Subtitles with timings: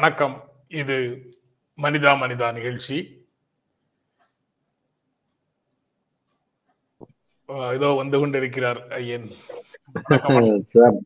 [0.00, 0.34] வணக்கம்.
[0.72, 0.96] இது
[1.78, 2.96] மனிதா மனிதா நிகழ்ச்சி.
[7.72, 9.26] இதோ வந்து கொண்டிருக்கிறார் ஐயன்.
[10.66, 10.96] சார்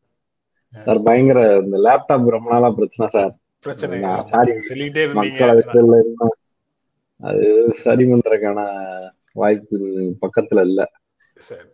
[0.75, 3.09] சார் பயங்கர இந்த லேப்டாப் ரொம்ப நாளா பிரச்சனை.
[3.09, 3.33] சார்.
[3.67, 3.99] பிரச்சனை.
[4.69, 5.41] சொல்லிட்டே இருந்தீங்க.
[7.21, 7.45] அது
[7.83, 8.61] சரி பண்றதுக்கான
[9.33, 9.77] வாய்ப்பு
[10.23, 10.81] பக்கத்துல இல்ல.
[11.37, 11.69] சரி.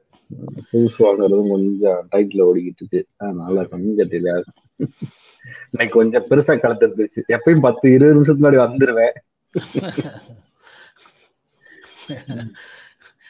[0.69, 3.01] புதுசு வாங்குறதும் கொஞ்சம் டைட்ல ஓடிக்கிட்டு இருக்கு.
[3.17, 4.53] அதனால கொஞ்சம் டிலே ஆகுது
[5.71, 9.15] இன்னைக்கு கொஞ்சம் பெருசா கலந்துருந்துச்சு எப்பயும் பத்து இருபது நிமிஷத்துக்கு முன்னாடி வந்துருவேன்.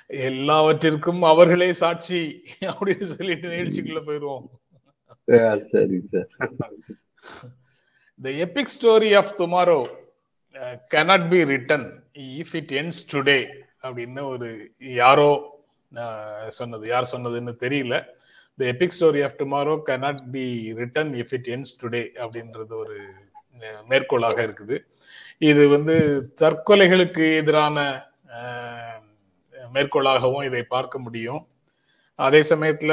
[0.06, 4.46] எல்லாவற்றிற்கும் அவர்களே சாட்சி அப்படின்னு சொல்லிட்டு நிகழ்ச்சிக்குள்ள போயிருவோம்.
[5.68, 6.26] சரி sir.
[8.22, 9.88] The epic story of tomorrow
[10.54, 11.82] uh, cannot be written
[12.12, 13.46] if it ends today
[13.82, 15.30] அப்படின்னு ஒரு யாரோ
[15.94, 16.88] uh, சொன்னது.
[16.88, 18.04] யார் சொன்னதுன்னு தெரியல.
[18.60, 20.44] The epic story of tomorrow cannot be
[20.80, 22.96] written if it ends today அப்படின்றது ஒரு
[23.90, 24.76] மேற்கோளாக இருக்குது.
[25.50, 25.94] இது வந்து
[26.42, 27.78] தற்கொலைகளுக்கு எதிரான
[29.74, 31.42] மேற்கோளாகவும் இதை பார்க்க முடியும்.
[32.26, 32.92] அதே சமயத்துல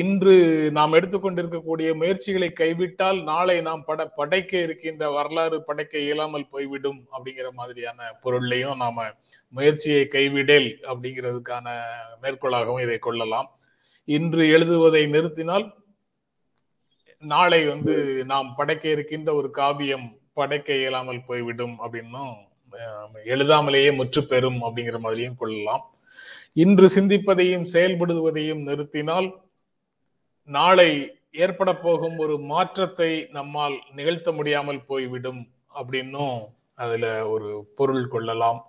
[0.00, 0.34] இன்று
[0.78, 8.08] நாம் எடுத்துக்கொண்டிருக்கக்கூடிய முயற்சிகளை கைவிட்டால் நாளை நாம் பட படைக்க இருக்கின்ற வரலாறு படைக்க இயலாமல் போய்விடும் அப்படிங்கிற மாதிரியான
[8.24, 9.06] பொருள்லையும் நாம
[9.54, 11.66] முயற்சியை கைவிடேல் அப்படிங்கிறதுக்கான
[12.24, 13.48] மேற்கோளாகவும் இதை கொள்ளலாம்.
[14.16, 15.66] இன்று எழுதுவதை நிறுத்தினால்
[17.22, 20.06] நாளை வந்து நாம் படைக்க இருக்கின்ற ஒரு காவியம்
[20.38, 22.34] படைக்க இயலாமல் போய்விடும் அப்படின்னும்
[23.34, 25.84] எழுதாமலேயே முற்று பெறும் அப்படிங்கிற மாதிரியும் கொள்ளலாம்.
[26.64, 29.28] இன்று சிந்திப்பதையும் செயல்படுவதையும் நிறுத்தினால்
[30.48, 30.90] நாளை
[31.44, 35.42] ஏற்பட போகும் ஒரு மாற்றத்தை நம்மால் நிகழ்த்த முடியாமல் போய்விடும்
[35.74, 36.36] அப்படின்னும்
[36.74, 38.60] அதுல ஒரு பொருள் கொள்ளலாம்.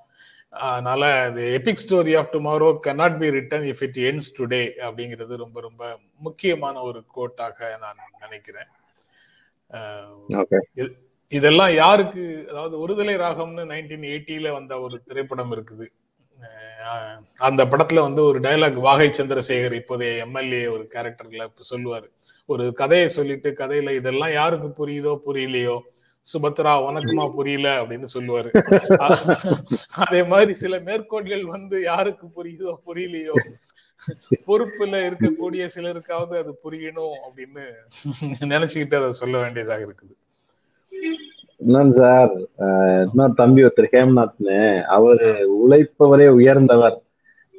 [0.53, 1.03] அதனால
[1.35, 5.83] the epic story of tomorrow cannot be written if it ends today அப்படிங்கிறது ரொம்ப ரொம்ப
[6.17, 8.69] முக்கியமான ஒரு கோட்டாக நான் நினைக்கிறேன்.
[11.31, 15.87] இதெல்லாம் யாருக்கு அதாவது ஒருதலை ராகம்னு நைன்டீன் எயிட்டில வந்த ஒரு திரைப்படம் இருக்குது.
[17.47, 22.07] அந்த படத்துல வந்து ஒரு டயலாக் வாகை சந்திரசேகர் இப்போதைய எம்எல்ஏ ஒரு கேரக்டர்ல சொல்லுவாரு.
[22.45, 25.77] ஒரு கதையை சொல்லிட்டு கதையில இதெல்லாம் யாருக்கு புரியுதோ புரியலையோ
[26.25, 28.50] சுபத்ரா உனக்குமா புரியல அப்படின்னு சொல்லுவாரு.
[29.97, 33.35] அதே மாதிரி சில மேற்கோள்கள் வந்து யாருக்கு புரியுதோ புரியலையோ
[34.47, 37.63] பொறுப்புல இருக்கக்கூடிய சிலருக்காவது அது புரியணும் அப்படின்னு
[38.52, 40.13] நினைச்சுக்கிட்டு அதை சொல்ல வேண்டியதாக இருக்குது.
[41.62, 44.59] இன்னொன்னு சார் அஹ், இன்னொரு தம்பி ஒருத்தர் ஹேம்நாத்னு
[44.90, 46.97] அவரு உழைப்பவரே உயர்ந்தவர்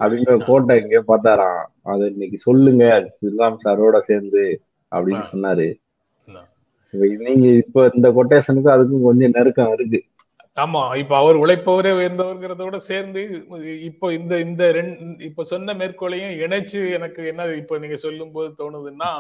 [0.00, 1.60] அப்படின்ற கோட்டை எங்கேயோ பார்த்தாராம்.
[1.82, 2.84] அது இன்னைக்கு சொல்லுங்க
[3.19, 4.44] சில்லாம் சாரோட சேர்ந்து
[4.93, 5.26] அப்படின்னு.
[5.32, 5.66] சொன்னாரு.
[7.22, 10.00] நீங்க இப்ப இந்த கொட்டேஷனுக்கும் அதுக்கும் கொஞ்சம் நெருக்கம் இருக்கு
[10.56, 13.20] ஆமா இப்ப அவர் உழைப்பவரே உயர்ந்தவர்ங்கிறதோட சேர்ந்து
[13.84, 19.10] இப்போ இந்த இந்த ரெண்டு இப்ப சொன்ன மேற்கோளையும் இணைச்சு எனக்கு என்ன இப்போ நீங்க சொல்லும் போது தோணுதுன்னா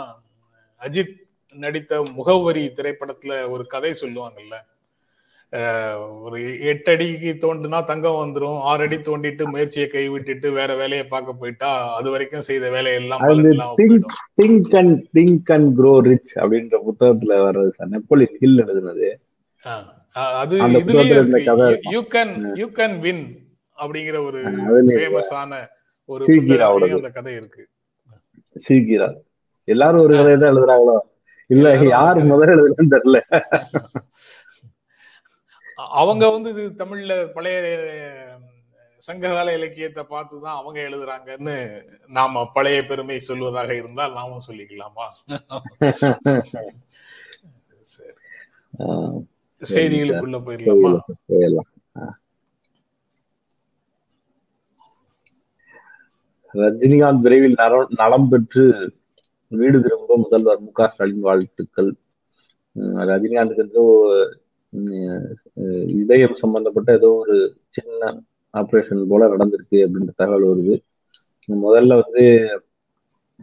[0.80, 1.14] அஜித்
[1.56, 4.69] நடித்த முகவரி திரைப்படத்துல ஒரு கதை சொல்லுவாங்கல்ல அஹ்
[6.22, 11.70] ஒரு எட்டு அடிக்கு தோண்டுனா தங்கம் வந்துரும் ஆறு அடி தோண்டிட்டு முயற்சியை கைவிட்டுட்டு வேற வேலையை பார்க்க போயிட்டா
[11.96, 13.24] அது வரைக்கும் செய்த வேலையெல்லாம்
[14.40, 17.88] think and think and grow rich அப்படின்ற புத்தகத்துல வர்றது சார்.
[17.88, 19.08] நெப்போலியன் ஹில் எழுதுனது.
[20.42, 20.56] அது
[21.46, 21.68] கதை.
[21.90, 23.24] You can you can win
[23.78, 24.40] அப்படிங்கிற ஒரு
[24.90, 25.52] ஃபேமஸான
[26.08, 26.24] ஒரு
[26.96, 27.62] அந்த கதை இருக்கு.
[28.66, 29.08] சீக்கிரா.
[29.68, 30.96] எல்லாரும் ஒரு கதையை தான் எழுதுறாங்களோ?
[31.50, 32.30] இல்ல யார் கதை.
[32.30, 33.18] முதல்ல எழுதுன்னு தெரியல.
[36.00, 37.58] அவங்க வந்து இது தமிழ்ல பழைய
[39.02, 41.54] சங்ககால இலக்கியத்தை பார்த்து தான் அவங்க எழுதுறாங்கன்னு
[42.18, 45.06] நாம பழைய பெருமை சொல்வதாக இருந்தால் நாமும் சொல்லிக்கலாமா?
[49.62, 50.92] செய்திகளுக்குள்ள போயிடலாமா.
[56.54, 58.64] ரஜினிகாந்த் விரைவில் நலம் நலம் பெற்று
[59.52, 61.90] வீடு திரும்ப முதல்வர் மு க ஸ்டாலின் வாழ்த்துக்கள்.
[63.10, 63.84] ரஜினிகாந்துக்கு
[66.02, 67.36] இதயம் சம்பந்தப்பட்ட ஏதோ ஒரு
[67.76, 68.10] சின்ன
[68.54, 70.74] ஆப்ரேஷன் போல நடந்திருக்கு அப்படின்ற தகவல் வருது.
[71.48, 72.24] முதல்ல வந்து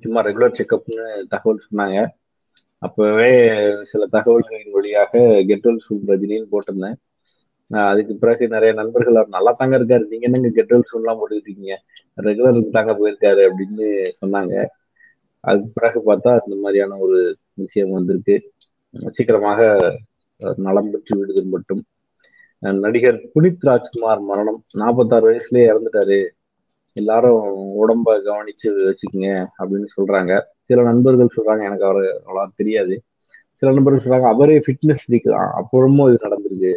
[0.04, 1.98] சும்மா ரெகுலர் செக்கப்னு தகவல் சொன்னாங்க.
[2.82, 3.30] அப்பவே
[3.92, 6.98] சில தகவல்களின் வழியாக கெட்வெல் சூன் ரஜினின்னு போட்டிருந்தேன்.
[7.92, 10.04] அதுக்கு பிறகு நிறைய நண்பர்கள் அவர் நல்லா தாங்க இருக்காரு.
[10.12, 11.74] நீங்க என்னங்க கெட்வெல் சூன்லாம் போட்டுக்கிட்டீங்க
[12.28, 13.88] ரெகுலருக்கு தாங்க போயிருக்காரு அப்படின்னு
[14.22, 14.54] சொன்னாங்க.
[15.44, 17.20] அதுக்கு பிறகு பார்த்தா இந்த மாதிரியான ஒரு
[17.64, 18.36] விஷயம் வந்திருக்கு.
[19.18, 19.60] சீக்கிரமாக
[20.56, 21.84] நலம் பெற்று விடுதல் மட்டும்.
[22.60, 24.64] நடிகர் புனித் ராஜ்குமார் மரணம்.
[24.74, 26.26] நாற்பத்தாறு வயசுலயே இறந்துட்டாரு.
[26.94, 27.42] எல்லாரும்
[27.80, 30.42] உடம்ப கவனிச்சு வச்சுக்கோங்க அப்படின்னு சொல்றாங்க.
[30.62, 33.04] சில நண்பர்கள் சொல்றாங்க எனக்கு அவர் அவ்வளோ தெரியாது.
[33.54, 36.74] சில நண்பர்கள் சொல்றாங்க அவரே ஃபிட்னஸ் இருக்கலாம் அப்புறமும் இது நடந்திருக்கு.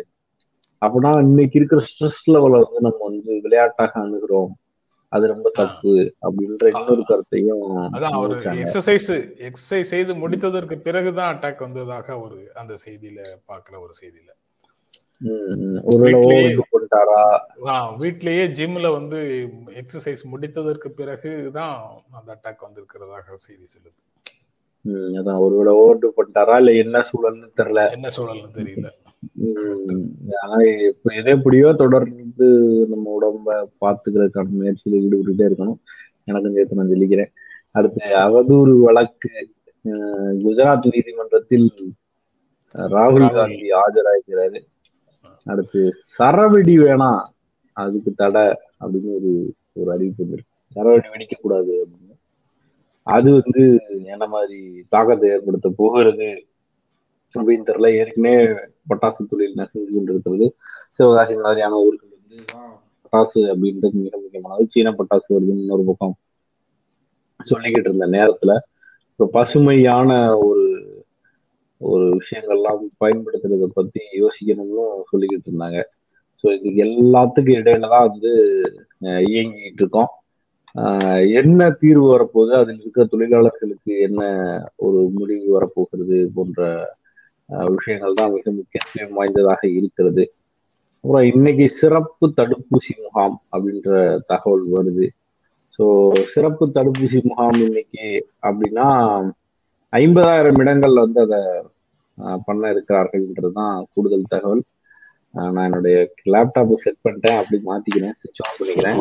[0.86, 4.52] அப்படின்னா இன்னைக்கு இருக்கிற ஸ்ட்ரெஸ் லெவலை வந்து நம்ம வந்து விளையாட்டாக அணுகிறோம்.
[5.10, 8.64] அது ரொம்ப தப்பு அப்படின்ற இன்னொரு கருத்தையும் அதான் முன்வைச்சாங்க.
[8.64, 14.28] எக்ஸசைஸ் எக்ஸசைஸ் செய்து முடித்ததற்கு பிறகுதான் அட்டாக் வந்ததாக ஒரு அந்த செய்தியில பாக்குற ஒரு செய்தியில.
[18.00, 24.08] வீட்லயே- ஜிம்ல வந்து எக்ஸசைஸ் முடித்ததற்கு பிறகு தான் அந்த அட்டாக் வந்திருக்கிறதாக செய்தி சொல்லுது.
[24.88, 25.38] அதான்.
[25.38, 26.56] ஒருவேளை ஓவர் பண்ணிட்டாரா?
[26.56, 27.90] இல்ல என்ன சூழல்னு தெரியல.
[27.90, 28.90] என்ன சூழல்னு தெரியல.
[31.18, 32.46] எது எப்படியோ தொடர்ந்து
[32.90, 35.80] நம்ம உடம்ப பாத்துக்கிறதுக்கான முயற்சியில ஈடுபட்டுட்டே இருக்கணும்.
[36.24, 37.32] எனக்கும் சேர்த்து நான் சொல்லிக்கிறேன்
[37.70, 39.32] அடுத்து அவதூறு வழக்கு
[40.44, 41.68] குஜராத் நீதிமன்றத்தில்
[42.94, 43.26] ராகுல்.
[43.34, 44.60] காந்தி ஆஜராகிறாரு.
[45.44, 45.80] அடுத்து
[46.18, 47.22] சரவெடி வேணாம்
[47.76, 48.46] அதுக்கு தடை
[48.80, 49.30] அப்படின்னு ஒரு
[49.72, 50.52] ஒரு அறிவிப்பு வந்திருக்கு.
[50.76, 52.14] சரவெடி வெடிக்க கூடாது அப்படின்னு.
[53.06, 53.62] அது வந்து
[54.12, 54.58] என்ன மாதிரி
[54.88, 56.28] தாக்கத்தை ஏற்படுத்த போகிறது?
[57.34, 58.38] அப்படின்னு தெரியல ஏற்கனவே
[58.90, 60.46] பட்டாசு தொழில் நெசஞ்சு கொண்டிருக்கிறது.
[60.98, 62.38] சிவகாசி மாதிரியான ஊர்கள் வந்து
[63.04, 64.64] பட்டாசு அப்படின்றது மிக முக்கியமானது.
[64.74, 66.14] சீன பட்டாசு வருதுன்னு இன்னொரு பக்கம்
[67.40, 68.54] சொல்லிக்கிட்டு இருந்த நேரத்துல.
[69.12, 70.10] இப்போ பசுமையான
[70.48, 70.64] ஒரு
[71.80, 75.78] ஒரு விஷயங்கள்லாம் பயன்படுத்துறத பத்தி யோசிக்கணும்னு சொல்லிக்கிட்டு இருந்தாங்க.
[76.44, 78.30] ஸோ இது எல்லாத்துக்கும் இடையில தான் வந்து
[79.30, 80.10] இயங்கிட்டு இருக்கோம்.
[81.40, 82.52] என்ன தீர்வு வரப்போகுது?
[82.60, 84.22] அதில் இருக்கிற தொழிலாளர்களுக்கு என்ன
[84.86, 86.60] ஒரு முடிவு வரப்போகிறது போன்ற
[87.76, 90.24] விஷயங்கள் தான் மிக முக்கியத்துவம் வாய்ந்ததாக இருக்கிறது.
[91.04, 93.90] அப்புறம் இன்னைக்கு சிறப்பு தடுப்பூசி முகாம் அப்படின்ற
[94.30, 95.06] தகவல் வருது.
[95.76, 95.84] ஸோ
[96.32, 98.06] சிறப்பு தடுப்பூசி முகாம் இன்னைக்கு
[98.48, 98.88] அப்படின்னா
[99.92, 101.40] ஐம்பதாயிரம் இடங்கள் வந்து அதை
[102.48, 104.62] பண்ண இருக்கிறார்கள்ன்றது தான் கூடுதல் தகவல்.
[105.54, 105.96] நான் என்னுடைய
[106.34, 107.40] லேப்டாப்பை செட் பண்ணிட்டேன்.
[107.40, 108.16] அப்படி மாத்திக்கிறேன்.
[108.20, 109.00] சுவிட்ச் ஆன் பண்ணிக்கிறேன்.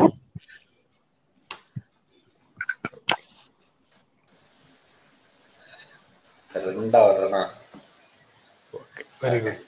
[6.55, 7.41] ரெண்டா வர்றேனா
[9.21, 9.65] வெரி குட்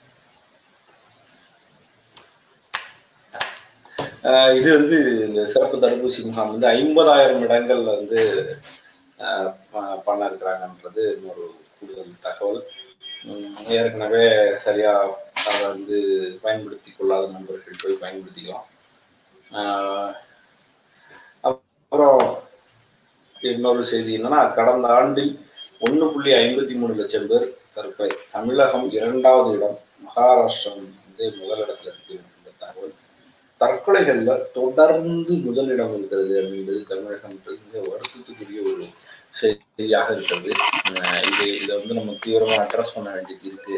[4.30, 4.96] ஆஹ் இது வந்து
[5.26, 8.20] இந்த சிறப்பு தடுப்பூசி முகாம் வந்து ஐம்பதாயிரம் இடங்கள்ல வந்து
[9.20, 9.50] ஆஹ்
[10.04, 11.42] பண்ண இருக்கிறாங்கன்றது ஒரு
[11.76, 12.60] கூடுதல் தகவல்.
[13.24, 14.24] உம் ஏற்கனவே
[14.64, 14.92] சரியா
[15.48, 15.96] அதை வந்து
[16.42, 18.68] பயன்படுத்தி கொள்ளாத நண்பர்கள் போய் பயன்படுத்திக்கலாம்.
[19.52, 20.12] ஆஹ்
[21.44, 22.22] அப்புறம்
[23.36, 25.32] இன்னொரு செய்தி என்னன்னா கடந்த ஆண்டில்
[25.80, 27.46] ஒன்று புள்ளி ஐம்பத்தி மூணு லட்சம் பேர்
[27.76, 32.96] தற்கொலை தமிழகம் இரண்டாவது இடம் மகாராஷ்டிரம் வந்து முதலிடத்தில் இருக்கு என்ற தகவல்.
[33.62, 38.84] தற்கொலைகள்ல தொடர்ந்து முதலிடம் இருக்கிறது அப்படின்றது தமிழகம் மிக வருத்தத்துக்குரிய ஒரு
[39.40, 40.50] செய்தியாக இருக்கிறது.
[41.30, 43.76] இது இதை வந்து நம்ம தீவிரமா அட்ரஸ் பண்ண வேண்டியது இருக்கு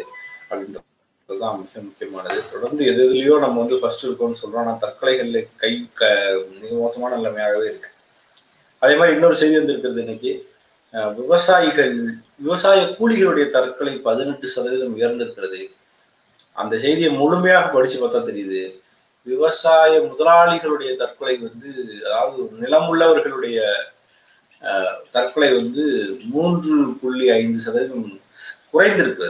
[0.48, 2.40] அப்படின்றதுதான் மிக முக்கியமானது.
[2.54, 6.10] தொடர்ந்து எது எதுலயோ நம்ம வந்து ஃபர்ஸ்ட் இருக்கோம்னு சொல்றோம் ஆனால் தற்கொலைகள்ல கை க
[6.62, 7.90] மிக மோசமான நிலைமையாகவே இருக்கு.
[8.82, 10.32] அதே மாதிரி இன்னொரு செய்தி வந்திருக்கிறது இன்னைக்கு.
[11.20, 11.94] விவசாயிகள்
[12.38, 15.60] விவசாய கூலிகளுடைய தற்கொலை பதினெட்டு சதவீதம் உயர்ந்திருக்கிறது.
[16.52, 18.82] அந்த செய்தியை முழுமையாக படிச்சு பார்த்தா தெரியுது.
[19.22, 21.70] விவசாய முதலாளிகளுடைய தற்கொலை வந்து
[22.06, 23.58] அதாவது நிலம் உள்ளவர்களுடைய
[25.10, 25.82] தற்கொலை வந்து
[26.24, 28.20] மூன்று புள்ளி ஐந்து சதவீதம்
[28.72, 29.28] குறைந்திருக்கு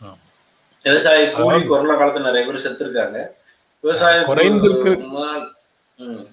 [0.00, 0.18] ஆம்.
[0.82, 3.26] விவசாய கூலி கொரோனா காலத்துல நிறைய பேர் செத்துருக்காங்க.
[3.80, 4.92] விவசாய குறைந்திருக்கு.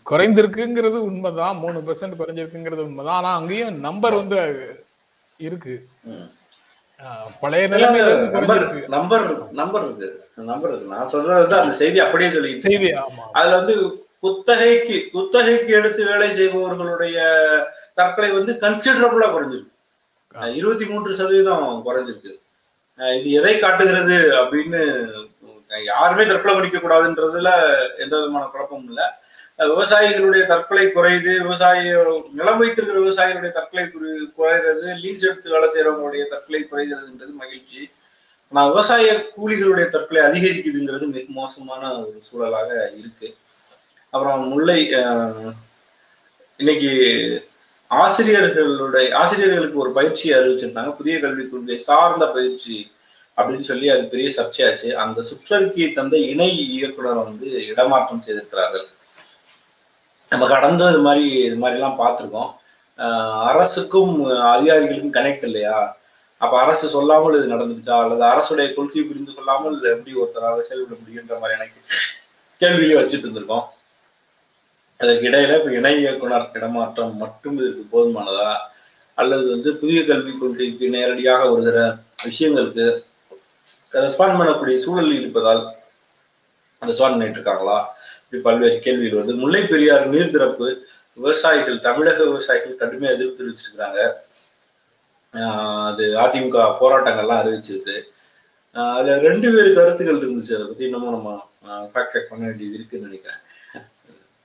[0.09, 1.57] குறைந்திருக்குங்கிறது உண்மைதான்.
[1.57, 3.15] மூணு பெர்சென்ட் குறைஞ்சிருக்குங்கிறது உண்மைதான்.
[3.15, 4.39] ஆனா அங்கேயும் நம்பர் வந்து
[5.49, 5.75] இருக்கு.
[7.41, 8.61] பழைய நிலைமையில நம்பர்
[8.95, 9.23] நம்பர்
[9.55, 10.09] நம்பர் இருக்கு.
[10.49, 10.91] நம்பர் இருக்கு.
[10.93, 12.89] நான் சொல்றது வந்து அந்த செய்தி அப்படியே சொல்லிட்டு செய்தி
[13.37, 13.75] அதுல வந்து
[14.25, 17.17] குத்தகைக்கு குத்தகைக்கு எடுத்து வேலை செய்பவர்களுடைய
[17.99, 19.73] தற்கொலை வந்து கன்சிடரபுளா குறைஞ்சிருக்கு.
[20.59, 22.33] இருபத்தி மூன்று சதவீதம் குறைஞ்சிருக்கு.
[23.19, 24.81] இது எதை காட்டுகிறது அப்படின்னு
[25.89, 27.49] யாருமே தற்கொலை பண்ணிக்க கூடாதுன்றதுல
[28.03, 29.07] எந்த விதமான குழப்பமும் இல்லை.
[29.69, 31.79] விவசாயிகளுடைய தற்கொலை குறையுது விவசாய
[32.37, 33.83] நிலம் வைத்திருக்கிற விவசாயிகளுடைய தற்கொலை
[34.37, 37.81] குறைகிறது லீஸ் எடுத்து வேலை செய்யறவங்களுடைய தற்கொலை குறைகிறதுன்றது மகிழ்ச்சி.
[38.51, 42.69] ஆனால் விவசாய கூலிகளுடைய தற்கொலை அதிகரிக்குதுங்கிறது மிக மோசமான ஒரு சூழலாக
[43.01, 43.29] இருக்கு.
[44.13, 44.79] அப்புறம் முல்லை
[46.61, 46.91] இன்னைக்கு
[47.91, 50.91] ஆசிரியர்களுடைய ஆசிரியர்களுக்கு ஒரு பயிற்சி அறிவிச்சிருந்தாங்க.
[50.99, 52.77] புதிய கல்விக் கொள்கை சார்ந்த பயிற்சி
[53.37, 54.89] அப்படின்னு சொல்லி அது பெரிய சர்ச்சையாச்சு.
[55.03, 58.87] அந்த சுற்றறிக்கையை தந்த இணை இயக்குனர் வந்து இடமாற்றம் செய்திருக்கிறார்கள்.
[60.31, 62.51] நம்ம கடந்து இது மாதிரி இது மாதிரிலாம் பார்த்துருக்கோம்.
[63.49, 64.13] அரசுக்கும்
[64.53, 65.77] அதிகாரிகளுக்கும் கனெக்ட் இல்லையா?
[66.41, 71.57] அப்போ அரசு சொல்லாமல் இது நடந்துச்சா அல்லது அரசுடைய கொள்கை புரிந்து கொள்ளாமல் எப்படி ஒருத்தராக செயல்பட முடியுன்ற மாதிரி
[71.57, 71.79] எனக்கு
[72.61, 73.65] கேள்வியை வச்சுட்டு இருந்திருக்கோம்.
[74.99, 78.49] அதற்கு இடையில இப்போ இணை இயக்குனர் இடமாற்றம் மட்டும் இதுக்கு போதுமானதா?
[79.17, 81.79] அல்லது வந்து புதிய கல்விக் கொள்கைக்கு நேரடியாக வருகிற
[82.27, 82.85] விஷயங்களுக்கு
[84.05, 85.63] ரெஸ்பாண்ட் பண்ணக்கூடிய சூழல் இருப்பதால்
[86.81, 87.77] ரெஸ்பாண்ட் பண்ணிட்டு இருக்காங்களா?
[88.39, 90.67] பல்வேறு கேள்விகள் வந்து முல்லை பெரியாறு நீர் திறப்பு
[91.13, 93.99] விவசாயிகள் தமிழக விவசாயிகள் கடுமையாக எதிர்ப்பு தெரிவிச்சிருக்கிறாங்க.
[95.89, 97.97] அது அதிமுக போராட்டங்கள்லாம் அறிவிச்சிருக்கு.
[98.75, 100.53] அதுல ரெண்டு பேரு கருத்துக்கள் இருந்துச்சு.
[100.57, 101.49] அதை பத்தி இன்னமும் நம்ம
[101.91, 103.41] ஃபேக்ட் செக் பண்ண வேண்டியது இருக்குன்னு நினைக்கிறேன்.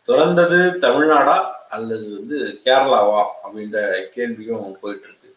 [0.08, 1.36] திறந்தது தமிழ்நாடா
[1.76, 3.78] அல்லது வந்து கேரளாவா அப்படின்ற
[4.14, 5.30] கேள்வியும் போயிட்டு இருக்கு.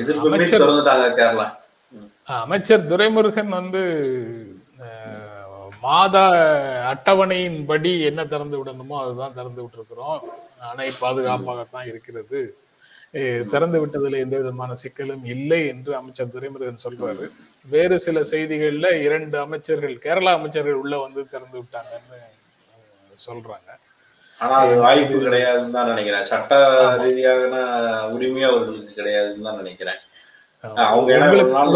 [0.00, 0.30] எதிர்ப்பு
[0.64, 1.46] திறந்துட்டாங்க கேரளா.
[2.24, 3.82] அமைச்சர் துரைமுருகன் வந்து
[5.84, 6.16] மாத
[6.92, 10.20] அட்டவணையின்படி என்ன திறந்து விடணுமோ அதுதான் திறந்து விட்டுருக்கிறோம்.
[10.70, 12.40] அணை பாதுகாப்பாகத்தான் இருக்கிறது.
[13.52, 17.26] திறந்து விட்டதுல எந்த விதமான சிக்கலும் இல்லை என்று அமைச்சர் துரைமுருகன் சொல்றாரு.
[17.74, 22.18] வேறு சில செய்திகள்ல இரண்டு அமைச்சர்கள் கேரளா அமைச்சர்கள் உள்ள வந்து திறந்து விட்டாங்கன்னு
[23.26, 23.70] சொல்றாங்க.
[24.40, 26.28] ஆனா அது வாய்ப்பு கிடையாதுன்னு தான் நினைக்கிறேன்.
[26.32, 26.58] சட்ட
[27.04, 27.62] ரீதியான
[28.16, 30.00] உரிமை அவர்களுக்கு கிடையாதுன்னு தான் நினைக்கிறேன்.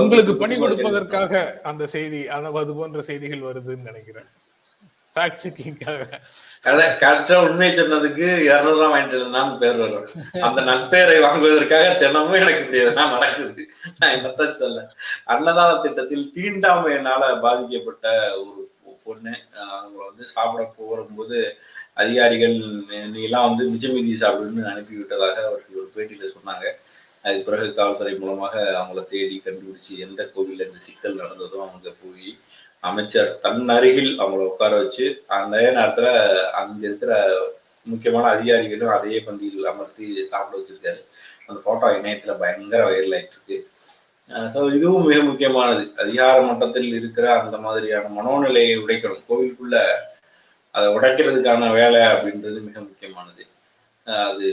[0.02, 4.30] உங்களுக்கு பணி கொடுப்பதற்காக அந்த செய்தி அது போன்ற செய்திகள் வருதுன்னு நினைக்கிறேன்.
[6.66, 10.06] கரெக்டா உண்மை சொன்னதுக்கு இருநூறு ரூபாய் வாங்கிட்டு இருந்தான்னு பேர் வரும்.
[10.46, 13.64] அந்த நற்பெயரை வாங்குவதற்காக தினமும் எனக்கு இப்படி எதனா நடக்குது.
[13.98, 14.84] நான் என்னத்தான் சொல்ல?
[15.34, 18.06] அன்னதான திட்டத்தில் தீண்டாமையினால பாதிக்கப்பட்ட
[18.42, 18.60] ஒரு
[19.06, 19.34] பொண்ணு
[19.74, 21.38] அவங்கள வந்து சாப்பிட போகும்போது
[22.02, 22.56] அதிகாரிகள்
[23.14, 26.64] நீ எல்லாம் வந்து மிச்சமீதி சாப்பிடுன்னு அனுப்பி விட்டதாக அவர்கள் ஒரு பேட்டியில சொன்னாங்க.
[27.24, 32.30] அதுக்கு பிறகு காவல்துறை மூலமாக அவங்கள தேடி கண்டுபிடிச்சு எந்த கோவில்ல இந்த சிக்கல் நடந்ததோ அவங்க போய்
[32.90, 35.04] அமைச்சர் தன் அருகில் அவங்கள உட்கார வச்சு
[35.36, 36.06] அந்த நேரத்துல
[36.60, 37.12] அங்க இருக்கிற
[37.86, 41.00] முக்கியமான அதிகாரிகளும் அதே பந்தியில் அமர்த்தி சாப்பிட வச்சிருக்காரு.
[41.46, 43.56] அந்த போட்டோ இணையத்துல பயங்கர வைரல் ஆயிட்டு இருக்கு.
[44.54, 45.82] ஸோ இதுவும் மிக முக்கியமானது.
[46.02, 49.24] அதிகார மட்டத்தில் இருக்கிற அந்த மாதிரியான மனோநிலையை உடைக்கணும்.
[49.30, 49.78] கோவிலுக்குள்ள
[50.74, 53.42] அதை உடைக்கிறதுக்கான வேலை அப்படின்றது மிக முக்கியமானது.
[54.28, 54.48] அது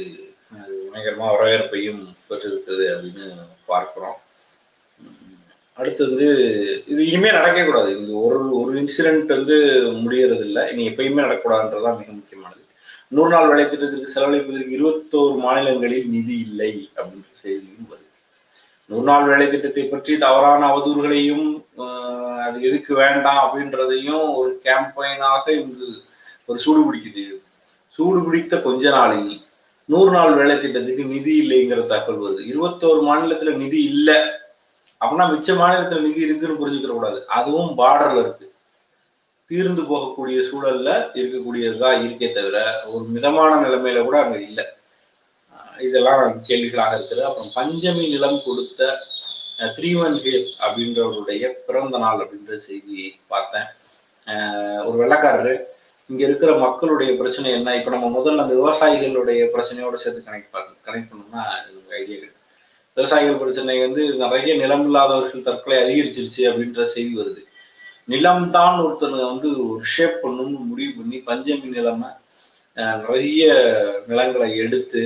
[0.52, 0.76] அது
[1.20, 3.28] வரவேற்பையும் பெற்றிருக்குது அப்படின்னு
[3.72, 4.18] பார்க்குறோம்.
[5.80, 6.28] அடுத்து வந்து
[6.92, 7.90] இது இனிமேல் நடக்கவே கூடாது.
[8.00, 9.58] இந்த ஒரு ஒரு இன்சிடென்ட் வந்து
[10.04, 12.62] முடியறது இல்லை இனி எப்பயுமே நடக்கக்கூடாதுன்றதுதான் மிக முக்கியமானது.
[13.16, 18.08] நூறு நாள் வேலை திட்டத்திற்கு செலவழிப்பதற்கு இருபத்தோரு மாநிலங்களில் நிதி இல்லை அப்படின்ற செய்தியும் வருது.
[18.90, 21.48] நூறு நாள் வேலை திட்டத்தை பற்றி தவறான அவதூறுகளையும்
[22.46, 25.90] அது எதுக்கு வேண்டாம் அப்படின்றதையும் ஒரு கேம்பெயினாக இங்கு
[26.50, 27.26] ஒரு சூடு பிடிக்குது.
[27.96, 29.32] சூடு பிடித்த கொஞ்ச நாளில்
[29.92, 32.42] நூறு நாள் வேலை திட்டத்துக்கு நிதி இல்லைங்கிற தகவல் வருது.
[32.52, 34.18] இருபத்தோரு மாநிலத்துல நிதி இல்லை.
[35.02, 37.20] அப்படின்னா மிச்ச மாநிலத்துல நிதி இருக்குன்னு புரிஞ்சுக்கிற கூடாது.
[37.38, 38.48] அதுவும் பார்டர்ல இருக்கு.
[39.52, 42.58] தீர்ந்து போகக்கூடிய சூழல்ல இருக்கக்கூடியதுதான் இருக்கே தவிர
[42.92, 44.66] ஒரு மிதமான நிலைமையில கூட அங்க இல்லை.
[45.88, 47.24] இதெல்லாம் கேள்விகளாக இருக்குது.
[47.28, 48.90] அப்புறம் பஞ்சமி நிலம் கொடுத்த
[49.78, 53.00] த்ரீவன் ஹேல் அப்படின்றவருடைய பிறந்த நாள் அப்படின்ற செய்தி
[53.34, 53.68] பார்த்தேன்.
[54.88, 55.54] ஒரு வெள்ளக்காரரு
[56.10, 57.76] இங்க இருக்கிற மக்களுடைய பிரச்சனை என்ன?
[57.76, 62.38] இப்ப நம்ம முதல்ல அந்த விவசாயிகளுடைய பிரச்சனையோட சேர்த்து கனெக்ட் பண்ண கனெக்ட் பண்ணோம்னா எனக்கு ஐடியா கிடைக்கும்
[62.98, 67.42] விவசாயிகள் பிரச்சனை வந்து நிறைய நிலம் இல்லாதவர்கள் தற்கொலை அதிகரிச்சிருச்சு அப்படின்ற செய்தி வருது.
[68.08, 72.10] நிலம் தான் ஒருத்தனை வந்து ஒரு ஷேப் பண்ணணும்னு முடிவு பண்ணி பஞ்சமி நிலமை
[72.78, 73.46] நிறைய
[74.08, 75.02] நிலங்களை எடுத்து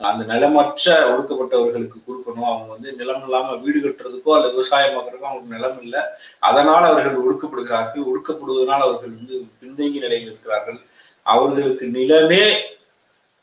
[0.00, 2.48] அந்த நிலமற்ற ஒடுக்கப்பட்டவர்களுக்கு கொடுக்கணும்.
[2.52, 6.02] அவங்க வந்து நிலம் இல்லாம வீடு கட்டுறதுக்கோ அல்லது விவசாயம் பார்க்கறதுக்கோ அவங்களுக்கு நிலம் இல்லை.
[6.48, 8.06] அதனால் அவர்கள் ஒடுக்கப்படுகிறார்கள்.
[8.10, 10.78] ஒடுக்கப்படுவதனால் அவர்கள் வந்து பின்தங்கி நிலையில் இருக்கிறார்கள்.
[11.34, 12.44] அவர்களுக்கு நிலமே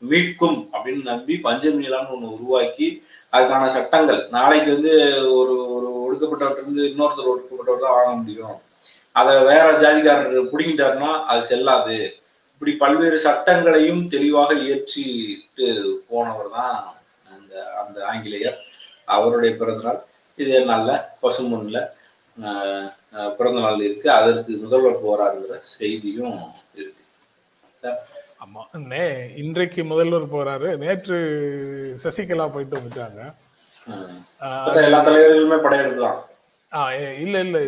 [0.02, 2.86] மீட்கும் அப்படின்னு நம்பி பஞ்சமி நிலம்னு ஒன்று உருவாக்கி
[3.34, 4.22] அதுக்கான சட்டங்கள்.
[4.36, 4.92] நாளைக்கு வந்து
[5.40, 8.56] ஒரு ஒரு ஒடுக்கப்பட்டவர்கிட்ட இருந்து இன்னொருத்தர் ஒடுக்கப்பட்டவர் தான் வாங்க முடியும்.
[9.20, 11.96] அதை வேற ஜாதிக்காரர் பிடிக்கிட்டாருன்னா அது செல்லாது.
[12.62, 15.64] இப்படி பல்வேறு சட்டங்களையும் தெளிவாக இயற்றிட்டு
[16.10, 16.74] போனவர் தான்
[17.26, 18.58] அந்த அந்த ஆங்கிலேயர்.
[19.08, 19.98] அவருடைய பிறந்தநாள்
[20.38, 20.90] இதே நாள்ல
[22.36, 22.86] ஆஹ்,
[23.36, 24.08] பிறந்த நாள் இருக்கு.
[24.12, 26.38] அதற்கு முதல்வர் போறாருங்கிற செய்தியும்
[26.74, 27.02] இருக்கு.
[28.44, 28.62] ஆமா.
[28.86, 29.02] நே
[29.36, 30.70] இன்றைக்கு முதல்வர் போறாரு.
[30.76, 31.18] நேற்று
[32.04, 33.20] சசிகலா போயிட்டு வந்துட்டாங்க.
[34.82, 36.20] எல்லா தலைவர்களுமே படையெடுப்பு தான்
[37.18, 37.58] இல்ல இல்ல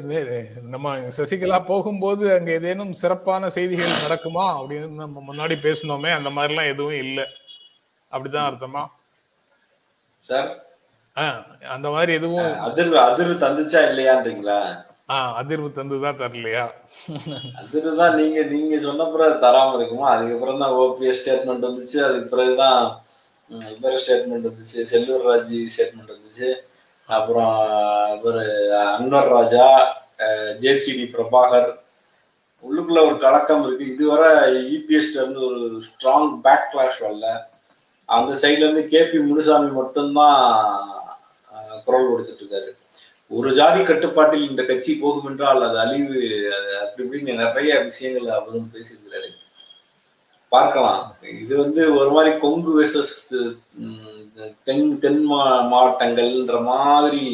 [0.63, 6.95] நம்ம சசிகலா போகும்போது அங்க ஏதேனும் சிறப்பான செய்திகள் நடக்குமா அப்படின்னு நம்ம முன்னாடி பேசினோமே அந்த மாதிரிலாம் எதுவும்
[6.95, 7.21] இல்ல.
[8.13, 8.83] அப்படிதான் அர்த்தமா?
[10.27, 10.49] சார்?
[11.69, 14.59] அந்த மாதிரி எதுவும் அதிர்வு அதிர்வு தந்துச்சா இல்லையான்றீங்களா?
[15.09, 16.65] ஆஹ் அதிர்வு தந்துதான் தரலையா?
[17.61, 20.11] அதிர்வு தான் நீங்க நீங்க சொன்ன பிறகு தராம இருக்குமா?
[20.11, 21.99] அதுக்கப்புறம் தான் ஓபிஎஸ் ஸ்டேட்மெண்ட் வந்துச்சு.
[22.01, 23.03] அதுக்கு பிறகுதான்
[23.51, 26.49] இவர் ஸ்டேட்மெண்ட் வந்துச்சு செல்லூர் ராஜி ஸ்டேட்மெண்ட் வந்துச்சு.
[27.07, 27.57] அப்புறம்
[28.19, 28.45] இவர்
[28.93, 29.67] அன்வர் ராஜா
[30.65, 31.71] ஜேசிடி பிரபாகர்
[32.65, 33.87] உள்ளுக்குள்ள ஒரு கலக்கம் இருக்கு.
[33.95, 34.31] இதுவரை
[34.77, 37.29] இபிஎஸ்ட இருந்து ஒரு ஸ்ட்ராங் பேக் கிளாஷ் வரல.
[38.09, 40.41] அந்த சைட்ல இருந்து கேபி முனுசாமி மட்டும்தான்
[41.85, 42.71] குரல் கொடுத்துட்டு இருக்காரு.
[43.37, 46.19] ஒரு ஜாதி கட்டுப்பாட்டில் இந்த கட்சி போகும் என்றால் அது அழிவு
[46.57, 49.31] அது அப்படி இப்படின்னு நிறைய விஷயங்கள் அவரும் பேசியிருக்கிறாரு.
[50.49, 51.01] பார்க்கலாம்.
[51.43, 53.15] இது வந்து ஒரு மாதிரி கொங்கு வேசஸ்
[54.69, 57.27] தென் தென் மா மாவட்டங்கள்ன்ற மாதிரி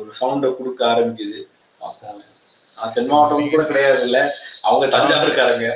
[0.00, 1.40] ஒரு சவுண்டை கொடுக்க ஆரம்பிக்குது.
[2.96, 4.18] தென் மாவட்டம் கூட கிடையாது இல்ல
[4.68, 5.68] அவங்க தஞ்சாவூர்காரங்க.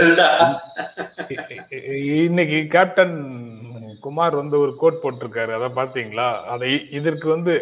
[0.00, 0.54] இருக்காருங்க
[2.26, 3.16] இன்னைக்கு கேப்டன்
[4.04, 5.52] குமார் வந்து ஒரு கோட் போட்டிருக்காரு.
[5.58, 7.52] அதை பாத்தீங்களா அதை இதற்கு வந்து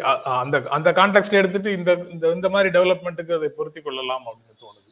[0.41, 4.89] அந்த அந்த கான்டெக்ட்ல எடுத்துட்டு இந்த இந்த இந்த மாதிரி டெவலப்மெண்ட்டுக்கு அதை பொருத்தி கொள்ளலாம் அப்படின்னு தோணுது.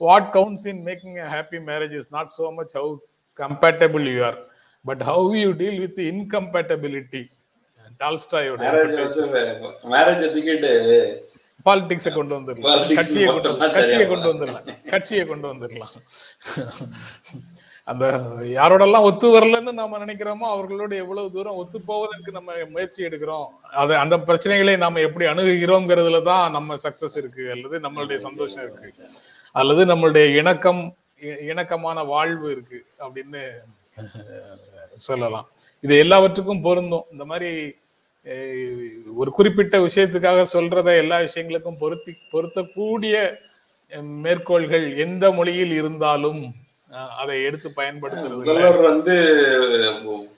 [0.00, 2.90] What counts in making happy marriage is not so much how
[3.38, 4.38] compatible you are
[4.84, 7.24] but how you deal with the incompatibility?
[8.00, 9.42] டால்ஸ்டாயோட மேரேஜ் வந்து
[9.94, 10.72] மேரேஜ் தூக்கிட்டு
[11.66, 12.68] பாலிடிக்ஸ கொண்டு வந்துடலாம்.
[12.68, 14.64] Politics கட்சியை கொண்டு கட்சியை கொண்டு வந்துடலாம்.
[14.92, 15.96] கட்சியை கொண்டு வந்துடலாம்.
[17.90, 18.04] அந்த
[18.56, 23.48] யாரோடெல்லாம் ஒத்து வரலன்னு நாம நினைக்கிறோமோ அவர்களோட எவ்வளவு தூரம் ஒத்து போவதற்கு நம்ம முயற்சி எடுக்கிறோம்
[23.82, 28.90] அது அந்த பிரச்சனைகளை நாம எப்படி அணுகுகிறோம்ங்கிறதுல தான் நம்ம சக்சஸ் இருக்கு அல்லது நம்மளுடைய சந்தோஷம் இருக்கு
[29.60, 30.82] அல்லது நம்மளுடைய இணக்கம்
[31.50, 33.42] இணக்கமான வாழ்வு இருக்கு அப்படின்னு
[34.98, 35.46] சொல்லலாம்.
[35.84, 37.06] இது எல்லாவற்றுக்கும் பொருந்தும்.
[37.12, 37.50] இந்த மாதிரி
[39.16, 43.14] ஒரு குறிப்பிட்ட விஷயத்துக்காக சொல்றத எல்லா விஷயங்களுக்கும் பொருத்தி பொருத்தக்கூடிய
[44.20, 46.42] மேற்கோள்கள் எந்த மொழியில் இருந்தாலும்
[47.18, 49.14] அதை எடுத்து பயன்படுத்துறது முதல்வர் வந்து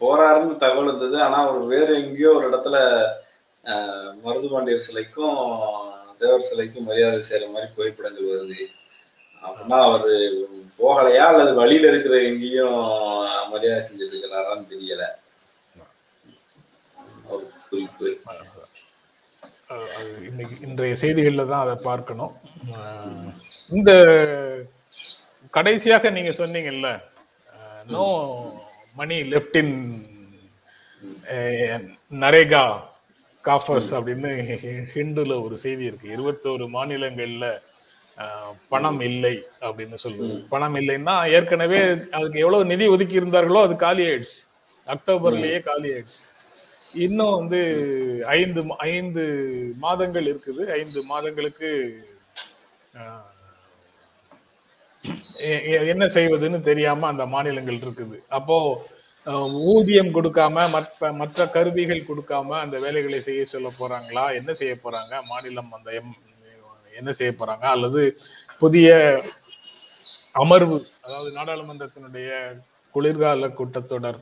[0.01, 2.77] போறாருன்னு தகவல் இருந்தது ஆனா அவர் வேற எங்கேயோ ஒரு இடத்துல
[3.65, 5.39] அஹ், மருதுபாண்டியர் சிலைக்கும்
[6.21, 8.61] தேவர் சிலைக்கும் மரியாதை செய்யற மாதிரி புகைப்படங்கள் வருது.
[9.43, 10.15] அப்படின்னா அவரு
[10.81, 12.79] போகலையா அல்லது வழியில இருக்கிற எங்கேயும்
[13.53, 15.05] மரியாதை செஞ்சுட்டு இருக்கிறாரான்னு தெரியல.
[17.33, 18.09] ஒரு குறிப்பு.
[20.29, 22.33] இன்னைக்கு இன்றைய செய்திகள்ல தான் அதை பார்க்கணும்.
[23.77, 23.91] இந்த
[25.57, 26.89] கடைசியாக நீங்க சொன்னீங்கல்ல
[27.95, 28.05] no
[29.01, 29.77] money left in
[32.25, 32.65] NREGA
[33.45, 34.31] coffers அப்படின்னு
[34.95, 36.07] ஹிண்டுல ஒரு செய்தி இருக்கு.
[36.17, 37.47] இருபத்தோரு மாநிலங்கள்ல
[38.73, 39.35] பணம் இல்லை
[39.67, 40.35] அப்படின்னு சொல்லுது.
[40.53, 41.81] பணம் இல்லைன்னா ஏற்கனவே
[42.17, 44.39] அதுக்கு எவ்வளவு நிதி ஒதுக்கி இருந்தார்களோ அது காலி ஆயிடுச்சு
[44.95, 46.23] அக்டோபர்லயே காலி ஆயிடுச்சு
[47.05, 47.61] இன்னும் வந்து
[48.39, 49.23] ஐந்து ஐந்து
[49.85, 50.65] மாதங்கள் இருக்குது.
[50.81, 51.71] ஐந்து மாதங்களுக்கு
[55.93, 58.19] என்ன செய்வதுன்னு தெரியாம அந்த மாநிலங்கள் இருக்குது.
[58.37, 58.57] அப்போ
[59.73, 64.25] ஊதியம் கொடுக்காம மற்ற மற்ற கருவிகள் கொடுக்காம அந்த வேலைகளை செய்ய சொல்ல போறாங்களா?
[64.39, 65.13] என்ன செய்ய போறாங்க?
[65.31, 66.15] மாநிலம் அந்த எம்
[66.95, 67.65] என்ன செய்ய போறாங்க?
[67.75, 68.03] அல்லது
[68.63, 68.89] புதிய
[70.43, 70.77] அமர்வு
[71.07, 72.31] அதாவது நாடாளுமன்றத்தினுடைய
[72.95, 74.21] குளிர்கால கூட்டத்தொடர்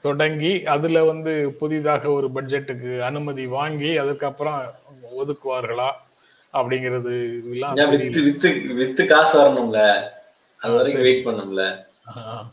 [0.00, 4.58] தொடங்கி அதுல வந்து புதிதாக ஒரு பட்ஜெட்டுக்கு அனுமதி வாங்கி அதுக்கப்புறம்
[5.20, 5.90] ஒதுக்குவார்களா?
[6.54, 7.14] அப்படிங்கிறது.
[8.80, 9.78] வித்து காசு வரணும்ல?
[10.60, 11.62] அது வரைக்கும் வெயிட் பண்ணும்ல.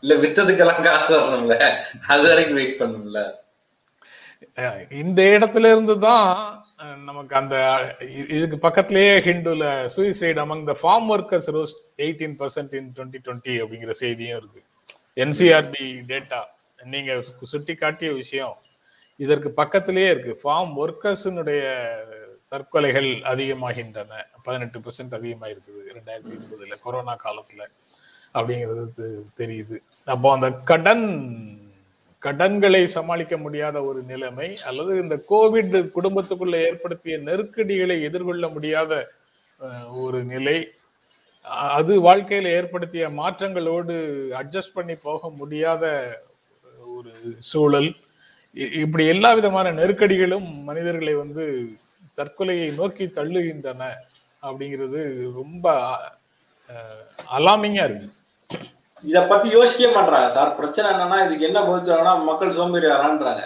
[0.02, 1.56] இல்ல வித்ததுக்கெல்லாம் காசு வரணும்ல?
[2.12, 3.20] அது வரைக்கும் வெயிட் பண்ணும்ல?
[5.02, 6.30] இந்த இடத்துல இருந்து தான்
[7.10, 7.96] நமக்கு அந்த
[8.28, 13.90] இதுக்கு பக்கத்திலேயே ஹிண்டுல suicide among the farm workers rose eighteen percent in twenty twenty அப்படிங்கிற
[13.90, 14.62] செய்தியும் இருக்கு.
[15.16, 16.44] என்சிஆர்பி டேட்டா
[16.84, 18.56] நீங்க சு- சுட்டி காட்டிய விஷயம்
[19.16, 20.40] இதற்கு பக்கத்திலேயே இருக்கு.
[20.42, 21.90] ஃபார்ம் ஒர்க்கர்ஸினுடைய
[22.50, 24.12] தற்கொலைகள் அதிகமாகின்றன.
[24.42, 27.66] பதினெட்டு பெர்சென்ட் அதிகமாயிருக்குது ரெண்டாயிரத்தி இருபதுல கொரோனா காலத்துல
[28.34, 29.78] அப்படிங்கிறது தெரியுது.
[30.04, 31.59] அப்போ அந்த கடன்
[32.20, 39.10] கடன்களை சமாளிக்க முடியாத ஒரு நிலைமை அல்லது இந்த கோவிட் குடும்பத்துக்குள்ள ஏற்படுத்திய நெருக்கடிகளை எதிர்கொள்ள முடியாத
[40.02, 40.68] ஒரு நிலை
[41.42, 43.94] அது வாழ்க்கையில ஏற்படுத்திய மாற்றங்களோடு
[44.32, 45.84] அட்ஜஸ்ட் பண்ணி போக முடியாத
[46.96, 47.96] ஒரு சூழல்.
[48.54, 51.70] இ- இப்படி எல்லா விதமான நெருக்கடிகளும் மனிதர்களை வந்து
[52.16, 53.82] தற்கொலையை நோக்கி தள்ளுகின்றன
[54.42, 55.74] அப்படிங்கிறது ரொம்ப
[57.36, 58.12] அலாமிங்கா இருக்கு.
[59.02, 60.56] இத பத்தி யோசிக்கவே மாட்டாங்க சார்.
[60.56, 63.42] பிரச்சனை என்னன்னா இதுக்கு என்ன பதிச்சாங்கன்னா மக்கள் சோம்பேறி வரான்றாங்க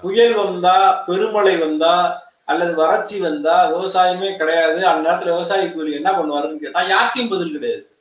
[0.00, 4.86] புயல் வந்தா பெருமழை வந்தா அல்லது வறட்சி வந்தா விவசாயமே கிடையாது.
[4.86, 7.96] அந்த நேரத்துல விவசாய கூலி என்ன பண்ணுவாருன்னு கேட்டா யார்ட்டையும் பதில் கிடையாது.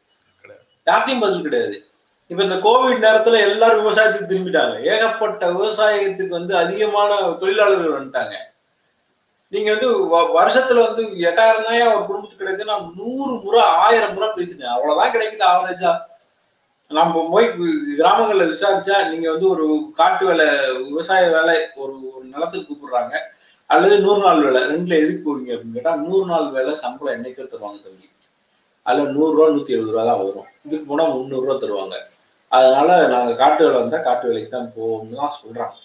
[0.85, 1.83] யார்ட்டையும் பதில் கிடையாது.
[2.27, 4.83] இப்ப இந்த கோவிட் நேரத்துல எல்லாரும் விவசாயத்துக்கு திரும்பிட்டாங்க.
[4.83, 8.33] ஏகப்பட்ட விவசாயத்துக்கு வந்து அதிகமான தொழிலாளர்கள் வந்துட்டாங்க.
[9.49, 14.29] நீங்க வந்து வ- வருஷத்துல வந்து எட்டாயிரம் தான் ஒரு குடும்பத்துக்கு கிடைக்குது நான் நூறு முறை ஆயிரம் முறை
[14.35, 15.91] பேசினேன் அவ்வளவுதான் கிடைக்குது ஆவரேஜா
[16.97, 19.65] நம்ம போய் கிராமங்களில் கிராமங்கள்ல விசாரிச்சா நீங்க வந்து ஒரு
[19.99, 20.45] காட்டு வேலை
[20.89, 23.13] விவசாய வேலை ஒரு ஒரு நிலத்துக்கு கூப்பிடுறாங்க.
[23.69, 27.79] அல்லது நூறு நாள் வேலை ரெண்டுல எதுக்கு போவீங்க அப்படின்னு கேட்டா நூறு நாள் வேலை சம்பளம் என்னைக்கோ தருவாங்க
[27.85, 28.07] தம்பி.
[28.85, 30.49] அதுல நூறு ரூபா நூத்தி எழுபது ரூபா தான் வரும்.
[30.65, 31.95] இதுக்கு போனா முந்நூறு ரூபா தருவாங்க.
[32.51, 35.77] அதனால நாங்க காட்டு வேலை வந்தா காட்டு வேலைக்கு தான் போவோம்னு தான் சொல்றாங்க.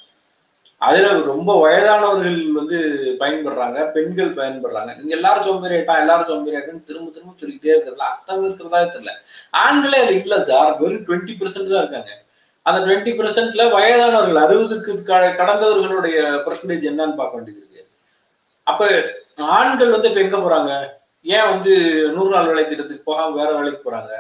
[0.83, 2.79] அதுல ரொம்ப வயதானவர்கள் வந்து
[3.23, 4.91] பயன்படுறாங்க பெண்கள் பயன்படுறாங்க.
[4.99, 9.13] நீங்க எல்லாரும் சோம்பேறி ஆயிட்டா எல்லாரும் சோம்பேறி ஆயிட்டான்னு திரும்ப திரும்ப சொல்லிக்கிட்டே இருக்கிறதுல அர்த்தம் இருக்கிறதா தெரியல.
[9.65, 12.13] ஆண்களே அது இல்ல சார் வெறும் டுவெண்ட்டி பெர்சென்ட் தான் இருக்காங்க.
[12.67, 14.95] அந்த டுவெண்ட்டி பெர்சென்ட்ல வயதானவர்கள் அறுபதுக்கு
[15.41, 17.85] கடந்தவர்களுடைய பர்சன்டேஜ் என்னன்னு பார்க்க வேண்டியது இருக்கு.
[18.67, 18.89] அப்ப
[19.59, 20.73] ஆண்கள் வந்து இப்ப எங்க போறாங்க?
[21.27, 21.73] ஏன் வந்து
[22.17, 24.13] நூறு நாள் வேலை திட்டத்துக்கு போகாம வேற வேலைக்கு போறாங்க?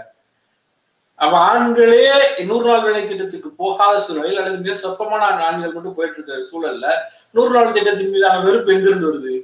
[1.24, 2.04] அப்ப ஆண்களே
[2.50, 6.86] நூறு நாள் வேலை திட்டத்துக்கு போகாத சூழ்நிலையில் அல்லது மிக சொப்பமான ஆண்கள் மட்டும் போயிட்டு இருக்கிற சூழல்ல
[7.36, 9.34] நூறு நாள் திட்டத்தின் மீதான வெறுப்பு எங்கிருந்து வருது?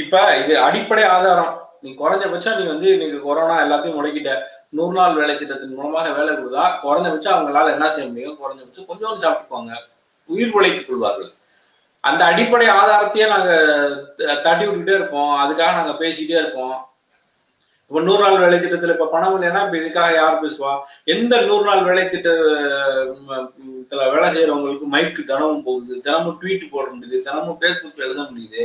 [0.00, 1.54] இப்ப இது அடிப்படை ஆதாரம்.
[1.80, 4.32] நீ குறைஞ்சபட்சம் நீ வந்து நீங்க கொரோனா எல்லாத்தையும் முடக்கிட்ட.
[4.70, 8.38] நூறு நாள் வேலை திட்டத்தின் மூலமாக வேலை கொடுத்தா குறைஞ்சபட்சம் அவங்களால என்ன செய்ய முடியும்?
[8.42, 9.74] குறைஞ்சபட்சம் கொஞ்சோண்டு சாப்பிட்டுக்குவாங்க
[10.26, 11.30] உயிர் உழைத்துக் கொள்வார்கள்.
[12.00, 13.50] அந்த அடிப்படை ஆதாரத்தையே நாங்க
[14.42, 15.32] தட்டி விட்டுக்கிட்டே இருப்போம்.
[15.44, 16.76] அதுக்காக நாங்க பேசிக்கிட்டே இருப்போம்.
[17.88, 20.72] இப்ப நூறு நாள் வேலை திட்டத்துல இப்ப பணம் இல்லைன்னா இப்ப இதுக்காக யார் பேசுவா?
[21.04, 26.00] எந்த நூறு நாள் வேலை திட்டத்துல வேலை செய்யறவங்களுக்கு மைக்கு தினமும் போகுது.
[26.00, 27.22] தினமும் ட்வீட் போட முடியுது.
[27.22, 28.64] தினமும் பேஸ்புக் எழுத முடியுது.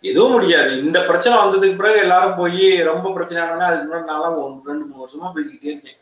[0.00, 0.70] எதுவும் முடியாது.
[0.84, 5.02] இந்த பிரச்சனை வந்ததுக்கு பிறகு எல்லாரும் போய் ரொம்ப பிரச்சனை ஆனா அதுக்கு முன்னாடி நான்லாம் ஒன்று ரெண்டு மூணு
[5.04, 5.98] வருஷமா பேசிக்கிட்டே இருக்கேன்.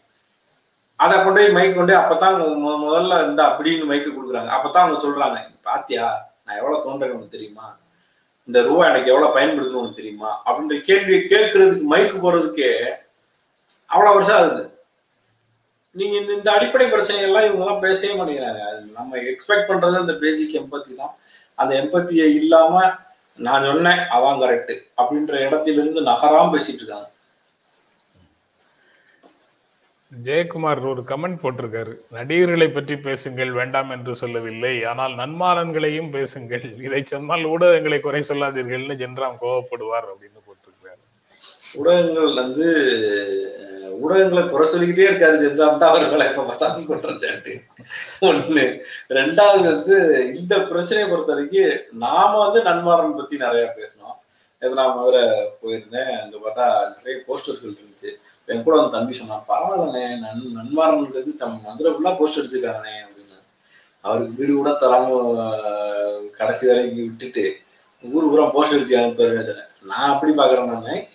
[0.97, 2.39] அதை கொண்டு போய் மைக் கொண்டு அப்பதான்
[2.87, 4.51] முதல்ல இந்த அப்படின்னு மைக்கு கொடுக்குறாங்க.
[4.57, 6.07] அப்பதான் அவங்க சொல்றாங்க பாத்தியா?
[6.45, 7.67] நான் எவ்வளவு தோன்றேன் தெரியுமா?
[8.51, 10.31] இந்த ரூபாய் எனக்கு எவ்வளவு பயன்படுத்தணும்னு தெரியுமா?
[10.47, 12.71] அப்படின்ற கேள்வியை கேட்கறதுக்கு மைக்கு போறதுக்கே
[13.87, 14.63] அவ்வளவு வருஷம் ஆகுது.
[15.99, 18.61] நீங்க இந்த இந்த அடிப்படை பிரச்சனைகள்லாம் இவங்க எல்லாம் பேசவே மாட்டேங்கிறாங்க.
[18.71, 21.15] அது நம்ம எக்ஸ்பெக்ட் பண்றது இந்த பேசிக் எம்பத்தி தான்.
[21.55, 22.75] அந்த எம்பத்தியை இல்லாம
[23.39, 27.09] நான் சொன்னேன் அதான் கரெக்ட் அப்படின்ற இடத்திலிருந்து நகராம பேசிட்டு இருக்காங்க.
[30.27, 31.93] ஜெயக்குமார் ஒரு கமெண்ட் போட்டிருக்காரு.
[32.17, 34.73] நடிகர்களை பற்றி பேசுங்கள் வேண்டாம் என்று சொல்லவில்லை.
[34.91, 36.65] ஆனால் நன்மாறன்களையும் பேசுங்கள்.
[36.87, 40.99] இதை சொன்னால் ஊடகங்களை குறை சொல்லாதீர்கள்னு ஜென்ராம் கோவப்படுவார் அப்படின்னு போட்டிருக்காரு
[41.79, 42.67] ஊடகங்கள் வந்து
[44.05, 47.53] ஊடகங்களை குறை சொல்லிக்கிட்டே இருக்காரு ஜென்ராம் தான் அவர்களை இப்ப பார்த்தாலும் குற்றச்சாட்டு.
[48.29, 48.65] ஒண்ணு.
[49.19, 49.97] ரெண்டாவது வந்து
[50.41, 54.00] இந்த பிரச்சனையை பொறுத்த வரைக்கும் நாம வந்து நன்மாரன் பத்தி நிறைய பேசணும்.
[54.63, 55.23] இது நான் மதுரை
[55.61, 56.11] போயிருந்தேன்.
[56.23, 56.65] அங்க பார்த்தா
[56.97, 58.11] நிறைய போஸ்டர்கள் இருந்துச்சு.
[58.49, 63.39] என் கூட வந்து தம்பி சொன்னான் பரவாயில்லண்ணே நன் நன்மாரன்றது தம் மதுரை ஃபுல்லா போஸ்டர் அடிச்சிருக்காங்கண்ணே அப்படின்னு.
[64.05, 65.07] அவருக்கு வீடு கூட தராம
[66.39, 67.45] கடைசி வரைக்கும் விட்டுட்டு
[68.05, 69.57] ஊர் பூரா போஸ்டர் அடிச்சு அனுப்புறது
[69.91, 71.09] நான் அப்படி பார்க்குறேன் நான்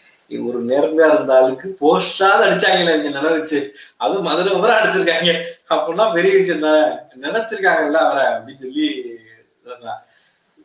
[0.49, 3.60] ஒரு நேர்மையா இருந்த ஆளுக்கு போஸ்டாவது அடிச்சாங்களே இங்க நினைச்சு.
[4.03, 5.31] அதுவும் மதுரை பூரா அடிச்சிருக்காங்க.
[5.73, 6.88] அப்படின்னா பெரிய விஷயம் தான்.
[7.25, 8.88] நினைச்சிருக்காங்கல்ல அவரை அப்படின்னு சொல்லி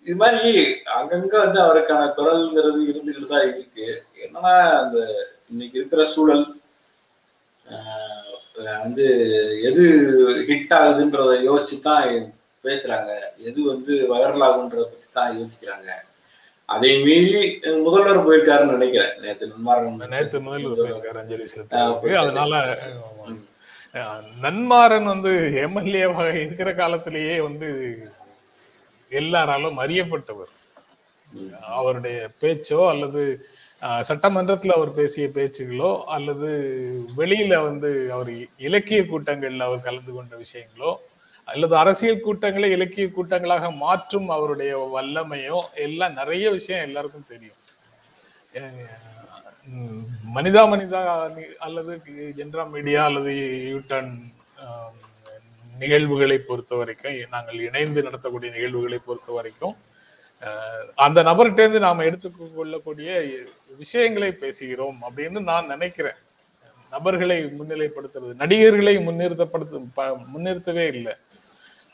[0.07, 0.51] இது மாதிரி
[0.97, 3.87] அங்கங்க வந்து அவருக்கான குரல்ங்கிறது இருந்துகிட்டு தான் இருக்கு.
[4.25, 4.99] என்னன்னா அந்த
[5.53, 6.45] இன்னைக்கு இருக்கிற சூழல்
[8.85, 9.05] வந்து
[9.69, 9.83] எது
[10.49, 12.07] ஹிட் ஆகுதுன்றத யோசிச்சு தான்
[12.65, 13.11] பேசுறாங்க.
[13.49, 15.91] எது வந்து வைரல் ஆகுன்றத பத்தி தான் யோசிக்கிறாங்க.
[16.75, 17.43] அதை மீறி
[17.87, 19.15] முதல்வர் போயிருக்காருன்னு நினைக்கிறேன்.
[19.23, 21.85] நேற்று நன்மாரன் நேத்து முதல்வர் போயிருக்காரு அஞ்சலி செலுத்த.
[22.23, 22.63] அதனால
[24.45, 25.33] நன்மாறன் வந்து
[25.67, 27.69] எம்எல்ஏவாக இருக்கிற காலத்திலேயே வந்து
[29.11, 30.53] எல்லாராலும் அறியப்பட்டவர்.
[31.79, 33.23] அவருடைய பேச்சோ அல்லது
[34.09, 36.49] சட்டமன்றத்தில் அவர் பேசிய பேச்சுகளோ அல்லது
[37.19, 38.31] வெளியில வந்து அவர்
[38.69, 40.91] இலக்கிய கூட்டங்களில் அவர் கலந்து கொண்ட விஷயங்களோ
[41.49, 47.59] அல்லது அரசியல் கூட்டங்களை இலக்கிய கூட்டங்களாக மாற்றும் அவருடைய வல்லமையோ எல்லாம் நிறைய விஷயம் எல்லாருக்கும் தெரியும்.
[50.37, 51.01] மனிதா மனிதா
[51.67, 51.93] அல்லது
[52.39, 53.33] ஜென்ரா மீடியா அல்லது
[53.73, 54.13] யூட்டன்
[55.81, 59.77] நிகழ்வுகளை பொறுத்த வரைக்கும் நாங்கள் இணைந்து நடத்தக்கூடிய நிகழ்வுகளை பொறுத்த வரைக்கும்
[60.95, 63.35] அந்த நபர்கிட்டேருந்து நாம் எடுத்துக்கொள்ளக்கூடிய
[63.77, 66.15] விஷயங்களை பேசுகிறோம் அப்படின்னு நான் நினைக்கிறேன்.
[66.91, 71.15] நபர்களை முன்னிலைப்படுத்துறது நடிகர்களை முன்னிறுத்தப்படுத்த ப- முன்னிறுத்தவே இல்லை.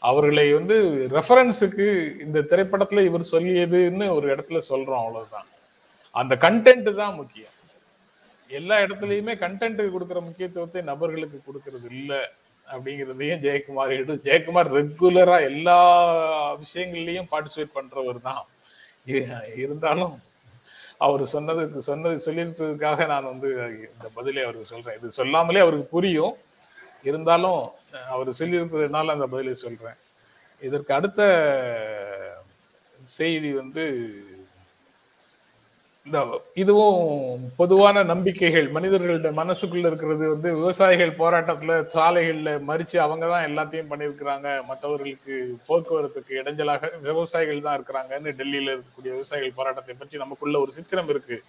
[0.01, 5.47] அவர்களை வந்து ரெஃபரன்ஸுக்கு இந்த திரைப்படத்துல இவர் சொல்லியதுன்னு ஒரு இடத்துல சொல்றோம் அவ்வளவுதான்.
[6.11, 7.51] அந்த கண்டென்ட் தான் முக்கியம்.
[8.49, 12.19] எல்லா இடத்துலயுமே கண்டென்ட்டுக்கு கொடுக்குற முக்கியத்துவத்தை நபர்களுக்கு கொடுக்கறது இல்லை.
[12.73, 15.79] அப்படிங்கிறதையும் ஜெயக்குமார் எடு ஜெயக்குமார் ரெகுலரா எல்லா
[16.63, 18.45] விஷயங்கள்லயும் பார்ட்டிசிபேட் பண்றவர் தான்.
[19.65, 20.15] இருந்தாலும்
[21.07, 23.49] அவர் சொன்னதுக்கு சொன்னது சொல்லியிருக்கிறதுக்காக நான் வந்து
[23.95, 24.97] இந்த பதிலை அவருக்கு சொல்றேன்.
[24.99, 26.35] இது சொல்லாமலே அவருக்கு புரியும்.
[27.11, 27.63] இருந்தாலும்
[28.15, 29.99] அவர் சொல்லியிருக்கிறதுனால அந்த பதிலை சொல்றேன்.
[30.69, 31.21] இதற்கு அடுத்த
[33.19, 33.85] செய்தி வந்து
[36.07, 38.69] இந்த இதுவும் பொதுவான நம்பிக்கைகள்.
[38.69, 44.67] மனிதர்களுடைய மனசுக்குள்ள இருக்கிறது வந்து விவசாயிகள் போராட்டத்துல சாலைகள்ல மறிச்சு அவங்க தான் எல்லாத்தையும் பண்ணியிருக்கிறாங்க.
[44.67, 51.43] மற்றவர்களுக்கு போக்குவரத்துக்கு இடைஞ்சலாக விவசாயிகள் தான் இருக்கிறாங்கன்னு டெல்லியில இருக்கக்கூடிய விவசாயிகள் போராட்டத்தை பற்றி நமக்குள்ள ஒரு சித்திரம் இருக்கு.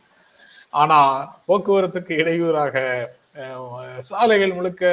[0.69, 0.99] ஆனா
[1.47, 3.09] போக்குவரத்துக்கு இடையூறாக
[3.99, 4.85] சாலைகள் முழுக்க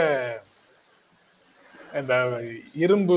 [1.94, 2.42] இந்த
[2.74, 3.14] இரும்பு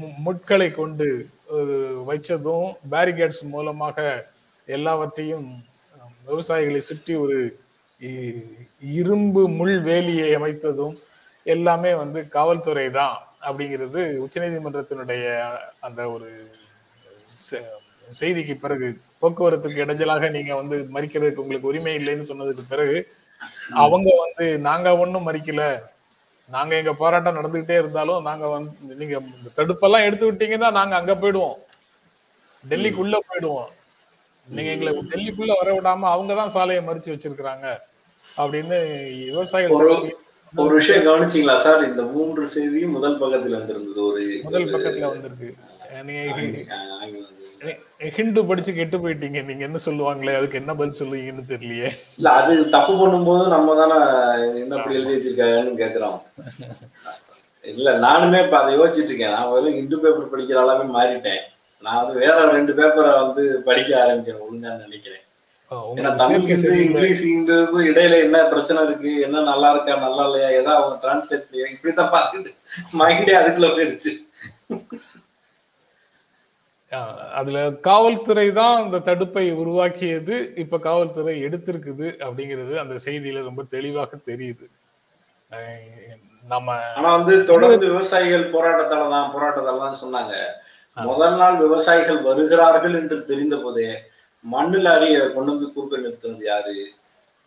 [0.00, 1.26] மு- முட்களை கொண்டு
[2.08, 4.26] வச்சதும் பேரிகேட்ஸ் மூலமாக
[4.70, 5.48] எல்லாவற்றையும்
[6.28, 7.38] விவசாயிகளை சுற்றி ஒரு
[8.98, 10.96] இரும்பு முள் வேலியை அமைத்ததும்
[11.46, 15.24] எல்லாமே வந்து காவல்துறை தான் அப்படிங்கிறது உச்சநீதிமன்றத்தினுடைய
[15.86, 16.28] அந்த ஒரு
[18.20, 18.88] செய்திக்கு பிறகு
[19.22, 22.98] போக்குவரத்துக்கு இடைஞ்சலாக நீங்க வந்து மறிக்கிறதுக்கு உங்களுக்கு உரிமை இல்லைன்னு சொன்னதுக்கு பிறகு
[23.82, 25.64] அவங்க வந்து நாங்க ஒண்ணும் மறிக்கல.
[26.50, 29.16] நாங்க எங்க போராட்டம் நடந்துகிட்டே இருந்தாலும் நாங்க வந்து நீங்க
[29.58, 31.58] தடுப்பெல்லாம் எடுத்து விட்டீங்கன்னா நாங்க அங்க போயிடுவோம்.
[32.64, 33.68] டெல்லிக்குள்ள போயிடுவோம்.
[34.48, 37.66] நீங்க எங்களை டெல்லிக்குள்ள வர விடாம அவங்க தான் சாலையை மறிச்சு வச்சிருக்கிறாங்க
[38.24, 38.78] அப்படின்னு
[39.28, 40.18] விவசாயிகள்
[40.54, 41.82] ஒரு விஷயம் கவனிச்சீங்களா சார்?
[41.88, 45.50] இந்த மூன்று செய்தியும் முதல் பக்கத்துல வந்திருந்தது ஒரு முதல் பக்கத்துல வந்திருக்கு.
[48.16, 49.38] ஹிண்டு படிச்சு கெட்டு போயிட்டீங்க.
[49.42, 50.34] நீங்க என்ன சொல்லுவாங்களே?
[50.38, 51.88] அதுக்கு என்ன பதில் சொல்லுவீங்கன்னு தெரியலையே.
[52.18, 53.98] இல்ல அது தப்பு பண்ணும்போது நம்ம தானே
[54.62, 56.18] என்ன அப்படி எழுதி வச்சிருக்காங்கன்னு கேக்குறோம்.
[57.64, 59.34] இல்ல நானுமே இப்ப அதை யோசிச்சுட்டு இருக்கேன்.
[59.36, 61.42] நான் வெறும் இந்து பேப்பர் படிக்கிற அளவே மாறிட்டேன்.
[61.84, 65.24] நான் வந்து வேற ரெண்டு பேப்பரை வந்து படிக்க ஆரம்பிக்கிறேன் ஒழுங்கான்னு நினைக்கிறேன்.
[65.70, 66.86] ஏன்னா உங்களுக்கு தமிழ் சேர்க்கை ஹிந்து சரியில்லை.
[66.86, 71.74] இங்கிலீஷ் ஹிந்துக்கும் இடையில என்ன பிரச்சனை இருக்கு என்ன நல்லா இருக்கா நல்லா இல்லையா ஏதோ அவங்க டிரான்ஸ்லேட் பண்ணி
[71.76, 72.50] இப்படித்தான் பார்த்துட்டு
[73.00, 74.12] மைண்டே அதுக்குள்ள போயிருச்சு.
[77.38, 84.66] அதுல காவல்துறை தான் அந்த தடுப்பை உருவாக்கியது இப்ப காவல்துறை எடுத்திருக்குது அப்படிங்கிறது அந்த செய்தியில ரொம்ப தெளிவாக தெரியுது.
[86.52, 90.34] நம்ம ஆனா வந்து தொடர்ந்து விவசாயிகள் போராட்டத்தால தான் போராட்டத்தால தான் சொன்னாங்க.
[91.06, 93.88] முதல் நாள் விவசாயிகள் வருகிறார்கள் என்று தெரிந்த போதே
[94.44, 96.74] மண்ணில் அறிய கொண்டு வந்து குறுக்க நிறுத்தினது யாரு?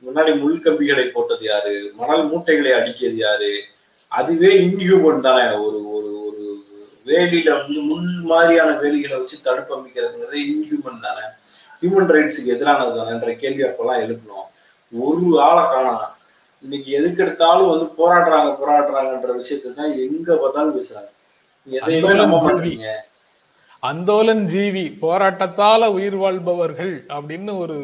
[0.03, 1.75] முன்னாடி முள் கம்பிகளை போட்டது யாரு?
[1.99, 3.51] மணல் மூட்டைகளை அடிக்கிறது யாரு?
[4.11, 6.43] அதுவே இன்ஹியூமன் தானே ஒரு ஒரு ஒரு
[7.07, 11.25] வேலியில வந்து முள் மாதிரியான வேலிகளை வச்சு தடுப்பு அமைக்கிறதுங்கிறது இன்ஹியூமன் தானே?
[11.81, 14.49] ஹியூமன் ரைட்ஸுக்கு எதிரானது தானேன்ற கேள்வி அப்பெல்லாம் எழுப்பணும்
[14.93, 16.03] ஒரு ஆளை காணோம்
[16.63, 21.09] இன்னைக்கு எதுக்கு எடுத்தாலும் வந்து போராடுறாங்க போராடுறாங்கன்ற விஷயத்தை தான் எங்க பார்த்தாலும் பேசுறாங்க.
[21.67, 22.87] எதையுமே நம்ப மாட்டீங்க.
[23.83, 27.77] அந்தோலன் ஜீவி போராட்டத்தால உயிர் வாழ்பவர்கள் அப்படின்னு ஒரு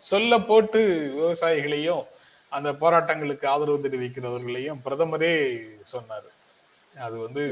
[0.00, 0.80] சொல்ல போட்டு
[1.18, 2.02] விவசாயிகளையும்
[2.52, 5.32] அந்த போராட்டங்களுக்கு ஆதரவு தெரிவிக்கிறவர்களையும் பிரதமரே
[5.92, 6.28] சொன்னார்.
[6.94, 7.44] அது வந்து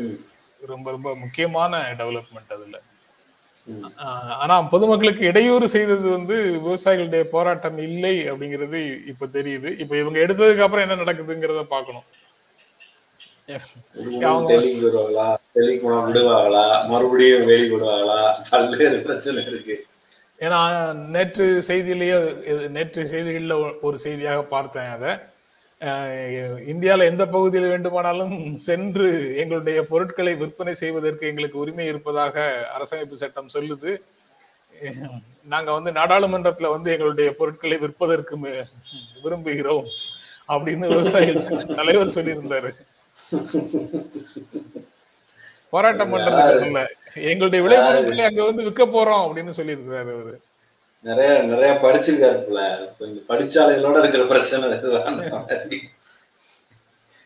[0.60, 2.76] ரொம்ப ரொம்ப முக்கியமான டெவலப்மெண்ட் அதுல.
[4.42, 8.80] ஆனா பொதுமக்களுக்கு இடையூறு செய்தது வந்து விவசாயிகளுடைய போராட்டம் இல்லை அப்படிங்கிறது
[9.12, 9.70] இப்ப தெரியுது.
[9.82, 12.06] இப்ப இவங்க எடுத்ததுக்கு அப்புறம் என்ன நடக்குதுங்கிறத பாக்கணும்
[14.24, 15.34] அவங்க- டெலிக்கு வருவாங்களா
[15.82, 16.86] போனா விடுவாங்களா?
[16.86, 19.86] மறுபடியும் வேலி விடுவாங்களா பல்வேறு பிரச்சனை இருக்கு.
[20.40, 25.16] ஏன்னா நேற்று செய்தியிலேயே நேற்று செய்திகளில் ஒரு செய்தியாக பார்த்தேன் அதை.
[26.66, 34.00] இந்தியாவில் எந்த பகுதியில் வேண்டுமானாலும் சென்று எங்களுடைய பொருட்களை விற்பனை செய்வதற்கு எங்களுக்கு உரிமை இருப்பதாக அரசமைப்பு சட்டம் சொல்லுது.
[34.82, 38.38] அஹ் நாங்க வந்து நாடாளுமன்றத்துல வந்து எங்களுடைய பொருட்களை விற்பதற்கு
[39.24, 39.84] விரும்புகிறோம்
[40.48, 42.70] அப்படின்னு விவசாயிகள் தலைவர் சொல்லியிருந்தாரு.
[45.70, 46.80] போராட்டம் பண்றதுக்கு இல்ல
[47.14, 50.34] எங்களுடைய விளைபொருட்களை அங்க வந்து விற்க போறோம் அப்படின்னு சொல்லியிருக்கிறாரு அவரு.
[51.00, 52.60] நிறைய நிறைய படிச்சிருக்காரு போல.
[52.98, 55.18] கொஞ்சம் படிச்சாலைகளோட இருக்கிற பிரச்சனை இதுதான்.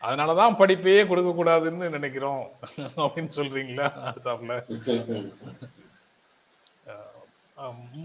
[0.01, 2.43] அதனாலதான் படிப்பையே கொடுக்க கூடாதுன்னு நினைக்கிறோம்.
[2.97, 3.87] அப்படின்னு சொல்றீங்களா?
[4.09, 4.53] அடுத்தாப்புல.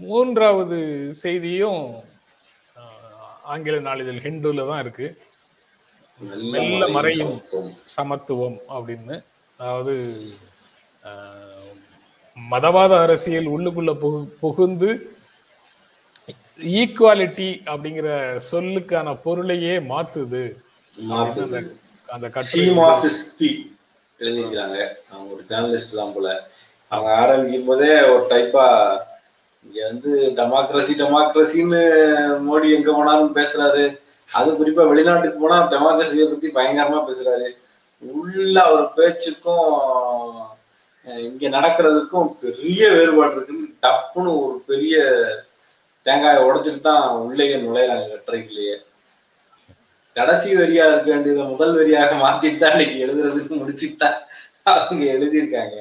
[0.01, 0.79] மூன்றாவது
[1.13, 1.81] செய்தியும்
[3.43, 5.07] ஆங்கில நாளிதழ் ஹிந்துல தான் இருக்கு.
[6.19, 7.43] மெல்ல மறையும்
[7.85, 8.57] சமத்துவம்.
[8.69, 9.23] அப்படின்னு
[9.57, 9.95] அதாவது
[12.51, 15.15] மதவாத அரசியல் உள்ளுக்குள்ள புகு- புகுந்து
[16.57, 20.53] ஈக்குவாலிட்டி அப்படிங்கிற சொல்லுக்கான பொருளையே மாத்துது.
[22.07, 22.29] அந்த
[22.95, 23.75] சிஸ்தி
[24.19, 26.49] எழுதியிருக்காங்க அவங்க ஒரு ஜேர்னலிஸ்ட் தான் போல.
[26.87, 28.97] அவங்க ஆரம்பிக்கும் போதே ஒரு டைப்பா
[29.65, 31.81] இங்க வந்து டெமோக்ரஸி டெமோக்ரஸின்னு
[32.51, 33.97] மோடி எங்க போனாலும் பேசுறாரு.
[34.29, 37.47] அது குறிப்பா வெளிநாட்டுக்கு போனா டெமோக்ரஸியை பத்தி பயங்கரமா பேசுறாரு.
[38.03, 39.69] உள்ள அவர் பேச்சுக்கும்
[41.27, 44.95] இங்க நடக்கிறதுக்கும் பெரிய வேறுபாடு இருக்குன்னு டப்புன்னு ஒரு பெரிய
[46.05, 48.75] தேங்காயை உடைச்சிட்டு தான் உள்ளேயே நுழையிறாங்க கட்டுரைக்குள்ளேயே
[50.15, 54.17] கடைசி வரியா இருக்க வேண்டியதை முதல் வரியாக மாத்திட்டு தான் இன்னைக்கு எழுதுறதுக்கு முடிச்சுட்டு தான்
[54.71, 55.75] அவங்க எழுதியிருக்காங்க.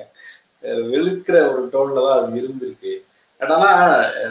[0.92, 2.92] வெளுக்கிற ஒரு டோன்ல தான் அது இருந்திருக்கு.
[3.40, 3.70] ஆனா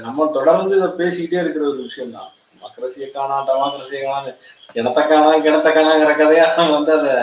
[0.05, 2.29] நம்ம தொடர்ந்து இதை பேசிக்கிட்டே இருக்கிற ஒரு விஷயம் தான்
[2.75, 4.31] டெமோக்ரஸியை காணா டெமோக்ரஸியை காணான்னு
[4.75, 7.13] கிணத்த காணா கிணத்த காணாங்கிற கதையா நம்ம வந்து அதை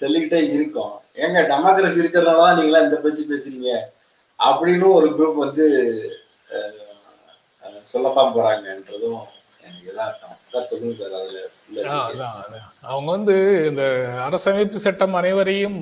[0.00, 0.92] சொல்லிக்கிட்டே இருக்கோம்.
[1.22, 3.70] ஏங்க டெமோக்ரஸி இருக்கிறதுனால தான் நீங்களா இந்த பேச்சு பேசுறீங்க
[4.38, 5.66] அப்படின்னு ஒரு குரூப் வந்து
[7.92, 9.22] சொல்லத்தான் போறாங்கன்றதும்.
[12.90, 13.34] அவங்க வந்து
[13.70, 13.84] இந்த
[14.26, 15.78] அரசமைப்பு சட்டம் அனைவரையும்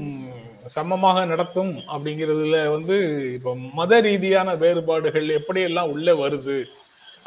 [0.74, 2.96] சமமாக நடத்தும் அப்படிங்கிறதுல வந்து
[3.36, 6.56] இப்போ மத ரீதியான வேறுபாடுகள் எப்படியெல்லாம் உள்ள வருது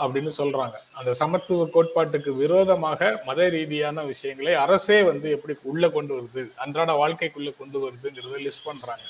[0.01, 0.75] அப்படின்னு சொல்றாங்க.
[0.99, 7.51] அந்த சமத்துவ கோட்பாட்டுக்கு விரோதமாக மத ரீதியான விஷயங்களை அரசே வந்து எப்படி உள்ள கொண்டு வருது அன்றாட வாழ்க்கைக்குள்ள
[7.61, 9.05] கொண்டு வருதுங்கிறத லிஸ்ட் பண்றாங்க.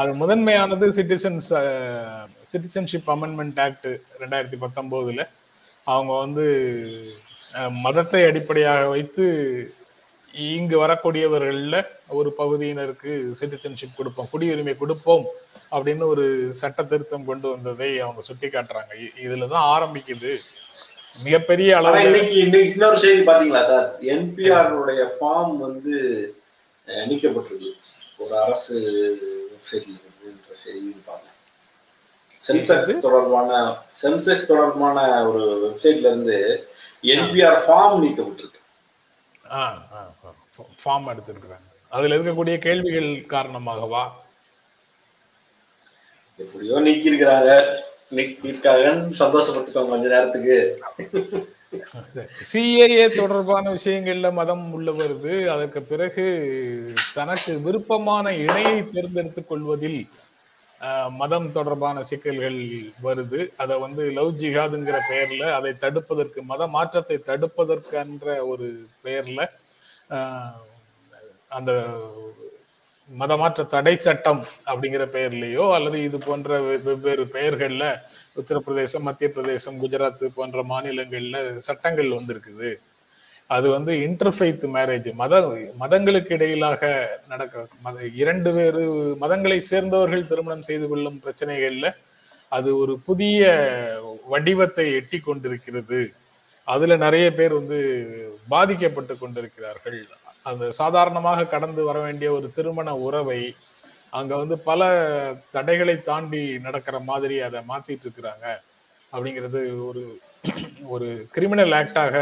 [0.00, 1.52] அது முதன்மையானது சிட்டிசன்ஸ்
[2.52, 3.88] சிட்டிசன்ஷிப் அமெண்ட்மெண்ட் ஆக்ட்
[4.22, 5.24] ரெண்டாயிரத்தி பத்தொன்பதுல
[5.86, 6.46] அவங்க வந்து
[7.84, 9.24] மதத்தை அடிப்படையாக வைத்து
[10.34, 11.78] இங்கு வரக்கூடியவர்களில்
[12.18, 15.24] ஒரு பகுதியினருக்கு சிட்டிசன்ஷிப் கொடுப்போம் குடியுரிமை கொடுப்போம்.
[15.76, 16.24] அப்படின்னு ஒரு
[16.60, 18.92] சட்ட திருத்தம் கொண்டு வந்ததை அவங்க சுட்டி காட்டுறாங்க.
[19.26, 20.32] இதுலதான் ஆரம்பிக்குது.
[21.24, 23.88] மிகப்பெரிய ஆனா அளவில் இன்னைக்கு இன்னைக்கு இன்னொரு செய்தி பாத்தீங்களா சார்?
[24.14, 25.96] என்பிஆர் உடைய ஃபார்ம் வந்து
[27.08, 27.72] நீக்கப்பட்டிருக்கு.
[28.22, 28.76] ஒரு அரசு
[29.52, 31.30] வெப்சைட்ல இருந்துன்ற செய்தி பார்த்தேன்.
[32.46, 33.50] சென்செக்ஸ் தொடர்பான
[34.02, 36.38] சென்செக்ஸ் தொடர்பான ஒரு வெப்சைட்ல இருந்து
[37.12, 38.60] என்பிஆர் ஃபார்ம் நீக்கப்பட்டிருக்கு.
[40.84, 41.68] ஃபார்ம் எடுத்திருக்கிறாங்க.
[41.96, 44.02] அதுல இருக்கக்கூடிய கேள்விகள் காரணமாகவா?
[46.42, 47.50] எப்படியோ நீக்கி இருக்கிறாங்க
[48.16, 50.56] நீக்கிருக்காங்கன்னு சந்தோஷப்பட்டுக்கோங்க கொஞ்ச நேரத்துக்கு.
[52.48, 55.34] சிஏஏ தொடர்பான விஷயங்கள்ல மதம் உள்ள வருது.
[55.54, 56.24] அதற்கு பிறகு
[57.18, 60.00] தனக்கு விருப்பமான இணையை தேர்ந்தெடுத்துக் கொள்வதில்
[61.20, 62.60] மதம் தொடர்பான சிக்கல்கள்
[63.06, 63.40] வருது.
[63.62, 68.68] அதை வந்து லவ் ஜிஹாதுங்கிற பெயர்ல அதை தடுப்பதற்கு மத மாற்றத்தை தடுப்பதற்கு என்ற ஒரு
[69.04, 69.40] பெயர்ல
[71.58, 71.72] அந்த
[73.20, 77.94] மதமாற்ற தடை சட்டம் அப்படிங்கிற பெயர்லேயோ அல்லது இது போன்ற வெ- வெவ்வேறு பெயர்கள்ல
[78.36, 82.74] உத்தரப்பிரதேசம் மத்திய பிரதேசம் குஜராத் போன்ற மாநிலங்கள்ல சட்டங்கள் வந்திருக்குது.
[83.46, 88.82] அது வந்து இன்டர்ஃபைத் மேரேஜ் மத மதங்களுக்கு இடையிலாக நடக்க மத இரண்டு வேறு
[89.20, 91.94] மதங்களை சேர்ந்தவர்கள் திருமணம் செய்து கொள்ளும் பிரச்சனைகள்ல
[92.48, 93.42] அது ஒரு புதிய
[94.24, 96.12] வடிவத்தை எட்டி கொண்டிருக்கிறது.
[96.64, 97.78] அதுல நிறைய பேர் வந்து
[98.48, 100.06] பாதிக்கப்பட்டு கொண்டிருக்கிறார்கள்.
[100.50, 103.40] அந்த சாதாரணமாக கடந்து வர வேண்டிய ஒரு திருமண உறவை
[104.18, 104.82] அங்க வந்து பல
[105.54, 108.46] தடைகளை தாண்டி நடக்கிற மாதிரி அதை மாத்திட்டு இருக்கிறாங்க.
[109.12, 110.02] அப்படிங்கிறது ஒரு
[110.94, 112.16] ஒரு கிரிமினல் ஆக்டாக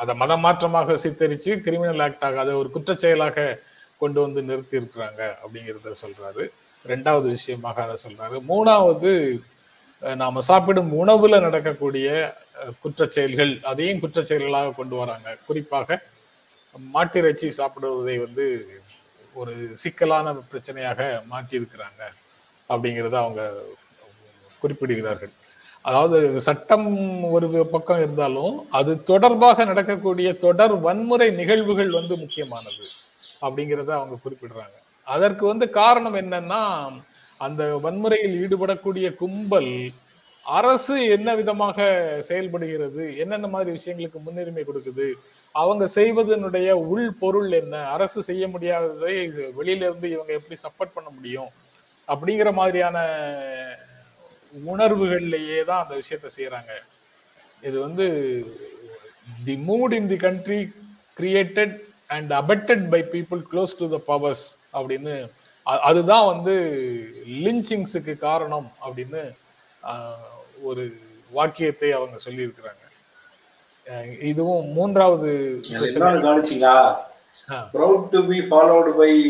[0.00, 3.46] அதை மத மாற்றமாக சித்தரிச்சு கிரிமினல் ஆக்டாக அதை ஒரு குற்றச்செயலாக
[4.02, 6.44] கொண்டு வந்து நிறுத்தி இருக்கிறாங்க அப்படிங்கிறத சொல்றாரு.
[6.84, 8.36] ரெண்டாவது விஷயமாக அதை சொல்றாரு.
[8.50, 9.10] மூணாவது
[10.22, 12.08] நாம சாப்பிடும் உணவுல நடக்கக்கூடிய
[12.82, 15.28] குற்ற செயல்கள் அதையும் குற்ற செயல்களாக கொண்டு வராங்க.
[15.48, 15.98] குறிப்பாக
[16.94, 18.46] மாட்டிறைச்சி சாப்பிடுவதை வந்து
[19.36, 21.00] ஒரு சிக்கலான பிரச்சனையாக
[21.32, 22.02] மாற்றி இருக்கிறாங்க
[22.70, 23.42] அப்படிங்கிறத அவங்க
[24.62, 25.32] குறிப்பிடுகிறார்கள்.
[25.88, 26.88] அதாவது சட்டம்
[27.36, 32.84] ஒரு பக்கம் இருந்தாலும் அது தொடர்பாக நடக்கக்கூடிய தொடர் வன்முறை நிகழ்வுகள் வந்து முக்கியமானது
[33.44, 34.76] அப்படிங்கிறத அவங்க குறிப்பிடுறாங்க.
[35.06, 36.62] அதற்கு வந்து காரணம் என்னன்னா
[37.40, 39.72] அந்த வன்முறையில் ஈடுபடக்கூடிய கும்பல்
[40.58, 41.78] அரசு என்ன விதமாக
[42.28, 43.04] செயல்படுகிறது?
[43.22, 45.06] என்னென்ன மாதிரி விஷயங்களுக்கு முன்னுரிமை கொடுக்குது?
[45.54, 47.76] அவங்க செய்வதனுடைய உள் பொருள் என்ன?
[47.94, 49.14] அரசு செய்ய முடியாததை
[49.58, 51.50] வெளியில இருந்து இவங்க எப்படி சப்போர்ட் பண்ண முடியும்?
[52.08, 52.98] அப்படிங்கிற மாதிரியான
[54.54, 56.72] உணர்வுகள்லயே தான் அந்த விஷயத்த செய்யறாங்க
[57.62, 58.06] இது வந்து
[59.46, 60.60] the mood in the country
[61.16, 61.74] created
[62.14, 65.14] and affected by people close to the powers அப்படின்னு
[65.88, 66.54] அதுதான் வந்து
[67.44, 69.22] லிஞ்சிங்ஸுக்கு காரணம் அப்படின்னு
[70.62, 70.92] ஒரு
[71.30, 72.78] வாக்கியத்தை அவங்க சொல்லியிருக்கிறாங்க.
[74.22, 76.96] இதுவும் மூன்றாவது கவனிச்சிங்களா.
[77.72, 79.26] Proud to be followed by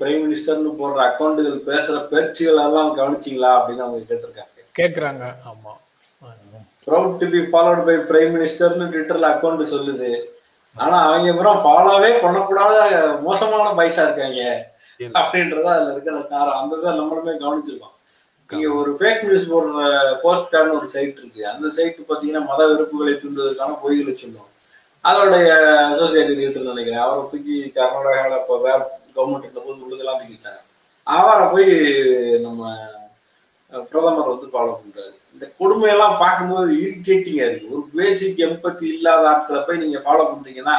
[0.00, 4.42] prime மினிஸ்டர்னு போடுற அக்கௌண்ட்டுகள் பேசுற பேச்சுகள் எல்லாம் கவனிச்சிங்களா அப்படின்னு அவங்க கேட்டிருக்காங்க.
[4.78, 5.34] கேக்குறாங்க.
[5.48, 5.72] ஆமா.
[6.22, 10.20] ஆஹ் proud to be followed by prime மினிஸ்டர்னு ட்விட்டர்ல அக்கௌண்ட் சொல்லுது.
[10.74, 14.72] ஆனா அவங்க அப்புறம் ஃபாலோவே பண்ணக்கூடாத மோசமான பைசா இருக்காங்க.
[14.98, 15.20] இருக்கு.
[15.20, 16.70] அப்படின்றத அதுல இருக்கிற சாரம்.
[16.70, 17.92] அந்த இதை நம்மளுமே கவனிச்சிருக்கோம்.
[18.50, 19.84] நீங்க ஒரு ஃபேக் நியூஸ் போடுற
[20.24, 21.42] போர்ட்டான்னு ஒரு சைட் இருக்கு.
[21.52, 24.50] அந்த சைட் பாத்தீங்கன்னா மத வெறுப்புகளை தூண்டுவதற்கான பொய்களை சொல்லும்.
[25.08, 25.48] அதோடைய
[25.92, 27.04] அசோசியேட் லீடர் நினைக்கிறேன்.
[27.04, 28.78] அவரை தூக்கி கர்நாடகாவில் இப்போ வேற
[29.16, 30.60] கவர்மெண்ட் இருந்த போது உள்ளதெல்லாம் தூக்கி வச்சாங்க.
[31.06, 31.72] அவரை போய்
[32.46, 32.70] நம்ம
[33.90, 35.14] பிரதமர் வந்து ஃபாலோ பண்றாரு.
[35.34, 37.72] இந்த கொடுமையெல்லாம் பார்க்கும்போது இரிட்டேட்டிங்கா இருக்கு.
[37.76, 40.76] ஒரு பேசிக் எம்பத்தி இல்லாத ஆட்களை போய் நீங்க ஃபாலோ பண்றீங்கன்னா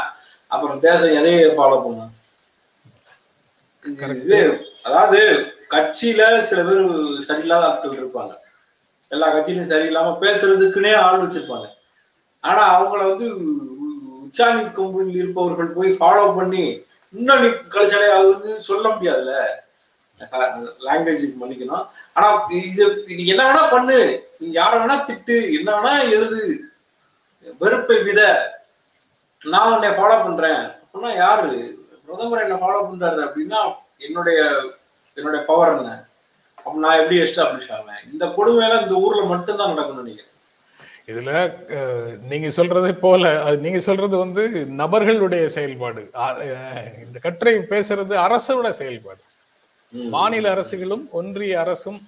[0.53, 2.13] அப்புறம் தேசம் எதையே ஃபாலோ பண்ணும்
[4.23, 4.39] இது
[4.87, 5.19] அதாவது
[5.69, 6.81] கட்சியில சில பேர்
[7.27, 8.33] சரியில்லாத ஆட்கள் இருப்பாங்க.
[9.07, 11.67] எல்லா கட்சியிலும் சரியில்லாம பேசுறதுக்குன்னே ஆள் வச்சிருப்பாங்க.
[12.39, 13.27] ஆனா அவங்கள வந்து
[14.25, 16.63] உச்சாணி கம்பெனியில் இருப்பவர்கள் போய் ஃபாலோ பண்ணி
[17.13, 17.47] இன்னும் நீ
[18.17, 19.35] ஆகுதுன்னு சொல்ல முடியாதுல்ல?
[20.87, 24.27] லாங்குவேஜ் பண்ணிக்கணும் ஆனா இது நீ என்ன வேணா பண்ணு.
[24.39, 25.37] நீ யார வேணா திட்டு.
[25.57, 26.41] என்ன வேணா எழுது.
[27.59, 28.21] வெறுப்பை வித.
[29.45, 30.61] நான் உன்னை ஃபாலோ பண்றேன்.
[30.81, 31.83] அப்படின்னா யாரு?
[32.05, 33.59] பிரதமர் என்ன ஃபாலோ பண்றாரு அப்படின்னா
[33.97, 34.39] என்னுடைய
[35.17, 35.91] என்னுடைய பவர் என்ன?
[36.65, 38.01] அப்ப நான் எப்படி எஸ்டாப்ளிஷ் ஆவேன்?
[38.11, 40.31] இந்த கொடுமையெல்லாம் இந்த ஊர்ல மட்டும்தான் நடக்கும்னு நினைக்கிறேன்.
[41.11, 41.31] இதுல
[42.31, 44.43] நீங்க சொல்றதை போல அது நீங்க சொல்றது வந்து
[44.81, 46.03] நபர்களுடைய செயல்பாடு.
[47.03, 49.21] இந்த கட்டுரை பேசுறது அரசோட செயல்பாடு.
[50.15, 51.99] மாநில அரசுகளும் ஒன்றிய அரசும்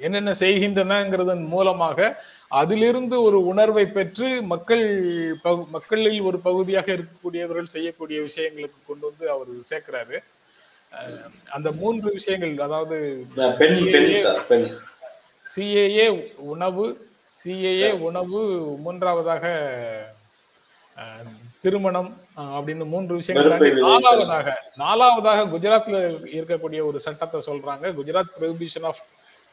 [0.00, 2.08] என்னென்ன செய்கின்றனங்கிறதன் மூலமாக
[2.60, 4.84] அதிலிருந்து ஒரு உணர்வை பெற்று மக்கள்
[5.76, 10.16] மக்களில் ஒரு பகுதியாக இருக்கக்கூடியவர்கள் செய்யக்கூடிய விஷயங்களுக்கு கொண்டு வந்து அவர் சேர்க்கிறாரு.
[11.56, 12.96] அந்த மூன்று விஷயங்கள் அதாவது
[15.46, 16.06] சிஏஏ
[16.52, 16.86] உணவு
[17.38, 18.40] சிஏஏ உணவு
[18.84, 19.44] மூன்றாவதாக
[21.62, 23.74] திருமணம் அப்படின்னு மூன்று விஷயங்கள்.
[23.86, 24.48] நாலாவதாக
[24.84, 25.96] நாலாவதாக குஜராத்ல
[26.38, 27.84] இருக்கக்கூடிய ஒரு சட்டத்தை சொல்றாங்க.
[27.98, 29.02] Gujarat prohibition of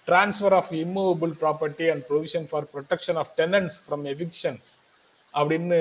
[0.08, 4.60] transfer of immovable property and provision for protection of tenants from eviction
[5.34, 5.80] அப்படின்னு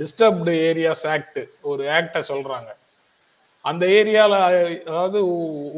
[0.00, 2.70] டிஸ்டர்ப்டு ஏரியாஸ் ஆக்ட் ஒரு ஆக்டை சொல்றாங்க.
[3.64, 4.34] அந்த ஏரியால
[4.90, 5.20] அதாவது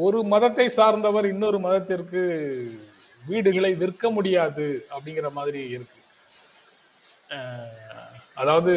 [0.05, 2.21] ஒரு மதத்தை சார்ந்தவர் இன்னொரு மதத்திற்கு
[3.23, 5.99] வீடுகளை விற்க முடியாது அப்படிங்கிற மாதிரி இருக்கு.
[8.41, 8.73] அதாவது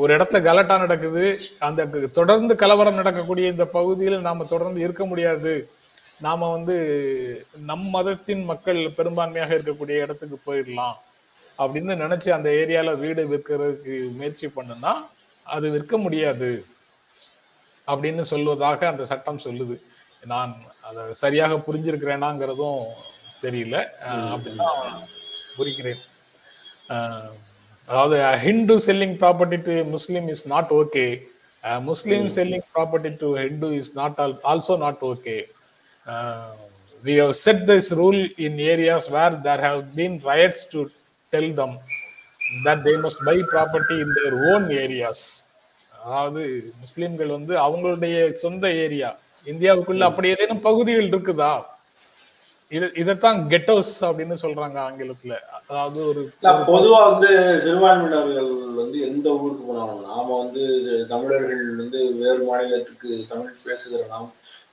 [0.00, 1.24] ஒரு இடத்துல கலட்டா நடக்குது
[1.66, 5.54] அந்த தொடர்ந்து கலவரம் நடக்கக்கூடிய இந்த பகுதியில் நாம தொடர்ந்து இருக்க முடியாது.
[6.26, 6.76] நாம வந்து
[7.70, 10.96] நம் மதத்தின் மக்கள் பெரும்பான்மையாக இருக்கக்கூடிய இடத்துக்கு போயிடலாம்
[11.62, 14.92] அப்படின்னு நினைச்சு அந்த ஏரியால வீடு விற்கிறதுக்கு முயற்சி பண்ணுனா
[15.46, 16.50] அது விற்க முடியாது.
[17.90, 19.76] அப்படின்னு சொல்வதாக அந்த சட்டம் சொல்லுது.
[20.32, 20.52] நான்
[20.88, 22.82] அதை சரியாக புரிஞ்சிருக்கிறேனாங்கிறதும்
[23.44, 23.76] தெரியல.
[24.32, 25.06] அப்படிதான்
[25.58, 26.02] புரிக்கிறேன்
[27.88, 31.04] அதாவது Hindu selling property to Muslim is not okay
[31.90, 34.20] Muslim selling property to Hindu is not
[34.52, 35.36] also not okay
[37.04, 40.80] we have set this rule in areas where there have been riots to
[41.32, 41.72] tell them
[42.64, 45.41] that they must buy property in their own areas.
[46.02, 46.42] அதாவது
[46.80, 49.10] முஸ்லிம்கள் வந்து அவங்களுடைய சொந்த area.
[49.46, 51.52] இந்தியாவுக்குள்ள அப்படி ஏதேனும் பகுதிகள் இருக்குதா?
[52.72, 55.34] இது இதைத்தான் கெட்டோஸ் அப்படின்னு சொல்றாங்க ஆங்கிலத்துல.
[55.60, 56.20] அதாவது ஒரு
[56.70, 57.30] பொதுவா வந்து
[57.64, 58.48] சிறுபான்மையினர்கள்
[58.78, 60.62] வந்து எந்த ஊருக்கு போனாலும் நாம வந்து
[61.10, 64.30] தமிழர்கள் வந்து வேறு மாநிலத்துக்கு தமிழ் பேசுகிற நாம்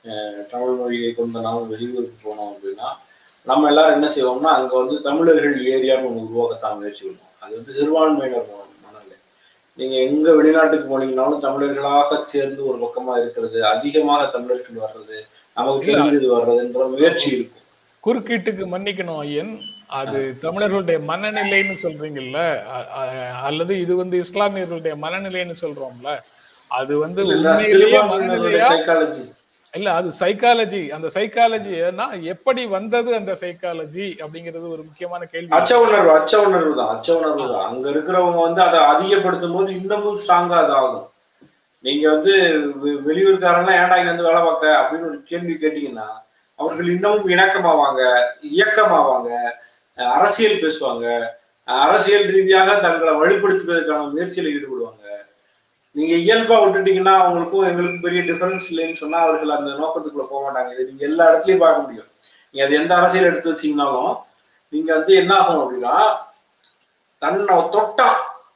[0.09, 2.89] அஹ், தமிழ் மொழியை கொண்ட நாம் வெளியூருக்கு போனோம் அப்படின்னா
[3.47, 7.36] நம்ம எல்லாரும் என்ன செய்வோம்னா அங்க வந்து தமிழர்கள் ஏரியான்னு ஒன்று உருவாக்கத்தான் முயற்சி பண்ணுவோம்.
[7.43, 8.49] அது வந்து சிறுபான்மையினர்
[9.80, 15.17] நீங்க எங்க வெளிநாட்டுக்கு போனீங்கன்னாலும் தமிழர்களாக சேர்ந்து ஒரு பக்கமா இருக்கிறது அதிகமாக தமிழர்கள் வர்றது
[15.57, 15.88] நமக்கு.
[15.89, 17.55] தெரிஞ்சது வர்றதுன்ற முயற்சி இருக்கும்.
[18.03, 19.53] குறுக்கீட்டுக்கு மன்னிக்கணும் ஐயன்.
[19.99, 22.39] அது தமிழர்களுடைய மனநிலைன்னு சொல்றீங்கல்ல
[23.47, 26.09] அல்லது இது வந்து இஸ்லாமியர்களுடைய மனநிலைன்னு சொல்றோம்ல
[26.71, 28.67] அது வந்து உண்மையிலேயே மனநிலையா?
[28.71, 29.23] சைக்காலஜி
[29.74, 31.74] இல்ல அது சைக்காலஜி அந்த சைக்காலஜி
[32.26, 35.51] எப்படி வந்தது அந்த சைக்காலஜி அப்படிங்கிறது ஒரு முக்கியமான கேள்வி.
[35.51, 37.65] அச்ச உணர்வு அச்ச உணர்வு தான் அச்ச உணர்வு தான்.
[37.65, 41.05] அங்க இருக்கிறவங்க வந்து அதை அதிகப்படுத்தும் போது இன்னமும் ஸ்ட்ராங்கா அது ஆகும்.
[41.84, 42.34] நீங்க வந்து
[42.76, 42.99] வெ-
[43.76, 46.07] ஏன்டா இங்க வந்து வேலை பார்க்க அப்படின்னு ஒரு கேள்வி கேட்டீங்கன்னா
[46.59, 48.01] அவர்கள் இன்னமும் இணக்கமாவாங்க
[48.53, 49.30] இயக்கமாவாங்க
[49.97, 51.05] அரசியல் பேசுவாங்க
[51.67, 54.99] அரசியல் ரீதியாக தங்களை வலுப்படுத்துவதற்கான முயற்சியில் ஈடுபடுவாங்க.
[56.00, 60.72] நீங்க இயல்பா விட்டுட்டீங்கன்னா அவங்களுக்கும் எங்களுக்கும் பெரிய டிஃபரன்ஸ் இல்லைன்னு சொன்னா அவர்கள் அந்த நோக்கத்துக்குள்ள போக மாட்டாங்க.
[60.76, 62.10] இது நீங்க எல்லா இடத்துலயும் பார்க்க முடியும்.
[62.52, 64.14] நீங்க அது எந்த அரசியல் எடுத்து வச்சீங்கன்னாலும்
[64.74, 65.95] நீங்க வந்து என்ன ஆகும் அப்படின்னா
[67.24, 68.10] தன்னை தொட்டா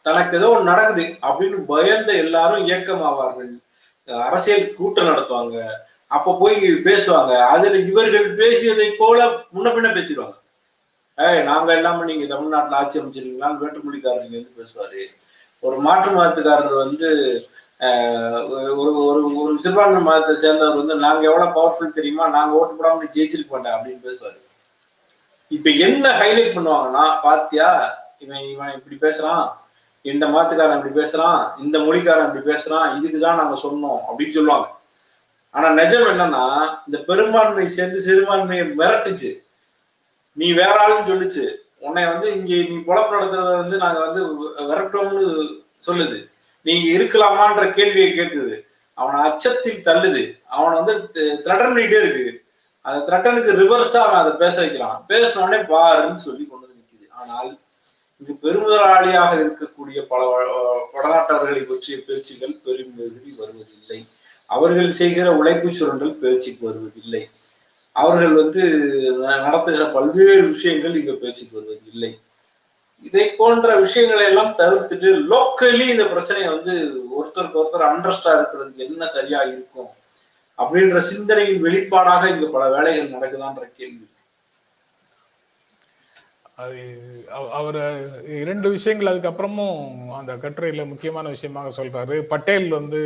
[0.08, 3.52] தனக்கு ஏதோ ஒன்று நடக்குது அப்படின்னு பயந்த எல்லாரும் இயக்கமாவார்கள்.
[4.28, 5.58] அரசியல் கூட்டம் நடத்துவாங்க.
[6.16, 7.34] அப்ப போய் பேசுவாங்க.
[7.54, 9.20] அதுல இவர்கள் பேசியதை போல
[9.56, 10.38] முன்ன பின்ன பேசிடுவாங்க.
[11.18, 15.02] ஏய் நாங்க எல்லாமே நீங்க தமிழ்நாட்டுல ஆட்சி அமைச்சிருக்கீங்களான்னு வேற்றுமொழிக்காரர் இங்க வந்து பேசுவாரு.
[15.64, 17.10] ஒரு மாற்று மதத்துக்காரர் வந்து
[18.82, 22.28] ஒரு ஒரு ஒரு சிறுபான்மை மதத்தை சேர்ந்தவர் வந்து நாங்க எவ்வளவு பவர்ஃபுல் தெரியுமா?
[22.28, 24.40] நாங்க ஓட்டு போடாமல் ஜெயிச்சிருக்க மாட்டேன் அப்படின்னு பேசுவாரு.
[25.48, 27.70] இப்ப என்ன ஹைலைட் பண்ணுவாங்கன்னா பாத்தியா
[28.20, 29.52] இவன் இவன் இப்படி பேசுறான்.
[30.02, 31.42] இந்த மதத்துக்காரன் இப்படி பேசுறான்.
[31.60, 32.88] இந்த மொழிக்காரன் இப்படி பேசுறான்.
[33.00, 34.68] இதுக்குதான் நாங்க சொன்னோம் அப்படின்னு சொல்லுவாங்க.
[35.52, 36.46] ஆனா நிஜம் என்னன்னா
[36.88, 39.32] இந்த பெரும்பான்மை சேர்ந்து சிறுபான்மையை மிரட்டுச்சு.
[40.34, 41.46] நீ வேற ஆளுன்னு சொல்லுச்சு.
[41.84, 45.48] உன்னை வந்து இங்கே நீ பொழப்பு நடத்துறத வந்து நாங்க வந்து விரட்டோம்னு
[45.88, 46.30] சொல்லுது.
[46.62, 48.66] நீ இருக்கலாமான்ற கேள்வியை கேட்குது.
[48.94, 50.42] அவனை அச்சத்தில் தள்ளுது.
[50.48, 52.44] அவனை வந்து த்ரெட்டன் பண்ணிட்டே இருக்கு
[52.82, 57.12] அந்த த்ரெட்டனுக்கு ரிவர்ஸா அவன் அதை பேச வைக்கிறான் பேசின உடனே பாருன்னு சொல்லி கொண்டு வந்து நிற்குது.
[57.12, 57.60] ஆனால்
[58.18, 64.08] இங்கு பெருமுதலாளியாக இருக்கக்கூடிய பல வ- வடநாட்டவர்களை பற்றிய பேச்சுகள் பெரும் மிகுதி வருவதில்லை.
[64.46, 67.30] அவர்கள் செய்கிற உழைப்பு சுரண்டல் பேச்சுக்கு வருவதில்லை.
[67.94, 68.64] அவர்கள் வந்து
[69.20, 72.20] நடத்துகிற பல்வேறு விஷயங்கள் இங்க பேச்சுக்கு வருவதில்லை
[73.04, 79.42] இதை போன்ற விஷயங்களை எல்லாம் தவிர்த்துட்டு லோக்கலி இந்த பிரச்சனையை வந்து ஒருத்தருக்கு ஒருத்தர் அண்டர்ஸ்டா இருக்கிறதுக்கு என்ன சரியா
[79.42, 79.88] இருக்கும்
[80.58, 84.08] அப்படின்ற சிந்தனையின் வெளிப்பாடாக இங்க பல வேலைகள் நடக்குதான்ற கேள்வி.
[86.56, 86.80] அது
[87.32, 87.80] அவ- அவர்
[88.28, 92.22] இரண்டு விஷயங்கள் அதுக்கப்புறமும் அந்த கட்டுரையில முக்கியமான விஷயமாக சொல்றாரு.
[92.22, 93.02] பட்டேல் வந்து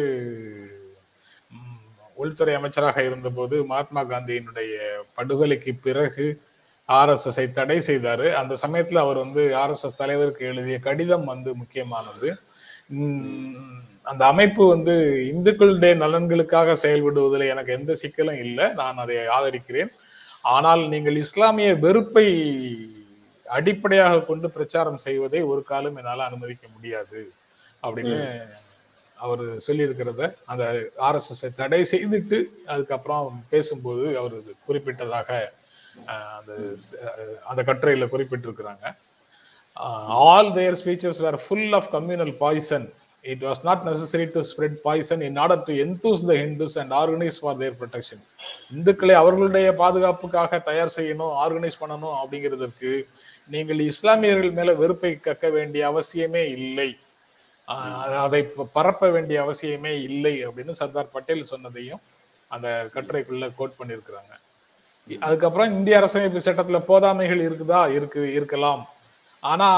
[2.22, 4.74] உள்துறை அமைச்சராக இருந்தபோது மகாத்மா காந்தியினுடைய
[5.18, 6.26] படுகொலைக்கு பிறகு
[6.90, 8.26] ஆர்எஸ்எஸை தடை செய்தார்.
[8.42, 12.30] அந்த சமயத்தில் அவர் வந்து ஆர்எஸ்எஸ் தலைவருக்கு எழுதிய கடிதம் வந்து முக்கியமானது.
[14.12, 14.94] அந்த அமைப்பு வந்து
[15.32, 18.68] இந்துக்களுடைய நலன்களுக்காக செயல்படுவதில் எனக்கு எந்த சிக்கலும் இல்லை.
[18.82, 19.92] நான் அதை ஆதரிக்கிறேன்.
[20.56, 22.28] ஆனால் நீங்கள் இஸ்லாமிய வெறுப்பை
[23.58, 27.20] அடிப்படையாக கொண்டு பிரச்சாரம் செய்வதை ஒரு காலம் என்னால் அனுமதிக்க முடியாது.
[27.84, 28.20] அப்படின்னு
[29.26, 30.64] அவர் சொல்லியிருக்கிறத அந்த
[31.08, 32.40] ஆர்எஸ்எஸ்ஸை தடை செய்துட்டு
[32.74, 34.36] அதுக்கப்புறம் பேசும்போது அவர்
[34.68, 35.30] குறிப்பிட்டதாக
[36.38, 36.52] அந்த
[37.50, 38.86] அந்த கட்டுரையில் குறிப்பிட்டிருக்கிறாங்க.
[40.32, 42.88] All their speeches were full of communal poison
[43.34, 47.40] it was not necessary to spread poison in order to enthuse the Hindus and organise
[47.42, 48.22] for their protection
[48.76, 52.92] இந்துக்களை அவர்களுடைய பாதுகாப்புக்காக தயார் செய்யணும் ஆர்கனைஸ் பண்ணணும் அப்படிங்கிறதுக்கு
[53.56, 56.90] நீங்கள் இஸ்லாமியர்கள் மேல வெறுப்பை கக்க வேண்டிய அவசியமே இல்லை.
[58.18, 58.44] அதை
[58.74, 62.02] பரப்ப வேண்டிய அவசியமே இல்லை அப்படின்னு சர்தார் பட்டேல் சொன்னதையும்
[62.48, 64.34] அந்த கட்டுரைக்குள்ள கோட் பண்ணியிருக்கிறாங்க.
[65.20, 67.94] அதுக்கப்புறம் இந்திய அரசமைப்பு சட்டத்துல போதாமைகள் இருக்குதா?
[67.94, 68.88] இருக்கு இருக்கலாம்.
[69.40, 69.70] ஆனா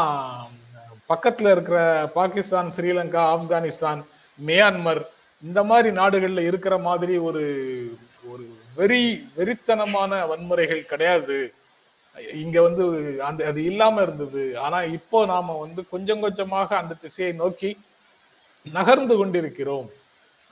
[1.09, 4.01] பக்கத்துல இருக்கிற பாகிஸ்தான் ஸ்ரீலங்கா ஆப்கானிஸ்தான்
[4.45, 5.01] மியான்மர்
[5.43, 7.43] இந்த மாதிரி நாடுகள்ல இருக்கிற மாதிரி ஒரு
[8.27, 11.53] ஒரு வெறி வெறித்தனமான வன்முறைகள் கிடையாது.
[12.33, 14.59] இங்க வந்து அந்த அது இல்லாம இருந்தது.
[14.59, 17.79] ஆனா இப்போ நாம வந்து கொஞ்சம் கொஞ்சமாக அந்த திசையை நோக்கி
[18.73, 19.89] நகர்ந்து கொண்டிருக்கிறோம்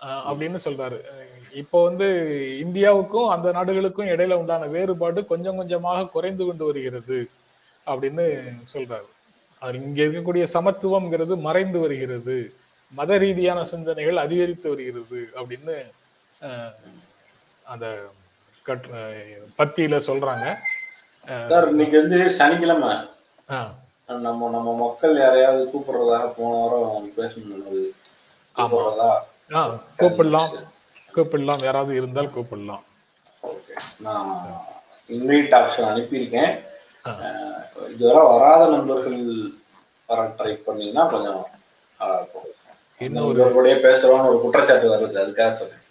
[0.03, 1.01] அப்படின்னு சொல்றாரு.
[1.53, 2.07] இப்போ வந்து
[2.63, 7.29] இந்தியாவுக்கும் அந்த நாடுகளுக்கும் இடையில உண்டான வேறுபாடு கொஞ்சம் கொஞ்சமாக குறைந்து கொண்டு வருகிறது
[7.85, 8.43] அப்படின்னு
[8.73, 9.07] சொல்றாரு.
[9.59, 12.53] அது இங்க இருக்கக்கூடிய சமத்துவம்ங்கிறது மறைந்து வருகிறது.
[12.91, 15.91] மத ரீதியான சிந்தனைகள் அதிகரித்து வருகிறது அப்படின்னு
[17.63, 18.09] அந்த
[18.65, 18.91] கட்-
[19.57, 20.55] பத்தியில சொல்றாங்க.
[21.27, 22.91] சார் இன்னைக்கு வந்து சனிக்கிழமை.
[24.25, 27.65] நம்ம நம்ம மக்கள் யாரையாவது கூப்பிடுறதாக போன வாரம் பேசணும்
[28.55, 29.09] கூப்பிடுறதா?
[29.99, 30.51] கூப்பிடலாம்.
[31.15, 31.63] கூப்பிடலாம்.
[31.63, 32.83] யாராவது இருந்தால் கூப்பிடலாம்.
[33.99, 34.29] நான்
[35.09, 36.53] இன்வைட் ஆப்ஷன் அனுப்பியிருக்கேன்.
[37.93, 39.19] இதுவரை வராத நண்பர்கள்
[40.05, 41.45] வர ட்ரை பண்ணீங்கன்னா கொஞ்சம்
[41.99, 42.43] நல்லா இருக்கும்
[42.99, 45.17] இன்னொரு இன்னொருபடியே பேசுறோம்னு ஒரு குற்றச்சாட்டு வருது.
[45.25, 45.83] அதுக்காக சொல்றேன்.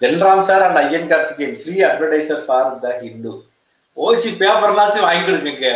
[0.00, 3.32] Jenram sir and Iyan Karthikeyan free advertiser for the Hindu
[4.06, 5.68] ஓசி பேப்பர்னாச்சும் வாங்கி கொடுங்க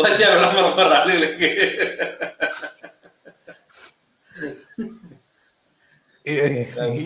[0.00, 1.48] ஓசியா விளம்பரம் பண்ற ஆளுகளுக்கு.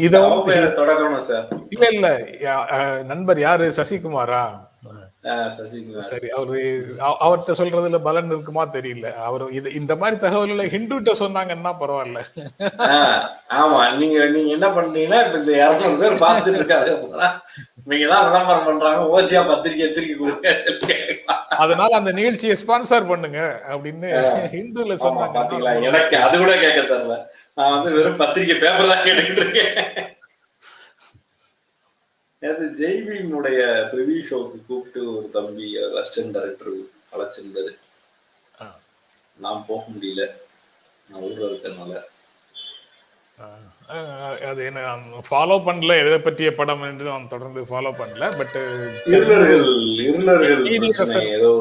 [0.06, 0.14] இத
[0.78, 1.46] தொடங்கணும் சார்.
[1.74, 2.08] இல்ல இல்ல
[3.10, 3.66] நண்பர் யாரு?
[3.78, 4.36] சசிகுமார்?
[6.06, 6.60] சரி அவரு
[7.00, 9.08] அவ- அவர்ட்ட சொல்றதுல பலன் இருக்குமா தெரியல.
[9.22, 12.20] அவர் இது இந்த மாதிரி தகவல்களை ஹிந்துட்ட சொன்னாங்கன்னா பரவாயில்ல.
[13.56, 17.28] ஆமா நீங்க நீங்க என்ன பண்றீங்கன்னா இப்ப இந்த இருநூறு பேர் பார்த்துட்டு இருக்காங்க போனா,
[17.86, 20.48] நீங்க தான் விளம்பரம் பண்றாங்க ஓசியா பத்திரிக்கை திருக்கி கொடுங்க.
[21.58, 24.10] அதனால அந்த நிகழ்ச்சியை ஸ்பான்சர் பண்ணுங்க அப்படின்னு
[24.52, 25.70] ஹிந்துல ஆமா பாத்தீங்களா?
[25.70, 27.16] சொன்னாங்க எனக்கு அது கூட கேட்க தெரியல.
[27.58, 29.74] நான் வந்து வெறும் பத்திரிக்கை பேப்பர் தான் கேட்டுக்கிட்டு இருக்கேன்.
[32.42, 33.58] நேத்து ஜெய்பீனுடைய
[33.90, 35.66] ப்ரிவியூ ஷோக்கு கூப்பிட்டு ஒரு தம்பி
[35.98, 36.72] அசிஸ்டன்ட் டைரக்டர்
[37.14, 37.72] அழைச்சிருந்தாரு.
[39.38, 40.24] நான் போக முடியல.
[41.08, 41.94] நான் ஊர்ல இருக்கறனால
[43.92, 44.18] அஹ்,
[44.48, 44.80] அது என்ன
[45.26, 48.56] ஃபாலோ பண்ணல எதை பற்றிய படம் என்று நான் தொடர்ந்து ஃபாலோ பண்ணல பட்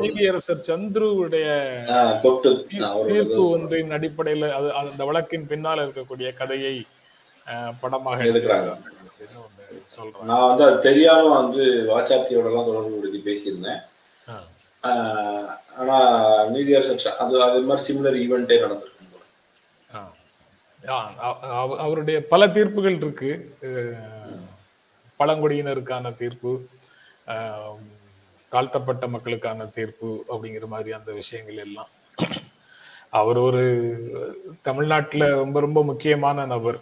[0.04, 1.48] நீதியரசர் சந்துருவுடைய
[3.10, 6.76] தீர்ப்பு ஒன்றின் அடிப்படையில அது அந்த வழக்கின் பின்னால் இருக்கக்கூடிய கதையை
[7.84, 8.72] படமாக எடுக்கிறாங்க.
[9.98, 13.80] சொல்றாங்க நான் வந்து அது தெரியாம வந்து வாச்சாத்தியோட தொடர்பு படுத்தி பேசியிருந்தேன்.
[15.78, 18.60] ஆனா நீதியரசர் அது அது மாதிரி சிமிலர் ஈவெண்ட்டே
[21.40, 23.56] அவ- அவருடைய பல தீர்ப்புகள் இருக்கு.
[25.20, 26.66] பழங்குடியினருக்கான தீர்ப்பு
[28.50, 31.90] தாழ்த்தப்பட்ட மக்களுக்கான தீர்ப்பு அப்படிங்கிற மாதிரி அந்த விஷயங்கள் எல்லாம்.
[33.10, 36.80] அவர் ஒரு தமிழ்நாட்டுல ரொம்ப ரொம்ப முக்கியமான நபர்.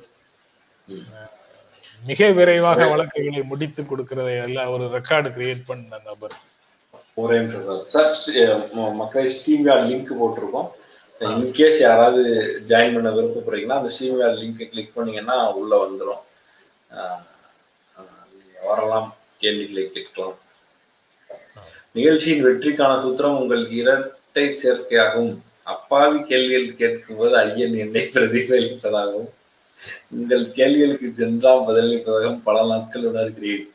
[2.08, 6.36] மிக விரைவாக வழக்குகளை முடித்து கொடுக்கிறதை எல்லாம் ஒரு ரெக்கார்டு கிரியேட் பண்ண நபர்.
[7.22, 7.86] ஒரே சார்.
[7.94, 9.30] சார் ஸ்ட்ரீம் மக்கள்
[9.90, 10.70] லிங்க் போட்டிருக்கோம்.
[11.22, 12.22] இன்கேஸ் யாராவது
[12.70, 16.24] ஜாயின் பண்ண விருப்பப்படுறீங்கன்னா அந்த ஸ்ட்ரீம்யார்ட் லிங்கை கிளிக் பண்ணீங்கன்னா உள்ள வந்துடும்
[18.68, 19.10] வரலாம்.
[19.42, 20.38] கேள்விகளை கேட்கலாம்.
[21.98, 25.32] நிகழ்ச்சியின் வெற்றிக்கான சூத்திரம் உங்களுக்கு இரட்டை சேர்க்கையாகும்.
[25.74, 29.30] அப்பாவி கேள்விகள் கேட்கும்போது ஐயன் என்னை பிரதிபலிப்பதாகவும்
[30.10, 33.66] உங்கள் கேள்விகளுக்கு சென்றாம் பதிலளிப்பதாகவும் பல நாட்கள் உணர்கிறேன்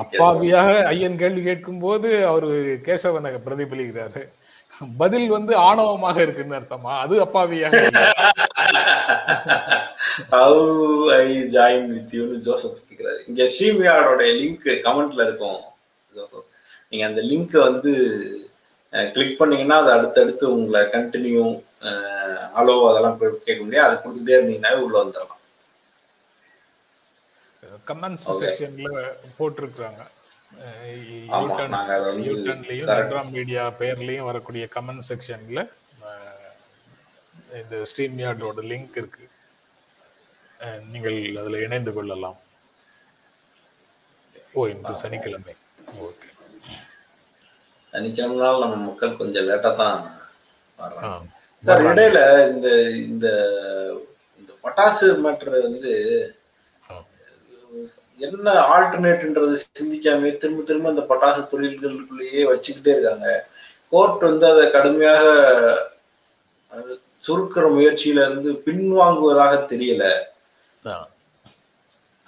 [0.00, 4.22] அப்பாவியாக ஐயன் கேள்வி கேட்கும் போது அவரு கேசவனை பிரதிபலிக்கிறாரு.
[4.96, 6.92] பதில் வந்து ஆணவமாக இருக்குன்னு அர்த்தமா?
[7.04, 7.76] அது அப்பாவியாக.
[10.30, 10.58] ஹவு
[11.16, 13.20] ஐ ஜாயின் வித் யூன்னு ஜோசப் கேட்கிறாரு.
[13.28, 15.60] இங்க ஸ்ரீமியாடோட லிங்க் கமெண்ட்ல இருக்கும்.
[16.14, 16.44] ஜோசப்
[16.90, 17.94] நீங்க அந்த லிங்க் வந்து
[19.14, 21.46] கிளிக் பண்ணீங்கன்னா அது அடுத்தடுத்து உங்களை கண்டினியூ
[22.60, 23.88] அலோ அதெல்லாம் கேட்க முடியாது.
[23.88, 25.42] அது கொடுத்துட்டே இருந்தீங்கன்னாவே உள்ள வந்துடலாம்.
[27.90, 28.26] கமெண்ட்ஸ்.
[28.42, 28.90] செக்ஷன்ல
[29.38, 30.02] போட்டிருக்கிறாங்க.
[32.90, 35.60] நட்ராம் மீடியா பேர்லயும் வரக்கூடிய கமெண்ட் செக்ஷன்ல
[37.60, 39.24] இந்த ஸ்ட்ரீம் யார்டோட லிங்க் இருக்கு
[40.92, 42.38] நீங்கள் அதுல இணைந்து கொள்ளலாம்.
[44.58, 45.54] ஓ இந்த சனிக்கிழமை.
[46.06, 46.25] ஓகே.
[47.96, 49.98] சனிக்கிழமைனால நம்ம மக்கள் கொஞ்சம் லேட்டா தான்
[50.78, 51.26] வர்றாங்க.
[51.64, 52.18] சார் இடையில
[52.52, 52.68] இந்த
[53.04, 53.26] இந்த
[54.40, 55.94] இந்த பட்டாசு மேட்ரு வந்து.
[58.26, 63.28] என்ன ஆல்டர்னேட்ன்றது சிந்திக்காம திரும்ப திரும்ப இந்த பட்டாசு தொழில்களுக்குள்ளேயே வச்சுக்கிட்டே இருக்காங்க.
[63.92, 65.24] கோர்ட் வந்து அதை கடுமையாக
[67.26, 70.04] சுருக்கிற முயற்சியில இருந்து பின்வாங்குவதாக தெரியல.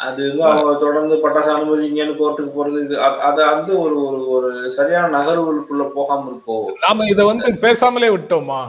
[0.00, 2.96] அது வந்து அவங்க தொடர்ந்து பட்டாசு அனுமதிங்கன்னு கோர்ட்டுக்கு போறது இது
[3.28, 6.28] அது வந்து ஒரு ஒரு ஒரு சரியான நகர்வுகளுக்குள்ள போகாம.
[6.30, 8.60] இருக்கோ நாம இத வந்து பேசாமலே விட்டோமா?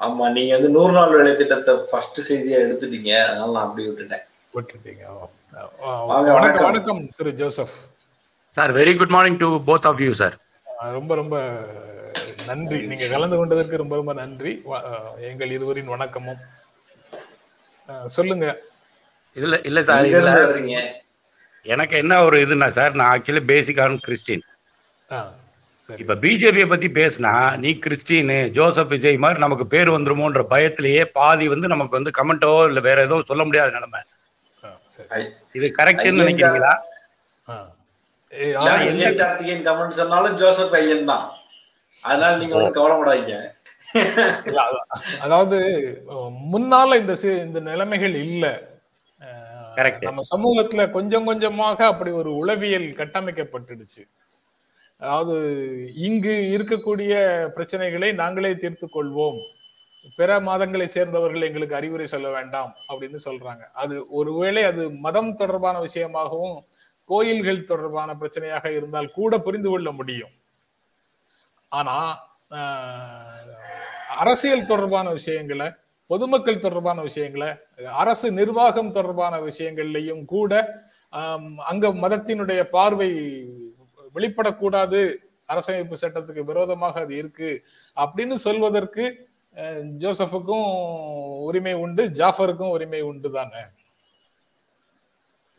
[0.00, 4.24] ஆமா நீங்க வந்து நூறு நாள் வேலை திட்டத்தை ஃபர்ஸ்ட் செய்தியா எடுத்துட்டீங்க அதனால நான் அப்படி விட்டுட்டேன்.
[4.54, 5.02] விட்டுட்டீங்க.
[6.10, 6.66] வணக்கம்.
[6.68, 7.02] வணக்கம்.
[7.18, 7.74] திரு Joseph.
[8.56, 10.36] Sir very good morning to both of you sir
[10.96, 11.36] ரொம்ப ரொம்ப
[12.48, 12.78] நன்றி.
[12.86, 14.52] நீங்க கலந்து கொண்டதற்கு ரொம்ப ரொம்ப நன்றி.
[15.30, 16.40] எங்கள் இருவரின் வணக்கமும்.
[18.16, 18.46] சொல்லுங்க.
[19.34, 20.30] இதுல இல்ல சார் இதுல
[21.62, 24.42] எனக்கு என்ன ஒரு இதுனா சார் நான் ஆக்சுவலி பேசிக்கான கிறிஸ்டின்.
[25.10, 25.32] ஆ,
[25.76, 26.00] சரி.
[26.00, 31.68] இப்ப பிஜேபியை பத்தி பேசினா நீ கிறிஸ்டின் ஜோசப் விஜய் மாதிரி நமக்கு பேர் வந்துருமோன்ற பயத்திலேயே பாதி வந்து
[31.68, 34.00] நமக்கு வந்து கமெண்டோ இல்ல வேற ஏதோ சொல்ல முடியாத நிலைமை.
[35.52, 36.76] இது கரெக்ட்னு நினைக்கிறீங்களா?
[38.30, 41.30] இல்ல, கார்த்திகேயன் கமெண்ட் சொன்னாலும் ஜோசப் ஐயன் தான்.
[42.02, 43.48] அதனால நீங்க ஒன்றும் கவலைப்படாதீங்க.
[44.44, 44.86] இல்ல, அத-
[45.20, 45.58] அதாவது
[46.52, 48.69] முன்னால இந்த இந்த நிலைமைகள் இல்ல.
[50.00, 54.02] நம்ம சமூகத்துல கொஞ்சம் கொஞ்சமாக அப்படி ஒரு உளவியல் கட்டமைக்கப்பட்டுடுச்சு.
[55.00, 55.34] அதாவது
[55.96, 57.12] இங்கு இருக்கக்கூடிய
[57.56, 59.38] பிரச்சனைகளை நாங்களே தீர்த்துக் கொள்வோம்.
[60.16, 63.62] பிற மதங்களை சேர்ந்தவர்கள் எங்களுக்கு அறிவுரை சொல்ல வேண்டாம் அப்படின்னு சொல்றாங்க.
[63.72, 66.56] அது ஒருவேளை அது மதம் தொடர்பான விஷயமாகவும்
[67.08, 70.34] கோயில்கள் தொடர்பான பிரச்சனையாக இருந்தால் கூட புரிந்து கொள்ள முடியும்.
[71.72, 71.96] ஆனா
[72.50, 73.50] ஆஹ்,
[74.16, 75.66] அரசியல் தொடர்பான விஷயங்களை
[76.10, 77.48] பொதுமக்கள் தொடர்பான விஷயங்களை
[77.98, 80.52] அரசு நிர்வாகம் தொடர்பான விஷயங்கள்லையும் கூட
[81.66, 83.10] அங்க மதத்தினுடைய பார்வை
[84.14, 85.00] வெளிப்படக்கூடாது
[85.48, 87.50] அரசமைப்பு சட்டத்துக்கு விரோதமாக அது இருக்கு
[87.96, 89.04] அப்படின்னு சொல்வதற்கு
[89.56, 90.66] அஹ், ஜோசப்புக்கும்
[91.44, 93.62] உரிமை உண்டு ஜாஃபருக்கும் உரிமை உண்டு தானே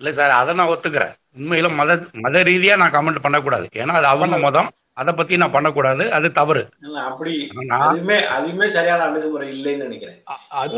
[0.02, 1.12] இல்ல சார் அதை நான் ஒத்துக்கிறேன்.
[1.38, 1.92] உண்மையில மத
[2.22, 3.66] மத ரீதியா நான் கமெண்ட் பண்ணக்கூடாது.
[3.74, 4.70] ஏன்னா அது அவங்க மதம்.
[4.98, 6.04] அதை பத்தி நான் பண்ணக்கூடாது.
[6.18, 6.62] அது தவறு.
[6.86, 7.34] இல்ல, அப்படி
[7.70, 10.20] நான் அதுவுமே அதுவுமே சரியான அணுகுமுறை இல்லைன்னு நினைக்கிறேன்.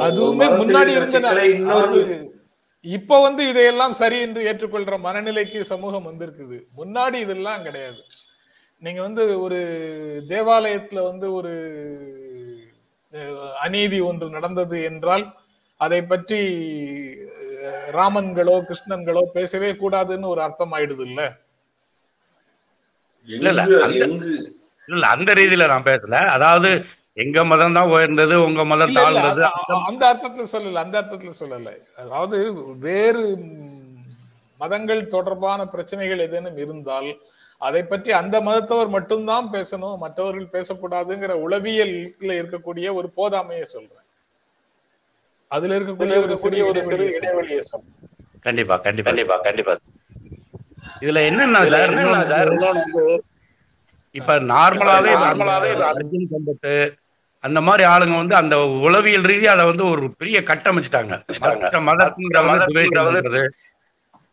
[0.05, 0.91] அதுவுமே முன்னாடி
[1.55, 1.99] இன்னொரு
[2.85, 6.57] இப்ப வந்து இதையெல்லாம் சரி என்று ஏற்றுக்கொள்ற மனநிலைக்கு சமூகம் வந்திருக்குது.
[6.79, 8.01] முன்னாடி இதெல்லாம் கிடையாது.
[8.81, 9.59] நீங்க வந்து ஒரு
[10.29, 11.53] தேவாலயத்துல வந்து ஒரு
[13.65, 15.25] அநீதி ஒன்று நடந்தது என்றால்
[15.81, 16.39] அதை பற்றி
[17.97, 21.21] ராமன்களோ கிருஷ்ணன்களோ பேசவே கூடாதுன்னு ஒரு அர்த்தம் ஆயிடுது இல்ல?
[23.25, 24.55] இல்ல, அந்த- எங்கு?
[24.87, 26.25] இல்ல அந்த ரீதியில நான் பேசல.
[26.27, 29.43] அதாவது எங்க மதம் தான் உயர்ந்தது உங்க மதம் தாழ்ந்தது
[29.85, 31.77] அந்த அர்த்தத்துல சொல்லல அந்த அர்த்தத்துல சொல்லல.
[31.97, 33.37] அதாவது வேறு
[34.57, 37.15] மதங்கள் தொடர்பான பிரச்சனைகள் ஏதேனும் இருந்தால்
[37.57, 44.01] அதை பற்றி அந்த மதத்தவர் மட்டும்தான் பேசணும் மற்றவர்கள் பேசக்கூடாதுங்கிற உளவியல்ல இருக்கக்கூடிய ஒரு போதாமையை சொல்றேன்.
[45.47, 47.91] அதுல இருக்கக்கூடிய ஒரு சிறிய ஒரு சிறு இடைவெளியை சொல்றேன்.
[48.41, 49.11] கண்டிப்பா கண்டிப்பா.
[49.11, 49.77] கண்டிப்பா கண்டிப்பா.
[51.03, 51.61] இதுல என்னன்னா
[52.31, 52.51] சார்
[54.19, 56.73] இப்ப நார்மலாவே நார்மலாவே அர்ஜுன் சம்பத்து
[57.43, 58.55] அந்த மாதிரி ஆளுங்க வந்து அந்த
[58.87, 61.13] உளவியல் ரீதியா அதை வந்து ஒரு பெரிய கட்டமைச்சிட்டாங்க.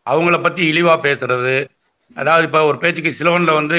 [0.07, 1.55] அவங்கள பத்தி இழிவா பேசுறது.
[2.15, 3.77] அதாவது இப்ப ஒரு பேச்சுக்கு சிலோன்ல வந்து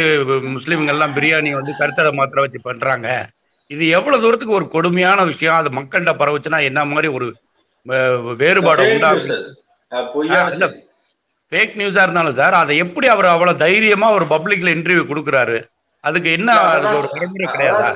[0.56, 3.08] முஸ்லிம்கள் எல்லாம் பிரியாணி வந்து கருத்தரை மாத்திர வச்சு பண்றாங்க.
[3.70, 5.58] இது எவ்வளவு தூரத்துக்கு ஒரு கொடுமையான விஷயம்.
[5.60, 7.28] அது மக்கள்கிட்ட பரவுச்சுன்னா என்ன மாதிரி ஒரு
[8.42, 9.30] வேறுபாடு உண்டாகும்?
[11.52, 15.58] ஃபேக் நியூஸா இருந்தாலும் சார் அதை எப்படி அவர் அவ்வளவு தைரியமா ஒரு பப்ளிக்ல இன்டர்வியூ கொடுக்குறாரு?
[16.04, 16.50] அதுக்கு என்ன
[16.98, 17.90] ஒரு வரைமுறை கிடையாதா?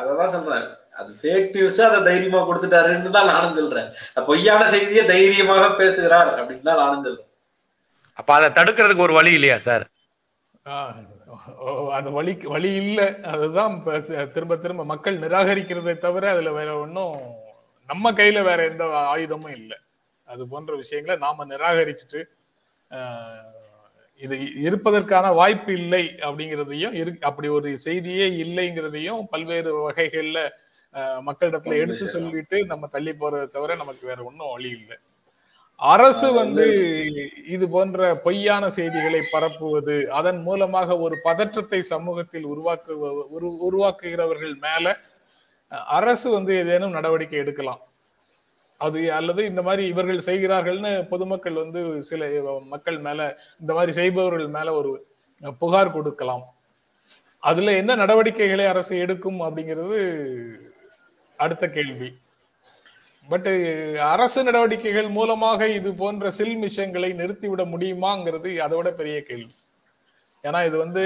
[0.00, 0.66] அதான் சொல்றேன்.
[1.00, 3.88] அது ஃபேக் நியூஸ் அதை தைரியமா கொடுத்துட்டாருன்னு தான் நானும் சொல்றேன்.
[4.28, 7.28] பொய்யான செய்தியை தைரியமாக பேசுகிறார் அப்படின்னு தான் நானும் சொல்றேன்.
[8.20, 9.84] அப்ப அதை தடுக்கிறதுக்கு ஒரு வழி இல்லையா சார்?
[11.98, 13.00] அது வழி வழி இல்ல.
[13.32, 17.14] அதுதான் இப்ப திரும்ப திரும்ப மக்கள் நிராகரிக்கிறதை தவிர அதுல வேற ஒண்ணும்
[17.88, 19.78] நம்ம கையில வேற எந்த ஆயுதமும் இல்லை.
[20.28, 22.20] அது போன்ற விஷயங்களை நாம நிராகரிச்சுட்டு
[24.20, 30.38] இது இருப்பதற்கான வாய்ப்பு இல்லை அப்படிங்கிறதையும் இரு- அப்படி ஒரு செய்தியே இல்லைங்கிறதையும் பல்வேறு வகைகள்ல
[31.26, 34.96] மக்களிடத்துல எடுத்து சொல்லிட்டு நம்ம தள்ளி போறதை தவிர நமக்கு வேற ஒன்றும் வழி இல்லை.
[35.76, 36.64] அரசு வந்து
[37.46, 42.92] இது போன்ற பொய்யான செய்திகளை பரப்புவது அதன் மூலமாக ஒரு பதற்றத்தை சமூகத்தில் உருவாக்கு
[43.30, 44.96] உரு உருவாக்குகிறவர்கள் மேல
[45.86, 47.87] அரசு வந்து ஏதேனும் நடவடிக்கை எடுக்கலாம்.
[48.86, 52.22] அது அல்லது இந்த மாதிரி இவர்கள் செய்கிறார்கள்னு பொதுமக்கள் வந்து சில
[52.72, 53.20] மக்கள் மேல
[53.60, 54.92] இந்த மாதிரி செய்பவர்கள் மேல ஒரு
[55.62, 56.44] புகார் கொடுக்கலாம்.
[57.50, 59.98] அதுல என்ன நடவடிக்கைகளை அரசு எடுக்கும் அப்படிங்கிறது
[61.38, 62.08] அடுத்த கேள்வி.
[63.28, 63.50] பட்
[64.14, 69.52] அரசு நடவடிக்கைகள் மூலமாக இது போன்ற சில் மிஷங்களை நிறுத்திவிட முடியுமாங்கிறது அதோட பெரிய கேள்வி.
[70.44, 71.04] ஏன்னா இது வந்து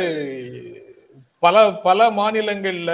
[1.44, 1.56] பல
[1.88, 2.92] பல மாநிலங்கள்ல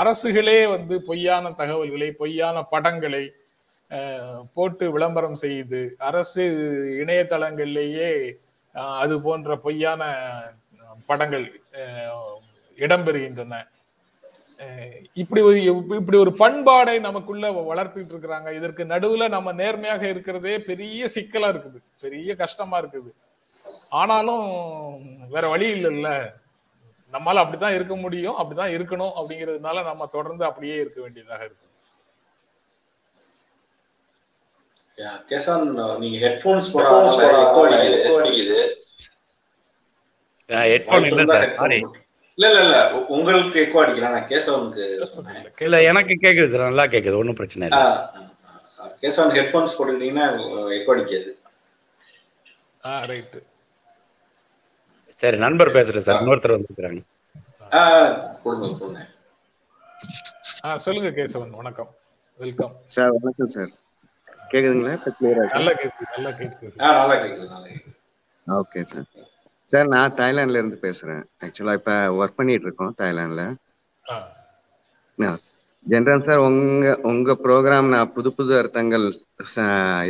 [0.00, 3.24] அரசுகளே வந்து பொய்யான தகவல்களை பொய்யான படங்களை
[4.54, 6.44] போட்டு விளம்பரம் செய்து அரசு
[7.02, 8.10] இணையதளங்கள்லேயே
[8.74, 10.02] அது போன்ற பொய்யான
[11.06, 11.46] படங்கள்
[12.84, 13.54] இடம்பெறுகின்றன.
[15.12, 15.58] இப்படி ஒரு
[16.00, 18.48] இப்படி ஒரு பண்பாடை நமக்குள்ள வளர்த்துட்டு இருக்கிறாங்க.
[18.58, 21.78] இதற்கு நடுவுல நம்ம நேர்மையாக இருக்கிறதே பெரிய சிக்கலா இருக்குது.
[22.00, 23.10] பெரிய கஷ்டமா இருக்குது.
[23.88, 24.46] ஆனாலும்
[25.28, 26.10] வேற வழி இல்லைல்ல.
[27.12, 31.64] நம்மால அப்படித்தான் இருக்க முடியும் அப்படிதான் இருக்கணும் அப்படிங்கிறதுனால நம்ம தொடர்ந்து அப்படியே இருக்க வேண்டியதாக இருக்கு
[35.28, 35.66] கேசவன்
[35.98, 37.00] நீங்க ஹெட்போன்ஸ் போடாம
[37.38, 37.62] எக்கோ
[38.18, 38.60] அடிக்குது.
[40.68, 41.78] ஹெட்ஃபோன் இல்ல சார் சாரி
[42.38, 44.84] இல்ல இல்ல இல்ல உ- உங்களுக்கு எக்கோ நான் கேசவனுக்கு
[45.58, 47.82] இல்ல எனக்கு கேக்குது சார் நல்லா கேக்குது ஒன்றும் பிரச்சனை இல்லை.
[49.02, 50.26] கேசவன் ஹெட்போன்ஸ் போட்டுக்கிட்டீங்கன்னா
[50.72, 51.30] எக்கோ அடிக்காது.
[52.84, 53.40] ஆ ரைட்டு
[55.20, 56.20] சரி நண்பர் பேசுறேன் சார்.
[56.20, 56.54] இன்னொருத்தர்
[60.64, 61.52] ஆ, சொல்லுங்க கேசவன்.
[61.52, 61.90] வணக்கம்.
[62.40, 63.72] வெல்கம் சார் வணக்கம் சார்.
[64.50, 64.92] கேக்குதுங்களா?
[64.92, 66.74] இப்ப கிளியரா நல்லா கேக்குது நல்லா கேக்குது.
[66.80, 67.48] ஆ நல்லா கேக்குது
[68.56, 69.06] ஓகே சார்.
[69.68, 71.22] சார் நான் தாய்லாந்துல இருந்து பேசுறேன்.
[71.44, 73.44] ஆக்சுவலா இப்ப ஒர்க் பண்ணிட்டு இருக்கோம் தாய்லாந்துல.
[75.16, 75.28] ஆ,
[75.86, 79.04] ஜென்ரல் சார் உங்க உங்க ப்ரோக்ராம் நான் புது புது அர்த்தங்கள்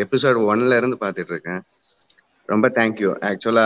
[0.05, 1.63] எபிசோட் ஒன்ல இருந்து பார்த்துட்டு இருக்கேன்.
[2.49, 3.65] ரொம்ப தேங்க்யூ ஆக்சுவலா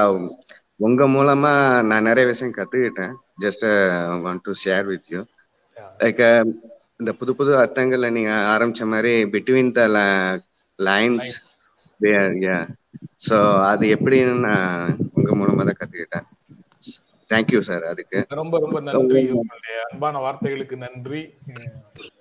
[0.81, 1.53] உங்க மூலமா
[1.83, 3.15] நான் நிறைய விஷயம் கத்துக்கிட்டேன்.
[3.45, 3.65] Just
[4.25, 5.21] want to share with you
[6.01, 6.23] like
[7.01, 9.83] இந்த புது புது அர்த்தங்கள்ல நீங்க ஆரம்பிச்ச மாதிரி பிட்வீன் த
[10.79, 11.31] லைன்ஸ்
[13.27, 13.37] ஸோ
[13.71, 16.27] அது எப்படின்னு நான் உங்க மூலமா தான் கத்துக்கிட்டேன்.
[17.31, 18.19] தேங்க்யூ சார் அதுக்கு.
[18.41, 19.23] ரொம்ப ரொம்ப நன்றி.
[19.35, 21.23] உங்களுடைய அன்பான வார்த்தைகளுக்கு நன்றி.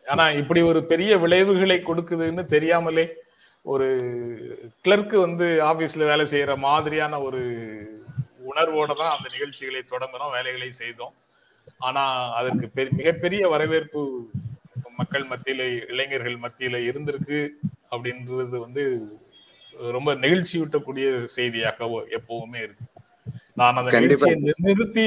[0.06, 3.06] ஆனா இப்படி ஒரு பெரிய விளைவுகளை கொடுக்குதுன்னு தெரியாமலே
[3.66, 3.88] ஒரு
[4.86, 7.42] கிளர்க்கு வந்து ஆபீஸ்ல வேலை செய்யற மாதிரியான ஒரு
[8.52, 11.16] உணர்வோட தான் அந்த நிகழ்ச்சிகளை தொடங்கினோம் வேலைகளை செய்தோம்.
[11.88, 12.04] ஆனா
[12.40, 14.02] அதற்கு பெரிய மிகப்பெரிய வரவேற்பு
[15.00, 17.40] மக்கள் மத்தியில இளைஞர்கள் மத்தியில இருந்திருக்கு
[17.92, 18.84] அப்படின்றது வந்து
[19.96, 21.88] ரொம்ப நெகிழ்ச்சியூட்டக்கூடிய செய்தியாக
[22.18, 22.86] எப்பவுமே இருக்கு.
[23.60, 24.00] நான் அந்த.
[24.00, 25.06] நிகழ்ச்சியை நிறுத்தி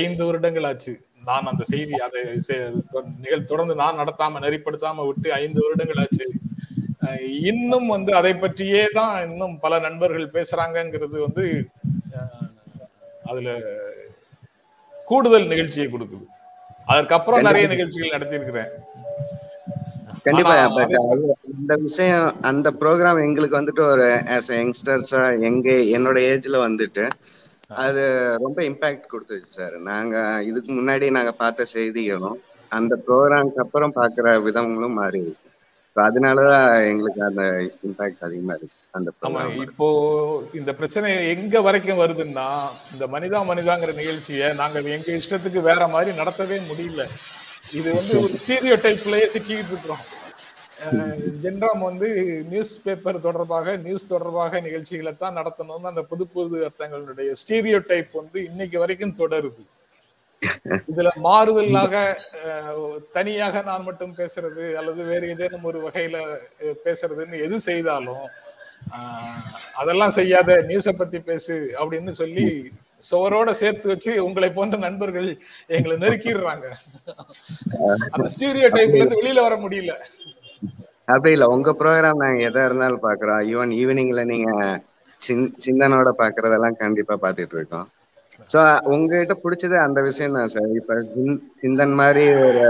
[0.00, 0.94] ஐந்து வருடங்கள் ஆச்சு.
[1.28, 2.22] நான் அந்த செய்தி அதை
[3.24, 6.26] நிகழ் தொடர்ந்து நான் நடத்தாம நெறிப்படுத்தாம விட்டு ஐந்து வருடங்கள் ஆச்சு.
[7.50, 11.44] இன்னும் வந்து அதை பற்றியே தான் இன்னும் பல நண்பர்கள் பேசுறாங்கங்கிறது வந்து
[13.30, 13.50] அதுல
[15.06, 16.24] கூடுதல் நிகழ்ச்சியை கொடுக்குது.
[16.88, 18.70] அதற்கப்புறம் நிறைய நிகழ்ச்சிகள் நடத்தியிருக்கிறேன்.
[20.26, 20.52] கண்டிப்பா
[21.54, 24.06] இந்த விஷயம் அந்த ப்ரோக்ராம் எங்களுக்கு வந்துட்டு ஒரு
[24.36, 25.66] ஆஸ் யங்ஸ்டர்ஸா எங்க
[25.96, 27.04] என்னோட ஏஜ்ல வந்துட்டு
[27.84, 28.02] அது
[28.44, 30.14] ரொம்ப இம்பாக்ட் கொடுத்துச்சு சார் நாங்க
[30.50, 32.38] இதுக்கு முன்னாடி நாங்க பார்த்த செய்திகளும்
[32.72, 35.22] அந்த ப்ரோக்ராம்க்கு அப்புறம் பார்க்குற விதங்களும் மாறி
[35.96, 37.42] அதனாலதான் எங்களுக்கு அந்த
[37.86, 38.78] இம்பாக்ட் அதிகமா இருக்கு.
[38.94, 39.86] இப்போ
[40.54, 42.44] இந்த பிரச்சனை எங்க வரைக்கும் வருதுன்னா
[42.92, 47.04] இந்த மனிதா மனிதாங்கிற நிகழ்ச்சியை நாங்க எங்க இஷ்டத்துக்கு வேற மாதிரி நடத்தவே முடியல.
[47.78, 50.04] இது வந்து ஒரு ஸ்டீரியோ டைப்லயே சிக்கிட்டு இருக்கிறோம்
[51.44, 52.08] ஜென்ராம் வந்து
[52.50, 58.38] நியூஸ் பேப்பர் தொடர்பாக நியூஸ் தொடர்பாக நிகழ்ச்சிகளை தான் நடத்தணும்னு அந்த புது புது அர்த்தங்களுடைய ஸ்டீரியோ டைப் வந்து
[58.50, 59.62] இன்னைக்கு வரைக்கும் தொடருது.
[60.90, 61.94] இதுல மாறுதலாக
[63.16, 66.16] தனியாக நான் மட்டும் பேசுறது அல்லது வேறு ஏதேனும் ஒரு வகையில
[66.86, 68.24] பேசுறதுன்னு எது செய்தாலும்
[69.74, 72.72] அதெல்லாம் செய்யாத நியூஸ பத்தி பேசு அப்படின்னு சொல்லி
[73.10, 76.66] சுவரோட சேர்த்து வச்சு உங்களை போன்ற நண்பர்கள் எங்களை நெருக்கிடுறாங்க.
[78.10, 79.92] அந்த ஸ்டீரியோ டைப்ல இருந்து வெளியில வர முடியல.
[81.04, 81.46] அப்படி இல்ல.
[81.46, 84.80] உங்க ப்ரோக்ராம் நாங்க எதா இருந்தாலும் பாக்குறோம் ஈவன் ஈவினிங்ல நீங்க
[85.64, 87.88] சிந்தனோட பாக்குறதெல்லாம் கண்டிப்பா பாத்துட்டு இருக்கோம்.
[88.52, 92.64] சோ உங்ககிட்ட பிடிச்சது அந்த விஷயம் தான் சார் இப்ப சிந்- சிந்தன் மாதிரி ஒரு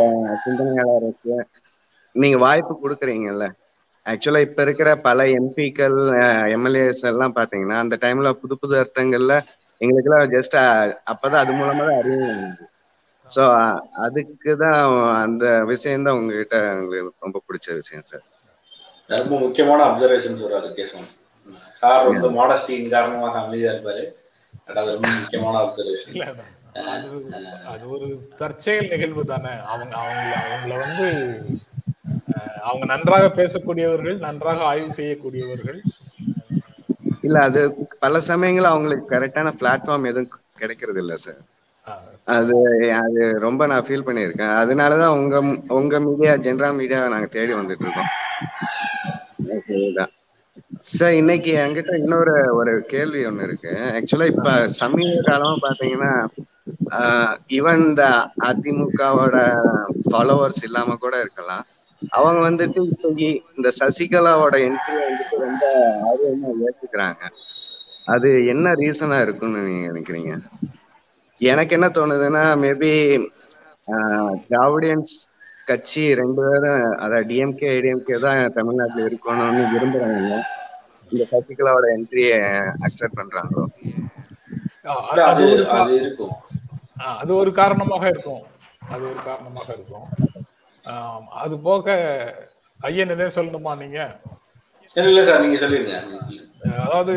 [0.44, 1.44] சிந்தனையாளருக்கு
[2.12, 3.52] நீங்க வாய்ப்பு கொடுக்குறீங்கல்ல.
[4.06, 5.96] ஆக்சுவலா இப்ப இருக்கிற பல எம்பிக்கள்
[6.54, 9.34] எம்எல்ஏஸ் எல்லாம் பாத்தீங்கன்னா அந்த டைம்ல புது புது அர்த்தங்கள்ல
[9.80, 10.56] எங்களுக்கெல்லாம் ஜஸ்ட்
[11.12, 12.28] அப்பதான் அது மூலமா தான் அறிவு
[13.30, 13.42] ஸோ
[14.04, 14.80] அதுக்கு தான்
[15.22, 18.24] அந்த விஷயம் தான் உங்ககிட்ட எங்களுக்கு ரொம்ப பிடிச்ச விஷயம் சார்
[19.10, 21.10] ரொம்ப முக்கியமான அப்சர்வேஷன் சொல்றாரு கேசவன்
[21.74, 24.04] சார் வந்து மாடஸ்டியின் காரணமாக அமைதியா இருப்பாரு.
[24.70, 26.14] அது ரொம்ப முக்கியமான அப்சர்வேஷன்
[27.72, 28.06] அது ஒரு
[28.40, 29.52] தற்செயல் நிகழ்வு தானே.
[29.64, 31.06] அவங்க அவங்க அவங்கள வந்து
[32.68, 35.80] அவங்க நன்றாக பேசக்கூடியவர்கள் நன்றாக ஆய்வு செய்யக்கூடியவர்கள்.
[37.26, 37.60] இல்ல அது
[38.04, 40.32] பல சமயங்கள்ல அவங்களுக்கு கரெக்டான பிளாட்ஃபார்ம் எதுவும்
[40.62, 41.42] கிடைக்கிறது இல்ல சார்
[42.36, 42.56] அது
[43.02, 44.52] அது ரொம்ப நான் ஃபீல் பண்ணியிருக்கேன்.
[44.60, 45.36] அதனாலதான் உங்க
[45.78, 48.12] உங்க மீடியா ஜென்ரா மீடியா நாங்க தேடி வந்துட்டு இருக்கோம்
[50.92, 53.72] சார் இன்னைக்கு என்கிட்ட இன்னொரு ஒரு கேள்வி ஒண்ணு இருக்கு.
[53.96, 56.12] ஆக்சுவலா இப்ப சமீப காலமா பாத்தீங்கன்னா
[57.58, 58.04] ஈவன் இந்த
[58.48, 59.36] அதிமுகவோட
[60.08, 61.64] ஃபாலோவர்ஸ் இல்லாம கூட இருக்கலாம்.
[62.10, 65.62] அவங்க வந்துட்டு இப்போ இ- இந்த சசிகலாவோட என்ட்ரி வந்துட்டு ரொம்ப
[66.04, 67.22] ஆர்வமா ஏத்துக்கிறாங்க
[68.06, 70.32] அது என்ன ரீசனா இருக்கும்னு நீங்க நினைக்கிறீங்க?
[71.40, 72.90] எனக்கு என்ன தோணுதுன்னா மேபி
[74.44, 75.14] திராவிடியன்ஸ்
[75.66, 80.34] கட்சி ரெண்டு பேரும் அதாவது டிஎம்கே ஏடிஎம்கே தான் தமிழ்நாட்டுல இருக்கணும்னு விரும்புறாங்க.
[81.12, 82.36] இந்த சசிகலாவோட என்ட்ரியை
[82.86, 83.64] அக்செப்ட் பண்றாங்களோ?
[87.18, 88.42] அது ஒரு காரணமாக இருக்கும்.
[88.88, 90.06] அது ஒரு காரணமாக இருக்கும்.
[91.42, 91.86] அது போக
[92.80, 94.00] ஐயன் எதே சொல்லணுமா நீங்க?
[94.96, 95.94] இல்ல இல்ல சார் நீங்க சொல்லிருங்க.
[96.08, 96.72] நீங்க சொல்லிருங்க.
[96.84, 97.14] அதாவது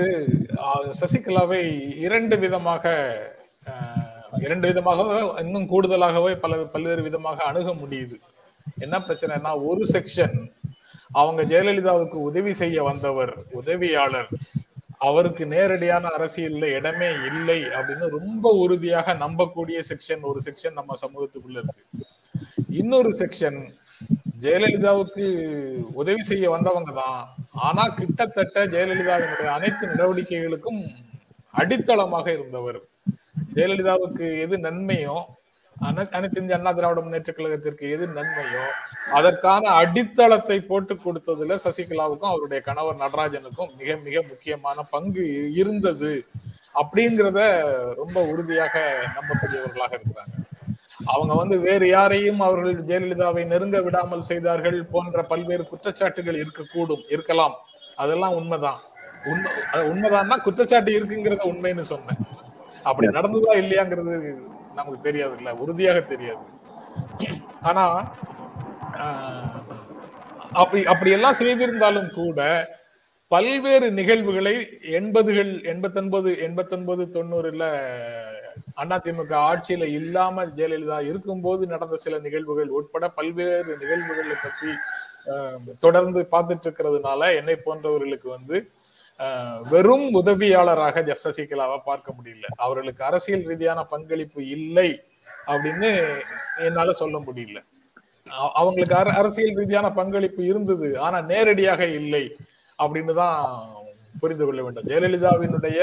[1.00, 1.62] சசிகலாவை
[2.06, 2.86] இரண்டு விதமாக
[4.46, 5.02] இரண்டு விதமாக
[5.44, 8.16] இன்னும் கூடுதலாகவே பல பல்வேறு விதமாக அணுக முடியுது.
[8.86, 10.38] என்ன பிரச்சனைனா ஒரு செக்ஷன்
[11.20, 14.32] அவங்க ஜெயலலிதாவுக்கு உதவி செய்ய வந்தவர் உதவியாளர்
[15.08, 21.84] அவருக்கு நேரடியான அரசியல்ல இடமே இல்லை அப்படின்னு ரொம்ப உறுதியாக நம்பக்கூடிய செக்ஷன் ஒரு செக்ஷன் நம்ம சமூகத்துக்குள்ள இருக்கு.
[22.80, 23.60] இன்னொரு செக்ஷன்
[24.44, 25.26] ஜெயலலிதாவுக்கு
[26.02, 27.22] உதவி செய்ய வந்தவங்க தான்.
[27.68, 30.82] ஆனா கிட்டத்தட்ட ஜெயலலிதாவினுடைய அனைத்து நடவடிக்கைகளுக்கும்
[31.62, 32.80] அடித்தளமாக இருந்தவர்.
[33.56, 35.18] ஜெயலலிதாவுக்கு எது நன்மையோ
[35.76, 38.64] அனைத்து இந்திய அண்ணா திராவிட முன்னேற்ற கழகத்திற்கு எது நன்மையோ
[39.18, 45.26] அதற்கான அடித்தளத்தை போட்டு கொடுத்ததுல சசிகலாவுக்கும் அவருடைய கணவர் நடராஜனுக்கும் மிக மிக முக்கியமான பங்கு
[45.62, 46.14] இருந்தது.
[46.82, 47.42] அப்படிங்கிறத
[48.02, 48.76] ரொம்ப உறுதியாக
[49.18, 50.36] நம்பக்கூடியவர்களாக இருக்கிறாங்க.
[51.14, 57.56] அவங்க வந்து வேறு யாரையும் அவர்கள் ஜெயலலிதாவை நெருங்க விடாமல் செய்தார்கள் போன்ற பல்வேறு குற்றச்சாட்டுகள் இருக்கக்கூடும் இருக்கலாம்.
[58.04, 58.80] அதெல்லாம் உண்மைதான்.
[59.32, 62.20] உண்மை அது உண்மைதான்னா குற்றச்சாட்டு இருக்குங்கிறத உண்மைன்னு சொன்னேன்.
[62.90, 64.14] அப்படி நடந்ததா இல்லையாங்கிறது
[64.80, 66.44] நமக்கு தெரியாது இல்ல உறுதியாக தெரியாது.
[67.70, 67.86] ஆனா
[70.62, 72.42] அப்படி அப்படி எல்லாம் செய்திருந்தாலும் கூட
[73.28, 77.64] பல்வேறு நிகழ்வுகளை எண்பதுகள் எண்பத்தொன்பது எண்பத்தொன்பது தொண்ணூறுல
[78.78, 84.72] அதிமுக ஆட்சியில இல்லாம ஜெயலலிதா இருக்கும்போது நடந்த சில நிகழ்வுகள் உட்பட பல்வேறு நிகழ்வுகளை பற்றி
[85.80, 88.72] தொடர்ந்து பார்த்துட்டு இருக்கிறதுனால என்னை போன்றவர்களுக்கு வந்து
[89.70, 92.46] வெறும் உதவியாளராக ஜ- சசிகலாவை பார்க்க முடியல.
[92.56, 95.02] அவர்களுக்கு அரசியல் ரீதியான பங்களிப்பு இல்லை
[95.48, 95.90] அப்படின்னு
[96.60, 97.60] என்னால சொல்ல முடியல.
[98.54, 102.36] அவங்களுக்கு அர- அரசியல் ரீதியான பங்களிப்பு இருந்தது ஆனா நேரடியாக இல்லை.
[102.80, 103.42] அப்படின்னு தான்
[104.22, 104.88] புரிந்து கொள்ள வேண்டும்.
[104.90, 105.80] ஜெயலலிதாவினுடைய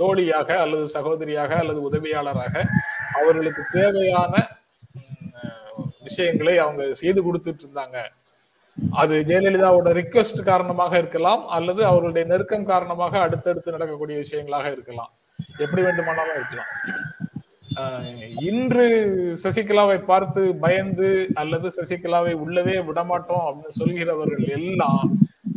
[0.00, 2.54] தோழியாக அல்லது சகோதரியாக அல்லது உதவியாளராக
[3.20, 4.34] அவர்களுக்கு தேவையான
[6.08, 7.98] விஷயங்களை அவங்க செய்து கொடுத்துட்டு இருந்தாங்க.
[9.00, 15.12] அது ஜெயலலிதாவோட ரிக்வெஸ்ட் காரணமாக இருக்கலாம் அல்லது அவர்களுடைய நெருக்கம் காரணமாக அடுத்தடுத்து நடக்கக்கூடிய விஷயங்களாக இருக்கலாம்.
[15.64, 16.70] எப்படி வேண்டுமானாலும் இருக்கலாம்.
[18.50, 18.86] இன்று
[19.42, 21.10] சசிகலாவை பார்த்து பயந்து
[21.42, 25.06] அல்லது சசிகலாவை உள்ளவே விடமாட்டோம் அப்படின்னு சொல்கிறவர்கள் எல்லாம்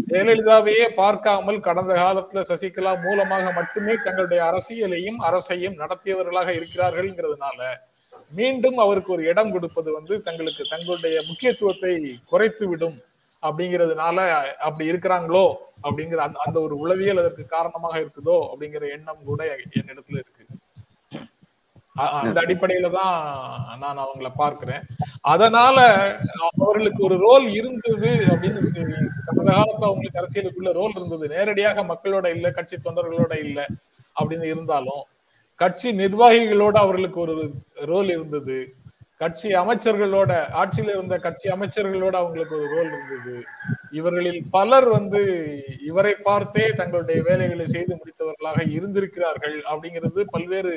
[0.08, 7.60] ஜெயலலிதாவையே பார்க்காமல் கடந்த காலத்துல சசிகலா மூலமாக மட்டுமே தங்களுடைய அரசியலையும் அரசையும் நடத்தியவர்களாக இருக்கிறார்கள்ங்கிறதுனால
[8.32, 11.94] மீண்டும் அவருக்கு ஒரு இடம் கொடுப்பது வந்து தங்களுக்கு தங்களுடைய முக்கியத்துவத்தை
[12.26, 12.98] குறைத்து விடும்
[13.44, 14.18] அப்படிங்கிறதுனால
[14.60, 15.46] அப்படி இருக்கிறாங்களோ
[15.84, 19.42] அப்படிங்கிற அந்த அந்த ஒரு உளவியல் அதற்கு காரணமாக இருக்குதோ அப்படிங்கிற எண்ணம் கூட
[19.80, 20.44] என்னிடத்துல இருக்கு.
[21.96, 23.16] அந்த அடிப்படையில தான்
[23.80, 24.84] நான் அவங்கள பார்க்கிறேன்.
[25.34, 25.78] அதனால
[26.60, 31.28] அவர்களுக்கு ஒரு ரோல் இருந்தது அப்படின்னு சொல்லி கடந்த காலத்துல அவங்களுக்கு அரசியலுக்குள்ள ரோல் இருந்தது.
[31.28, 33.60] நேரடியாக மக்களோட இல்ல கட்சி தொண்டர்களோட இல்ல
[34.16, 35.04] அப்படின்னு இருந்தாலும்
[35.60, 37.36] கட்சி நிர்வாகிகளோட அவர்களுக்கு ஒரு
[37.86, 38.58] ரோல் இருந்தது.
[39.22, 40.32] கட்சி அமைச்சர்களோட
[40.62, 43.36] ஆட்சியில இருந்த கட்சி அமைச்சர்களோட அவங்களுக்கு ஒரு ரோல் இருந்தது.
[43.92, 45.22] இவர்களில் பலர் வந்து
[45.82, 50.74] இவரை பார்த்தே தங்களுடைய வேலைகளை செய்து முடித்தவர்களாக இருந்திருக்கிறார்கள் அப்படிங்கிறது பல்வேறு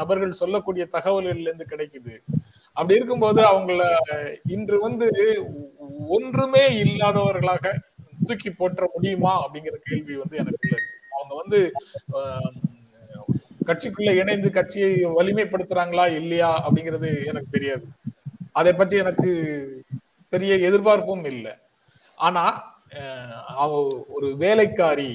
[0.00, 2.14] நபர்கள் சொல்லக்கூடிய தகவல்கள்ல இருந்து கிடைக்குது.
[2.76, 3.82] அப்படி இருக்கும்போது அவங்கள
[4.54, 5.08] இன்று வந்து
[6.16, 7.74] ஒன்றுமே இல்லாதவர்களாக
[8.28, 10.80] தூக்கி போற்ற முடியுமா அப்படிங்கிற கேள்வி வந்து எனக்கு இல்லை
[11.18, 11.60] அவங்க வந்து
[13.68, 17.84] கட்சிக்குள்ள இணைந்து கட்சியை வலிமைப்படுத்துறாங்களா இல்லையா அப்படிங்கிறது எனக்கு தெரியாது.
[18.60, 19.30] அதை பற்றி எனக்கு
[20.32, 21.52] பெரிய எதிர்பார்ப்பும் இல்லை.
[22.18, 22.44] ஆனா
[23.64, 23.70] அவ
[24.16, 25.12] ஒரு வேலைக்காரி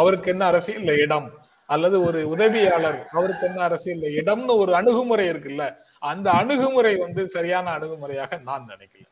[0.00, 1.28] அவருக்கு என்ன அரசியல் இடம்?
[1.74, 5.66] அல்லது ஒரு உதவியாளர் அவருக்கு என்ன அரசியல்ல இடம்னு ஒரு அணுகுமுறை இருக்குல்ல
[6.02, 9.06] அந்த அணுகுமுறை வந்து சரியான அணுகுமுறையாக நான் நினைக்கல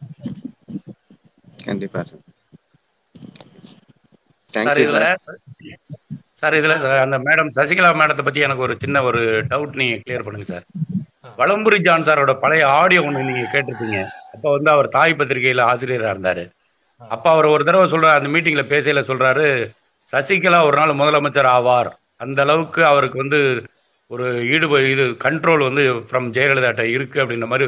[1.69, 2.23] கண்டிப்பா சார்.
[4.85, 5.39] இதுல சார்.
[6.41, 10.47] சார் இதுல அந்த மேடம் சசிகலா மேடத்தை பத்தி எனக்கு ஒரு சின்ன ஒரு டவுட் நீங்க கிளியர் பண்ணுங்க
[10.53, 10.65] சார்.
[11.41, 13.99] வளம்புரி ஜான் சாரோட பழைய ஆடியோ ஒண்ணு நீங்க கேட்டிருப்பீங்க.
[14.35, 16.45] அப்ப வந்து அவர் தாய் பத்திரிகையில ஆசிரியரா இருந்தாரு.
[17.01, 19.47] அப்ப அவர் ஒரு தடவை சொல்ற அந்த மீட்டிங்ல பேசையில சொல்றாரு
[20.13, 21.91] சசிகலா ஒரு நாள் முதலமைச்சர் ஆவார்.
[22.25, 23.41] அந்த அளவுக்கு அவருக்கு வந்து
[24.15, 27.67] ஒரு ஈடுபடு இது கண்ட்ரோல் வந்து ஃப்ரம் ஜெயலலிதாட்ட இருக்கு அப்படின்ற மாதிரி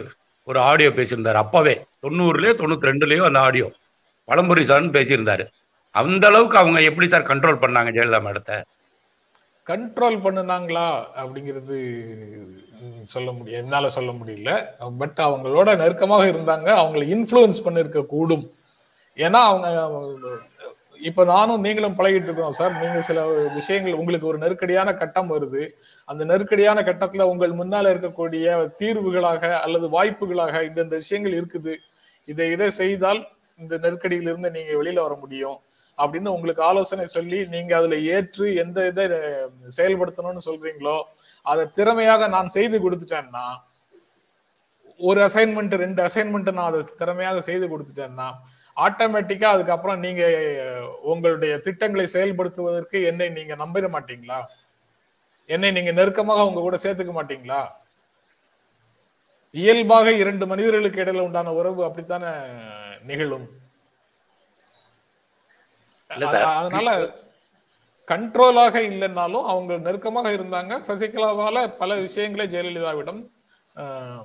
[0.48, 1.42] ஒரு ஆடியோ பேசியிருந்தார்.
[1.44, 1.74] அப்பவே
[2.05, 3.66] தொண்ணூறுலயோ தொண்ணூத்தி ரெண்டுலயோ அந்த ஆடியோ
[4.28, 5.44] வளம்புரி சார்னு பேசியிருந்தாரு.
[5.94, 8.57] அந்த அளவுக்கு அவங்க எப்படி சார் கண்ட்ரோல் பண்ணாங்க ஜெயலலிதா மேடத்தை?
[9.66, 10.86] கண்ட்ரோல் பண்ணுனாங்களா
[11.22, 11.76] அப்படிங்கிறது
[13.12, 14.50] சொல்ல முடியும் என்னால சொல்ல முடியல.
[15.00, 16.68] பட் அவங்களோட நெருக்கமாக இருந்தாங்க.
[16.82, 18.44] அவங்களை இன்ஃப்ளூயன்ஸ் பண்ணிருக்க கூடும்
[19.24, 19.68] ஏன்னா அவங்க
[21.09, 22.74] இப்ப நானும் நீங்களும் பழகிட்டு இருக்கிறோம் சார்.
[22.82, 23.20] நீங்க சில
[23.59, 25.62] விஷயங்கள் உங்களுக்கு ஒரு நெருக்கடியான கட்டம் வருது.
[26.09, 28.46] அந்த நெருக்கடியான கட்டத்துல உங்கள் முன்னால இருக்கக்கூடிய
[28.80, 31.74] தீர்வுகளாக அல்லது வாய்ப்புகளாக இந்தந்த விஷயங்கள் இருக்குது.
[32.28, 33.20] இதை இதை செய்தால்
[33.61, 35.59] இந்த நெருக்கடியிலிருந்து நீங்க வெளியில வர முடியும்
[35.98, 39.05] அப்படின்னு உங்களுக்கு ஆலோசனை சொல்லி நீங்க அதுல ஏற்று எந்த இதை
[39.78, 40.96] செயல்படுத்தணும்னு சொல்றீங்களோ
[41.46, 43.46] அதை திறமையாக நான் செய்து கொடுத்துட்டேன்னா
[45.00, 48.28] ஒரு அசைன்மெண்ட் ரெண்டு அசைன்மெண்ட் நான் அதை திறமையாக செய்து கொடுத்துட்டேன்னா
[48.77, 50.23] ஆட்டோமேட்டிக்கா அதுக்கப்புறம் நீங்க
[51.05, 54.39] உங்களுடைய திட்டங்களை செயல்படுத்துவதற்கு என்னை நீங்க நம்பிட மாட்டீங்களா?
[55.51, 57.61] என்னை நீங்க நெருக்கமாக உங்க கூட சேர்த்துக்க மாட்டீங்களா?
[59.55, 62.31] இயல்பாக இரண்டு மனிதர்களுக்கு இடையில உண்டான உறவு அப்படித்தானே
[63.03, 63.49] நிகழும்?
[66.11, 66.89] அதனால
[68.09, 70.73] கண்ட்ரோலாக இல்லைன்னாலும் அவங்க நெருக்கமாக இருந்தாங்க.
[70.89, 73.20] சசிகலாவால பல விஷயங்களை ஜெயலலிதாவிடம்
[73.77, 74.25] ஆஹ்,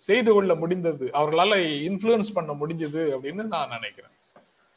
[0.00, 1.06] செய்து கொள்ள முடிந்தது.
[1.14, 1.54] அவர்களால
[1.88, 4.14] இன்ஃப்ளூயன்ஸ் பண்ண முடிஞ்சது அப்படின்னு நான் நினைக்கிறேன்.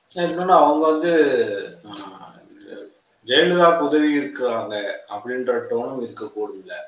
[0.10, 1.12] இன்னொன்னு அவங்க வந்து
[1.90, 2.38] ஆஹ்,
[3.28, 4.74] ஜெயலலிதாவுக்கு உதவி இருக்கிறாங்க
[5.10, 6.80] அப்படின்ற டோனும் இருக்கக்கூடும் இல்லை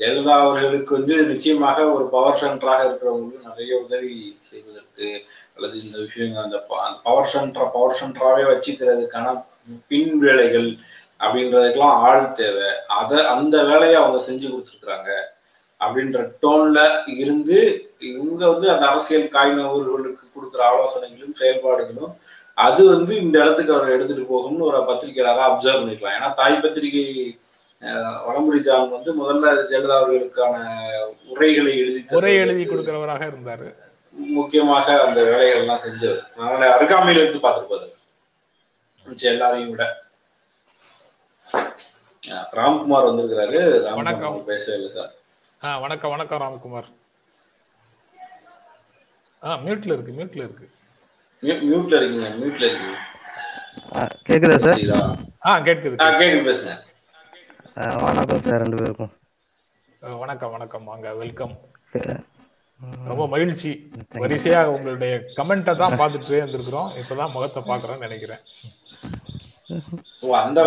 [0.00, 4.12] ஜெயலலிதா அவர்களுக்கு வந்து நிச்சயமாக ஒரு பவர் சென்டராக இருக்கிறவங்களுக்கு நிறைய உதவி
[4.50, 5.08] செய்வதற்கு
[5.56, 6.58] அல்லது இந்த விஷயங்கள் அந்த
[7.04, 9.32] பவர் சென்டரா பவர் சென்டராகவே வச்சுக்கிறதுக்கான
[9.88, 10.68] பின் வேலைகள்
[11.20, 12.68] அப்படின்றதுக்கெல்லாம் ஆள் தேவை.
[12.96, 15.10] அதை அந்த வேலையை அவங்க செஞ்சு கொடுத்துருக்குறாங்க.
[15.80, 16.78] அப்படின்ற டோன்ல
[17.22, 17.58] இருந்து
[18.10, 22.14] இவங்க வந்து அந்த அரசியல் காய்நவர்களுக்கு கொடுக்குற ஆலோசனைகளும் செயல்பாடுகளும்
[22.66, 26.16] அது வந்து இந்த இடத்துக்கு அவர் எடுத்துட்டு போகும்னு ஒரு பத்திரிகையாளராக அப்சர்வ் பண்ணிக்கலாம்.
[26.18, 27.04] ஏன்னா தாய் பத்திரிகை
[28.28, 30.56] வளமுடி ஜான் வந்து முதல்ல ஜெயலலிதா அவர்களுக்கான
[31.32, 33.68] உரைகளை எழுதி உரை எழுதி கொடுக்கிறவராக இருந்தாரு.
[34.38, 36.24] முக்கியமாக அந்த வேலைகள்லாம் செஞ்சவர்.
[36.36, 37.88] அதனால அருகாமையில இருந்து பார்த்துருப்பாரு.
[39.06, 39.84] மிச்சம் எல்லாரையும் விட.
[42.58, 43.60] ராம்குமார் வந்திருக்கிறாரு.
[43.86, 45.12] ராம்குமார் பேசவே இல்லை சார்.
[45.66, 46.88] ஆ வணக்கம் வணக்கம் ராம்குமார்.
[49.46, 50.66] ஆ மியூட்ல இருக்கு மியூட்ல இருக்கு.
[51.42, 52.98] மியூட்ல இருக்கீங்க மியூட்ல இருக்கீங்க.
[54.28, 54.82] கேக்குதா சார்?
[55.48, 56.44] ஆ கேக்குது கேக்குது.
[56.48, 56.74] பேசுங்க.
[58.04, 59.12] வணக்கம் சார் ரெண்டு பேருக்கும்.
[60.22, 61.56] வணக்கம் வணக்கம் வாங்க வெல்கம்
[63.10, 63.72] ரொம்ப மகிழ்ச்சி.
[64.24, 66.92] வரிசையா உங்களுடைய கமெண்ட்டை தான் பார்த்துட்டு இருந்திருக்கிறோம்.
[67.02, 68.44] இப்பதான் முகத்தை பாக்குறேன்னு நினைக்கிறேன்.
[70.22, 70.60] ஓ அந்த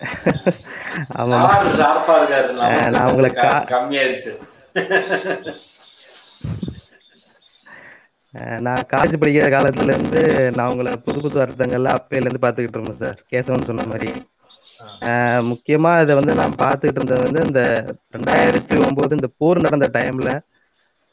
[2.94, 3.30] நான் உங்களை
[3.72, 4.32] கம்மியாயிருச்சு.
[8.66, 10.20] நான் காலேஜ் படிக்கிற காலத்துல இருந்து
[10.56, 13.18] நான் உங்களை புது புது அர்த்தங்கள்ல அப்பையில இருந்து பாத்துக்கிட்டு இருந்தேன் சார்.
[13.32, 14.10] கேசவன் சொன்ன மாதிரி.
[15.50, 17.62] முக்கியமா இதை வந்து நான் பார்த்துக்கிட்டு இருந்தது வந்து இந்த
[18.14, 20.30] ரெண்டாயிரத்தி ஒன்பது இந்த போர் நடந்த டைம்ல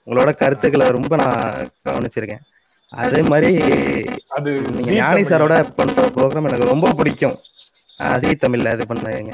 [0.07, 1.41] உங்களோட கருத்துக்களை ரொம்ப நான்
[1.87, 2.43] கவனிச்சிருக்கேன்.
[2.91, 3.49] அதே மாதிரி
[4.91, 7.37] ஞானி சாரோட பண்ற ப்ரோக்ராம் எனக்கு ரொம்ப பிடிக்கும்.
[8.21, 9.33] ஜி தமிழ்ல இது பண்ணீங்க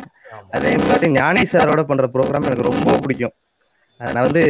[0.50, 3.36] அதே மாதிரி ஞானி சாரோட பண்ற ப்ரோக்ராம் எனக்கு ரொம்ப பிடிக்கும்.
[4.00, 4.42] நான் வந்து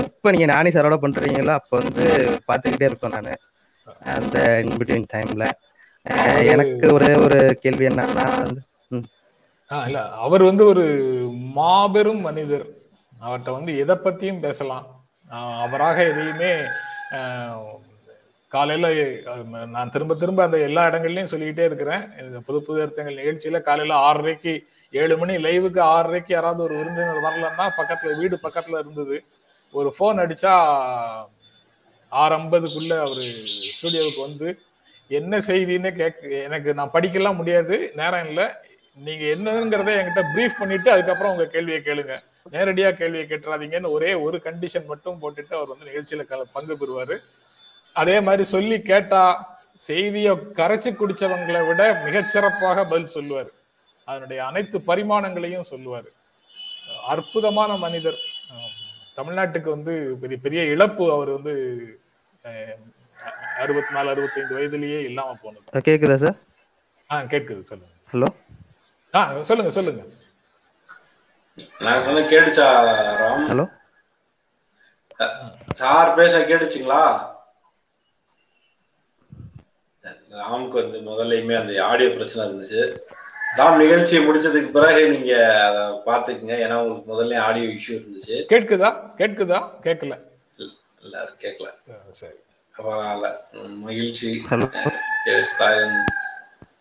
[0.00, 2.04] எப்ப நீங்க ஞானி சாரோட பண்றீங்களோ அப்ப வந்து
[2.48, 3.40] பாத்துக்கிட்டே இருப்பேன் நான்.
[4.14, 5.44] அந்த இன்பிட்வீன் டைம்ல
[6.52, 8.26] எனக்கு ஒரே ஒரு கேள்வி என்னன்னா
[9.70, 10.84] இல்ல அவர் வந்து ஒரு
[11.56, 12.64] மாபெரும் மனிதர்.
[13.20, 14.86] அவர்கிட்ட வந்து எதை பத்தியும் பேசலாம்.
[15.64, 16.52] அவராக எதையுமே
[18.52, 18.86] காலையில
[19.74, 22.02] நான் திரும்ப திரும்ப அந்த எல்லா இடங்கள்லயும் சொல்லிக்கிட்டே இருக்கிறேன்.
[22.48, 24.54] புது புது அர்த்தங்கள் நிகழ்ச்சியில காலையில ஆறரைக்கு
[24.94, 29.16] ஏழு மணி லைவுக்கு ஆறரைக்கு யாராவது ஒரு விருந்தினர் வரலன்னா பக்கத்துல வீடு பக்கத்துல இருந்தது.
[29.74, 30.54] ஒரு போன் அடிச்சா
[32.12, 33.24] ஆறு ஐம்பதுக்குள்ள அவரு
[33.76, 34.48] ஸ்டுடியோவுக்கு வந்து
[35.18, 38.46] என்ன செய்தின்னு கேட்க எனக்கு நான் படிக்கலாம் முடியாது நேரம் இல்லை.
[38.96, 42.14] நீங்க என்னங்கிறத என்கிட்ட ப்ரீஃப் பண்ணிட்டு அதுக்கப்புறம் உங்க கேள்வியை கேளுங்க.
[42.54, 46.24] நேரடியா கேள்வியை கேட்டுறாதீங்கன்னு ஒரே ஒரு கண்டிஷன் மட்டும் போட்டுட்டு அவர் வந்து நிகழ்ச்சியில
[46.56, 47.16] பங்கு பெறுவாரு.
[48.00, 49.22] அதே மாதிரி சொல்லி கேட்டா
[49.88, 50.28] செய்திய
[50.58, 53.50] கரைச்சி குடிச்சவங்களை விட மிகச்சிறப்பாக பதில் சொல்லுவார்.
[54.04, 56.08] அதனுடைய அனைத்து பரிமாணங்களையும் சொல்லுவார்.
[57.12, 58.20] அற்புதமான மனிதர்.
[59.16, 61.54] தமிழ்நாட்டுக்கு வந்து பெரிய பெரிய இழப்பு அவர் வந்து
[63.62, 65.84] அறுபத்தி நாலு அறுபத்தைந்து வயதுலயே இல்லாம போனது.
[65.88, 66.38] கேக்குதா சார்?
[67.10, 67.92] ஆ கேட்குது சொல்லுங்க.
[68.12, 68.28] ஹலோ?
[69.14, 69.20] ஆ
[69.50, 70.02] சொல்லுங்க சொல்லுங்க.
[71.84, 72.68] நான் சொன்ன கேட்டுச்சா
[73.22, 73.44] ராம்?
[73.50, 73.66] ஹலோ?
[75.80, 77.02] சார் பேச கேட்டுச்சுங்களா?
[80.32, 82.98] ராமுக்கு வந்து முதல்லையுமே அந்த ஆடியோ பிரச்சனை இருந்துச்சு.
[83.56, 85.32] ராம் நிகழ்ச்சியை முடிச்சதுக்கு பிறகு நீங்க
[85.68, 88.36] அதை பாத்துக்குங்க ஏன்னா உங்களுக்கு முதல்ல ஆடியோ இஷ்யூ இருந்துச்சு.
[88.52, 89.10] கேட்குதா?
[89.18, 89.58] கேட்குதா?
[89.82, 90.20] கேட்கல.
[91.00, 91.68] இல்ல அது கேட்கல.
[92.08, 92.32] சரி.
[92.78, 93.30] பரவாயில்ல
[93.78, 94.46] மகிழ்ச்சி.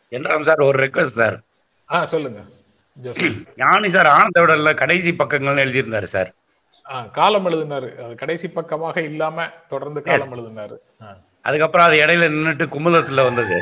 [0.10, 1.40] என்றாம் சார் ஒரு ரெக்வஸ்ட் சார்.
[1.92, 2.40] ஆ சொல்லுங்க.
[3.56, 6.34] ஞானி சார் ஆனந்தோட கடைசி பக்கங்கள்னு எழுதியிருந்தாரு சார்.
[7.12, 7.90] காலம் எழுதினாரு.
[8.04, 10.78] அது கடைசி பக்கமாக இல்லாம தொடர்ந்து காலம் எழுதினாரு.
[11.46, 13.58] அதுக்கப்புறம் அது இடையில நின்றுட்டு குமுதத்துல வந்தது.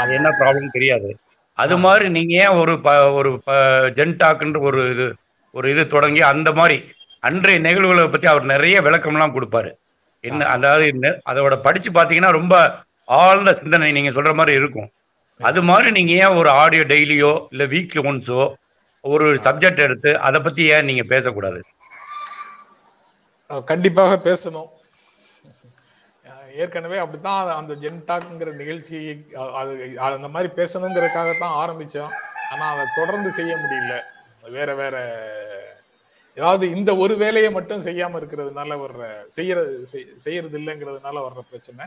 [0.00, 1.10] அது என்ன ப்ராப்ளம் தெரியாது.
[1.58, 2.72] அது மாதிரி நீங்க ஏன் ஒரு
[3.18, 3.30] ஒரு
[3.98, 5.06] ஜென்டாக்குன்ற ஒரு இது
[5.54, 6.76] ஒரு இது தொடங்கி அந்த மாதிரி
[7.22, 9.70] அன்றைய நிகழ்வுகளை பத்தி அவர் நிறைய விளக்கம்லாம் கொடுப்பாரு.
[10.24, 12.54] என்ன அதாவது அதோட படிச்சு பாத்தீங்கன்னா ரொம்ப
[13.08, 14.88] ஆழ்ந்த சிந்தனை நீங்க சொல்ற மாதிரி இருக்கும்.
[15.40, 18.42] அது மாதிரி நீங்க ஏன் ஒரு ஆடியோ டெய்லியோ இல்ல வீக்லி ஒன்ஸோ
[19.04, 21.60] ஒரு சப்ஜெக்ட் எடுத்து அதை பத்தி ஏன் நீங்க பேசக்கூடாது?
[23.70, 24.68] கண்டிப்பாக பேசணும்.
[26.62, 28.98] ஏற்கனவே அப்படித்தான் அந்த ஜென்டாக்ங்கிற நிகழ்ச்சி
[29.60, 29.72] அது
[30.18, 32.14] அந்த மாதிரி பேசணுங்கிறதுக்காக தான் ஆரம்பித்தோம்
[32.52, 33.94] ஆனால் அதை தொடர்ந்து செய்ய முடியல.
[34.56, 34.96] வேற வேற
[36.36, 39.02] ஏதாவது இந்த ஒரு வேலையை மட்டும் செய்யாமல் இருக்கிறதுனால வர்ற
[39.36, 39.74] செய்யறது
[40.24, 41.84] செய்யறது இல்லைங்கிறதுனால வர்ற பிரச்சனை.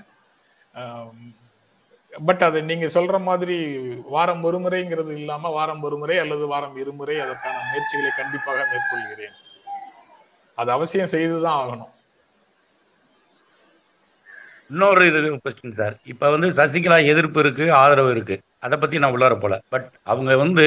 [2.27, 3.57] பட் அது நீங்கள் சொல்ற மாதிரி
[4.13, 9.35] வாரம் ஒரு முறைங்கிறது இல்லாமல் வாரம் ஒரு முறை அல்லது வாரம் இருமுறை அதற்கான முயற்சிகளை கண்டிப்பாக மேற்கொள்கிறேன்.
[10.57, 11.93] அது அவசியம் செய்துதான் ஆகணும்.
[14.71, 18.35] இன்னொரு இது கொஸ்டின் சார் இப்போ வந்து சசிகலா எதிர்ப்பு இருக்கு ஆதரவு இருக்கு.
[18.65, 19.55] அதை பத்தி நான் உள்ளார போல.
[19.73, 20.65] பட் அவங்க வந்து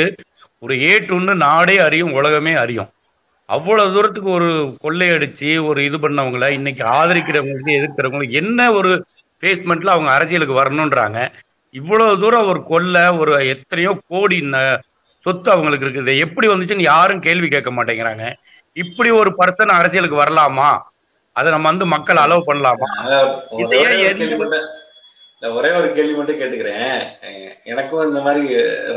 [0.65, 2.91] ஒரு ஏற்றுன்னு நாடே அறியும் உலகமே அறியும்.
[3.49, 4.49] அவ்வளவு தூரத்துக்கு ஒரு
[4.85, 8.91] கொள்ளையடிச்சு ஒரு இது பண்ணவங்கள இன்னைக்கு ஆதரிக்கிறவங்களுக்கு எதிர்க்கிறவங்களுக்கு என்ன ஒரு
[9.43, 11.21] பேஸ்மெண்ட்ல அவங்க அரசியலுக்கு வரணுன்றாங்க
[11.75, 14.39] இவ்வளவு தூரம் ஒரு கொள்ளை ஒரு எத்தனையோ கோடி
[15.27, 16.13] சொத்து அவங்களுக்கு இருக்குது.
[16.25, 18.25] எப்படி வந்துச்சுன்னு யாரும் கேள்வி கேட்க மாட்டேங்கிறாங்க.
[18.77, 20.71] இப்படி ஒரு பர்சன் அரசியலுக்கு வரலாமா?
[21.41, 22.89] அதை நம்ம வந்து மக்கள் அலோவ் பண்ணலாமா?
[23.51, 24.65] ஒரே ஒரு கேள்வி மட்டும்
[25.43, 26.97] இல்ல, ஒரே ஒரு கேள்வி மட்டும் கேட்டுக்கிறேன்.
[27.65, 28.43] எனக்கும் இந்த மாதிரி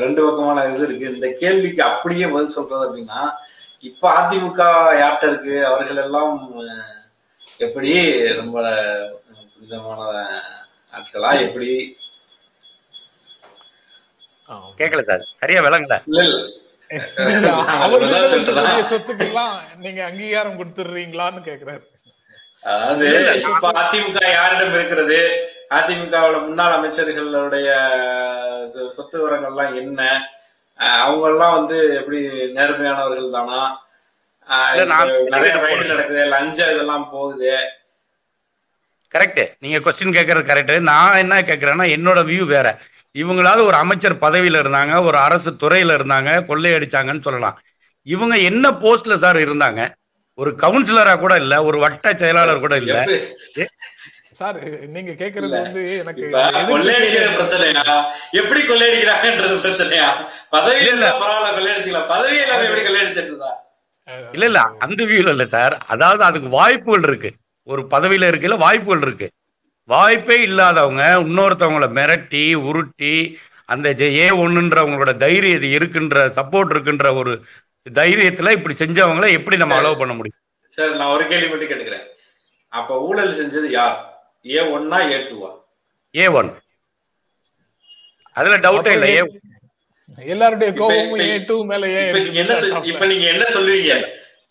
[0.02, 1.14] ரெண்டு பக்கமான இது இருக்கு.
[1.14, 3.20] இந்த கேள்விக்கு அப்படியே பதில் சொல்றது அப்படின்னா
[3.82, 4.62] இப்ப அதிமுக
[5.02, 5.56] யார்கிட்ட இருக்கு?
[5.66, 6.34] அவர்கள் எல்லாம்
[7.58, 7.94] எப்படி
[8.40, 8.58] ரொம்ப
[9.54, 10.02] புனிதமான
[10.98, 11.32] ஆட்களா?
[11.48, 11.72] எப்படி?
[14.50, 14.62] ஆ.
[14.78, 15.24] கேட்கல சார்.
[15.40, 15.96] சரியா விளங்கல.
[19.84, 21.84] நீங்க அங்கீகாரம் கொடுத்துடுறீங்களான்னு கேக்குறாரு.
[22.64, 23.08] அதாவது
[23.42, 25.20] இப்ப அதிமுக யாரிடம் இருக்கிறது?
[25.70, 27.70] அதிமுகவுல முன்னாள் அமைச்சர்களுடைய
[28.90, 30.30] சொத்து விவரங்கள்லாம் என்ன?
[30.80, 32.20] அஹ் அவங்க எல்லாம் வந்து எப்படி
[32.56, 33.82] நேர்மையானவர்கள் தானா
[34.46, 37.58] நிறைய ரைடு நடக்குது லஞ்சம் இதெல்லாம் போகுது.
[39.14, 42.68] கரெக்ட் நீங்க கொஸ்டின் கேட்கறது கரெக்ட் நான் என்ன கேட்கறேன்னா என்னோட வியூ வேற.
[43.16, 47.62] இவங்களாவது ஒரு அமைச்சர் பதவியில இருந்தாங்க ஒரு அரசு துறையில இருந்தாங்க கொள்ளையடிச்சாங்கன்னு சொல்லலாம்.
[48.08, 49.82] இவங்க என்ன போஸ்ட்ல சார் இருந்தாங்க?
[50.38, 52.94] ஒரு கவுன்சிலரா கூட இல்ல ஒரு வட்ட செயலாளர் கூட இல்ல.
[54.40, 54.58] சார்
[54.94, 55.58] நீங்க கேக்குறது இல்ல.
[55.60, 56.24] வந்து எனக்கு
[56.70, 57.84] கொள்ளையடிக்கிற பிரச்சனையா?
[58.40, 60.08] எப்படி கொள்ளையடிக்கிறாங்கன்றது பிரச்சனையா?
[60.54, 63.52] பதவியில இருந்தா பரவாயில்ல கொள்ளையடிச்சுக்கலாம் பதவி இல்லாம எப்படி கொள்ளையடிச்சிட்டு இருந்தா
[64.34, 64.62] இல்ல இல்ல.
[64.84, 65.76] அந்த வியூல இல்ல சார்.
[65.88, 67.30] அதாவது அதுக்கு வாய்ப்புகள் இருக்கு.
[67.68, 69.28] ஒரு பதவியில இருக்கையில வாய்ப்புகள் இருக்கு.
[69.90, 73.14] வாய்ப்பே இல்லாதவங்க இன்னொருத்தவங்கள மிரட்டி உருட்டி
[73.70, 77.34] அந்த ஏ ஒண்ணுன்றவங்களோட தைரியம் இது இருக்குன்ற சப்போர்ட் இருக்குன்ற ஒரு
[77.88, 80.40] தைரியத்துல இப்படி செஞ்சவங்கள எப்படி நம்ம அலோவ் பண்ண முடியும்?
[80.72, 82.06] சரி நான் ஒரு கேள்வி மட்டும் கேட்டுக்கிறேன்.
[82.74, 83.96] அப்ப ஊழல் செஞ்சது யார்?
[84.50, 85.50] ஏ ஒன்னா ஏ டூவா
[86.16, 86.50] ஏ ஒன்
[88.36, 89.22] அதுல டவுட்டே இல்ல ஏ
[90.28, 91.86] எல்லாருடைய கோபமும் ஏ டூ மேல
[92.18, 92.56] நீங்க என்ன
[92.92, 93.94] இப்ப நீங்க என்ன சொல்லுவீங்க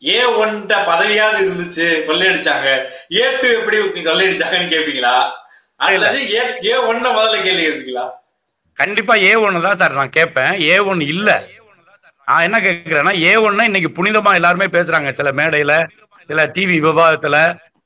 [0.09, 2.69] ஏ ஒன்ட்ட பதவியாவது இருந்துச்சு கொள்ளையடிச்சாங்க.
[3.15, 5.15] ஏ டூ எப்படி கொள்ளையடிச்சாங்கன்னு கேப்பீங்களா?
[5.81, 8.07] அல்லது ஏ ஏ ஒன்ன முதல்ல கேள்வி கேட்பீங்களா
[8.79, 11.31] கண்டிப்பா ஏ ஒன்னு தான் சார் நான் கேட்பேன் ஏ ஒன் இல்ல.
[12.33, 15.09] நான் என்ன கேட்கிறேன்னா ஏ ஒன்னு இன்னைக்கு புனிதமா எல்லாருமே பேசுறாங்க.
[15.19, 15.73] சில மேடையில
[16.29, 17.37] சில டிவி விவாதத்துல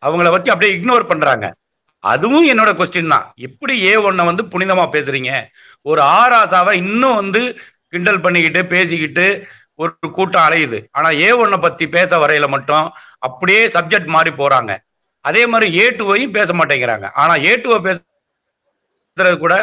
[0.06, 1.46] அவங்கள பத்தி அப்படியே இக்னோர் பண்றாங்க.
[2.04, 3.24] அதுவும் என்னோட கொஸ்டின் தான்.
[3.46, 5.30] எப்படி ஏ ஒன்ன வந்து புனிதமா பேசுறீங்க?
[5.90, 7.40] ஒரு ஆராசாவை இன்னும் வந்து
[7.88, 9.26] கிண்டல் பண்ணிக்கிட்டு பேசிக்கிட்டு
[9.82, 10.78] ஒரு கூட்டம் அலையுது.
[10.98, 12.86] ஆனா ஏ ஒன்னை பத்தி பேச வரையில மட்டும்
[13.28, 14.74] அப்படியே சப்ஜெக்ட் மாறி போறாங்க.
[15.20, 17.08] அதே மாதிரி ஏ டூவையும் பேச மாட்டேங்கிறாங்க.
[17.22, 19.56] ஆனா ஏ டூவை பேசுறது கூட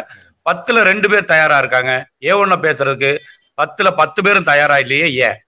[0.50, 1.92] பத்துல ரெண்டு பேர் தயாரா இருக்காங்க.
[2.24, 3.12] ஏ ஒன்ன பேசுறதுக்கு
[3.58, 5.40] பத்துல பத்து பேரும் தயாரா இல்லையே ஏன்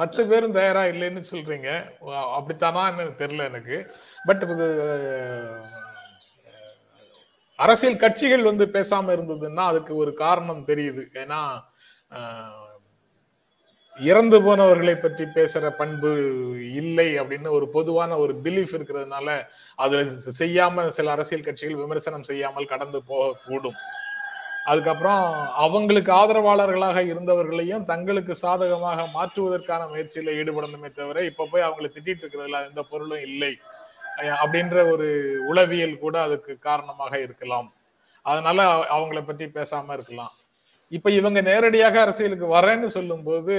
[0.00, 1.68] பத்து பேரும் தயாரா இல்லைன்னு சொல்றீங்க.
[2.36, 3.76] அப்படித்தானான்னு தெரியல எனக்கு.
[4.28, 4.42] பட்
[7.58, 11.02] அரசியல் கட்சிகள் வந்து பேசாம இருந்ததுன்னா அதுக்கு ஒரு காரணம் தெரியுது.
[11.22, 11.40] ஏன்னா
[13.96, 16.10] இறந்து போனவர்களை பற்றி பேசுற பண்பு
[16.80, 19.28] இல்லை அப்படின்னு ஒரு பொதுவான ஒரு பிலீஃப் இருக்கிறதுனால
[19.84, 20.02] அதுல
[20.40, 23.78] செய்யாம சில அரசியல் கட்சிகள் விமர்சனம் செய்யாமல் கடந்து போகக்கூடும்.
[24.66, 32.68] அதுக்கப்புறம் அவங்களுக்கு ஆதரவாளர்களாக இருந்தவர்களையும் தங்களுக்கு சாதகமாக மாற்றுவதற்கான முயற்சியில ஈடுபடணுமே தவிர இப்ப போய் அவங்களை திட்டிட்டு இருக்கிறதுல
[32.68, 33.58] எந்த பொருளும் இல்லை.
[34.16, 37.72] அப்படின்ற ஒரு உளவியல் கூட அதுக்கு காரணமாக இருக்கலாம்.
[38.22, 40.32] அதனால அவ- அவங்கள பற்றி பேசாம இருக்கலாம்.
[40.88, 43.54] இப்ப இவங்க நேரடியாக அரசியலுக்கு வரேன்னு சொல்லும்போது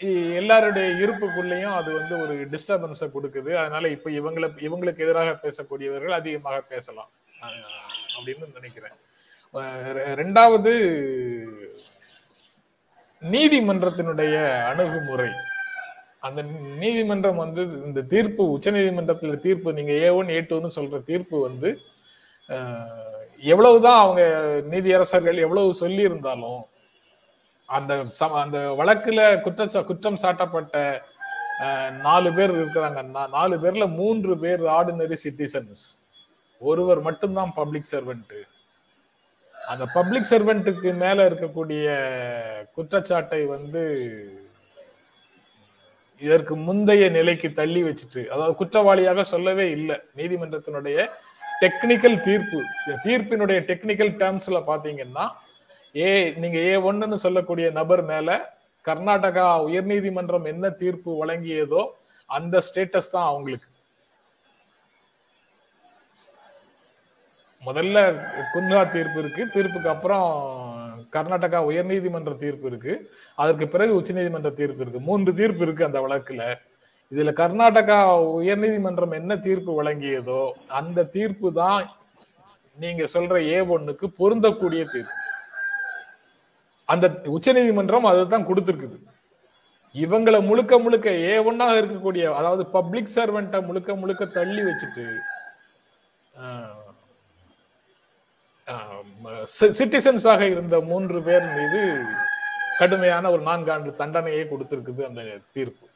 [0.00, 3.54] போது எல்லாருடைய இருப்புக்குள்ளேயும் அது வந்து ஒரு டிஸ்டர்பன்ஸை கொடுக்குது.
[3.54, 7.10] அதனால இப்ப இவங்களை இவங்களுக்கு எதிராக பேசக்கூடியவர்கள் அதிகமாக பேசலாம்.
[8.20, 8.96] அப்படின்னு நினைக்கிறேன்.
[10.20, 10.72] ரெண்டாவது
[13.30, 15.28] நீதிமன்றத்தினுடைய அணுகுமுறை.
[16.20, 16.42] அந்த
[16.78, 21.78] நீதிமன்றம் வந்து இந்த தீர்ப்பு உச்சநீதிமன்றத்துல தீர்ப்பு நீங்க ஏ ஒன் ஏ டூன்னு சொல்ற தீர்ப்பு வந்து
[23.40, 26.64] எவ்வளவுதான் அவங்க நீதியரசர்கள் எவ்வளவு சொல்லி இருந்தாலும்
[27.66, 31.00] அந்த சம- அந்த வழக்குல குற்றச்சா குற்றம் சாட்டப்பட்ட
[32.00, 33.28] நாலு பேர் இருக்கிறாங்க.
[33.28, 36.03] நாலு பேர்ல மூன்று பேர் ஆர்டினரி சிட்டிசன்ஸ்.
[36.60, 38.34] ஒருவர் மட்டும்தான் பப்ளிக் சர்வெண்ட்
[39.54, 41.84] அந்த பப்ளிக் சர்வெண்ட்டுக்கு மேல இருக்கக்கூடிய
[42.76, 43.82] குற்றச்சாட்டை வந்து
[46.22, 49.96] இதற்கு முந்தைய நிலைக்கு தள்ளி வச்சுட்டு அதாவது குற்றவாளியாக சொல்லவே இல்லை.
[50.16, 50.98] நீதிமன்றத்தினுடைய
[51.62, 52.60] டெக்னிக்கல் தீர்ப்பு
[53.04, 55.24] தீர்ப்பினுடைய டெக்னிக்கல் டேர்ம்ஸ்ல பாத்தீங்கன்னா
[55.96, 56.08] ஏ
[56.42, 58.30] நீங்க ஏ ஒன்னுன்னு சொல்லக்கூடிய நபர் மேல
[58.84, 61.82] கர்நாடகா உயர்நீதிமன்றம் என்ன தீர்ப்பு வழங்கியதோ
[62.30, 63.68] அந்த ஸ்டேட்டஸ் தான் அவங்களுக்கு.
[67.66, 67.96] முதல்ல
[68.52, 69.42] குன்ஹா தீர்ப்பு இருக்கு.
[69.54, 70.28] தீர்ப்புக்கு அப்புறம்
[71.14, 72.92] கர்நாடகா உயர்நீதிமன்ற தீர்ப்பு இருக்கு.
[73.42, 75.00] அதற்கு பிறகு உச்சநீதிமன்ற தீர்ப்பு இருக்கு.
[75.08, 76.42] மூன்று தீர்ப்பு இருக்கு அந்த வழக்குல.
[77.12, 77.98] இதுல கர்நாடகா
[78.40, 80.42] உயர்நீதிமன்றம் என்ன தீர்ப்பு வழங்கியதோ
[80.78, 81.82] அந்த தீர்ப்பு தான்
[82.76, 85.18] நீங்க சொல்ற ஏ ஒண்ணுக்கு பொருந்தக்கூடிய தீர்ப்பு.
[86.88, 88.96] அந்த உச்சநீதிமன்றம் அதுதான் கொடுத்துருக்குது.
[89.94, 95.06] இவங்களை முழுக்க முழுக்க ஏ ஒன்னாக இருக்கக்கூடிய அதாவது பப்ளிக் சர்வெண்ட்டை முழுக்க முழுக்க தள்ளி வச்சுட்டு
[99.78, 101.80] சிட்டிசன்ஸாக இருந்த மூன்று பேர் மீது
[102.78, 105.22] கடுமையான ஒரு நான்காண்டு தண்டனையை கொடுத்திருக்குது அந்த
[105.56, 105.86] தீர்ப்பு.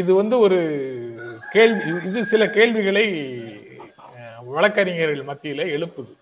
[0.00, 0.58] இது வந்து ஒரு
[1.54, 3.06] கேள்வி இது சில கேள்விகளை
[4.54, 6.12] வழக்கறிஞர்கள் மத்தியில எழுப்புது.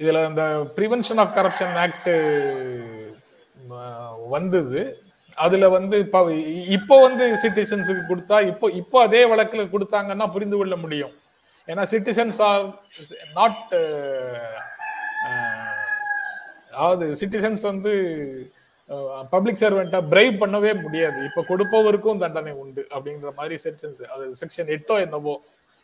[0.00, 0.44] இதுல அந்த
[0.76, 2.10] ப்ரிவென்ஷன் ஆஃப் கரப்ஷன் ஆக்ட்
[4.34, 4.80] வந்தது.
[5.44, 6.18] அதுல வந்து இப்ப
[6.78, 11.14] இப்போ வந்து சிட்டிசன்ஸுக்கு கொடுத்தா இப்போ இப்போ அதே வழக்குல கொடுத்தாங்கன்னா புரிந்து கொள்ள முடியும்.
[11.72, 12.64] ஏன்னா சிட்டிசன்ஸ் ஆர்
[13.38, 13.74] நாட்
[16.76, 17.92] அதாவது சிட்டிசன்ஸ் வந்து
[19.34, 21.18] பப்ளிக் சர்வெண்ட்டை பிரைவ் பண்ணவே முடியாது.
[21.28, 25.34] இப்ப கொடுப்பவருக்கும் தண்டனை உண்டு அப்படிங்கிற மாதிரி செக்ஷன்ஸ் அது செக்ஷன் எட்டோ என்னவோ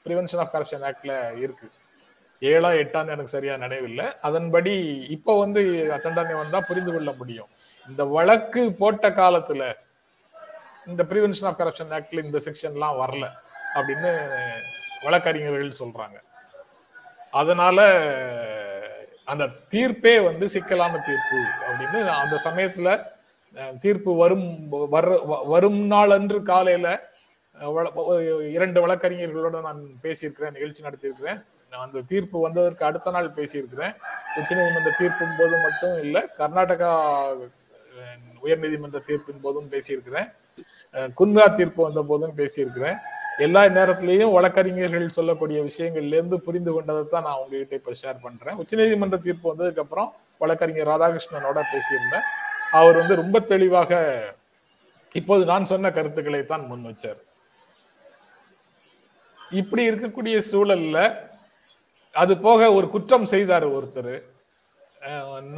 [0.04, 1.14] ப்ரிவென்ஷன் ஆஃப் கரப்ஷன் ஆக்ட்ல
[1.44, 1.66] இருக்கு.
[2.42, 4.06] ஏழா எட்டான்னு எனக்கு சரியா நினைவில்லை.
[4.28, 4.74] அதன்படி
[5.16, 5.62] இப்போ வந்து
[6.04, 7.50] தண்டனை வந்தா புரிந்து கொள்ள முடியும்.
[7.88, 9.62] இந்த வழக்கு போட்ட காலத்துல
[10.90, 13.26] இந்த ப்ரிவென்ஷன் ஆஃப் கரப்ஷன் ஆக்ட்ல இந்த செக்ஷன்லாம் வரல
[13.78, 14.12] அப்படின்னு
[15.02, 16.20] வழக்கறிஞர்கள் சொல்றாங்க.
[17.30, 17.78] அதனால
[19.24, 23.10] அந்த தீர்ப்பே வந்து சிக்கலான தீர்ப்பு அப்படின்னு அந்த சமயத்துல
[23.78, 27.10] தீர்ப்பு வரும் வர வ- வரும் நாள் அன்று காலையில
[28.50, 31.44] இரண்டு வழக்கறிஞர்களோட நான் பேசியிருக்கிறேன் நிகழ்ச்சி நடத்தியிருக்கிறேன்.
[31.70, 33.96] நான் அந்த தீர்ப்பு வந்ததற்கு அடுத்த நாள் பேசியிருக்கிறேன்.
[34.36, 36.90] உச்சநீதிமன்ற தீர்ப்பின் போது மட்டும் இல்லை கர்நாடகா
[38.44, 40.32] உயர்நீதிமன்ற தீர்ப்பின் போதும் பேசியிருக்கிறேன்.
[40.92, 42.96] குன்வா தீர்ப்பு வந்த போதும் பேசியிருக்கிறேன்.
[43.46, 48.58] எல்லா நேரத்திலையும் வழக்கறிஞர்கள் சொல்லக்கூடிய விஷயங்கள்ல இருந்து புரிந்து கொண்டதை தான் நான் உங்ககிட்ட இப்ப ஷேர் பண்றேன்.
[48.62, 50.08] உச்சநீதிமன்ற தீர்ப்பு வந்ததுக்கு அப்புறம்
[50.42, 52.26] வழக்கறிஞர் ராதாகிருஷ்ணனோட பேசியிருந்தேன்.
[52.78, 54.00] அவர் வந்து ரொம்ப தெளிவாக
[55.20, 57.20] இப்போது நான் சொன்ன கருத்துக்களை தான் முன் வச்சார்.
[59.60, 60.98] இப்படி இருக்கக்கூடிய சூழல்ல
[62.14, 64.14] அது போக ஒரு குற்றம் செய்தார் ஒருத்தர்.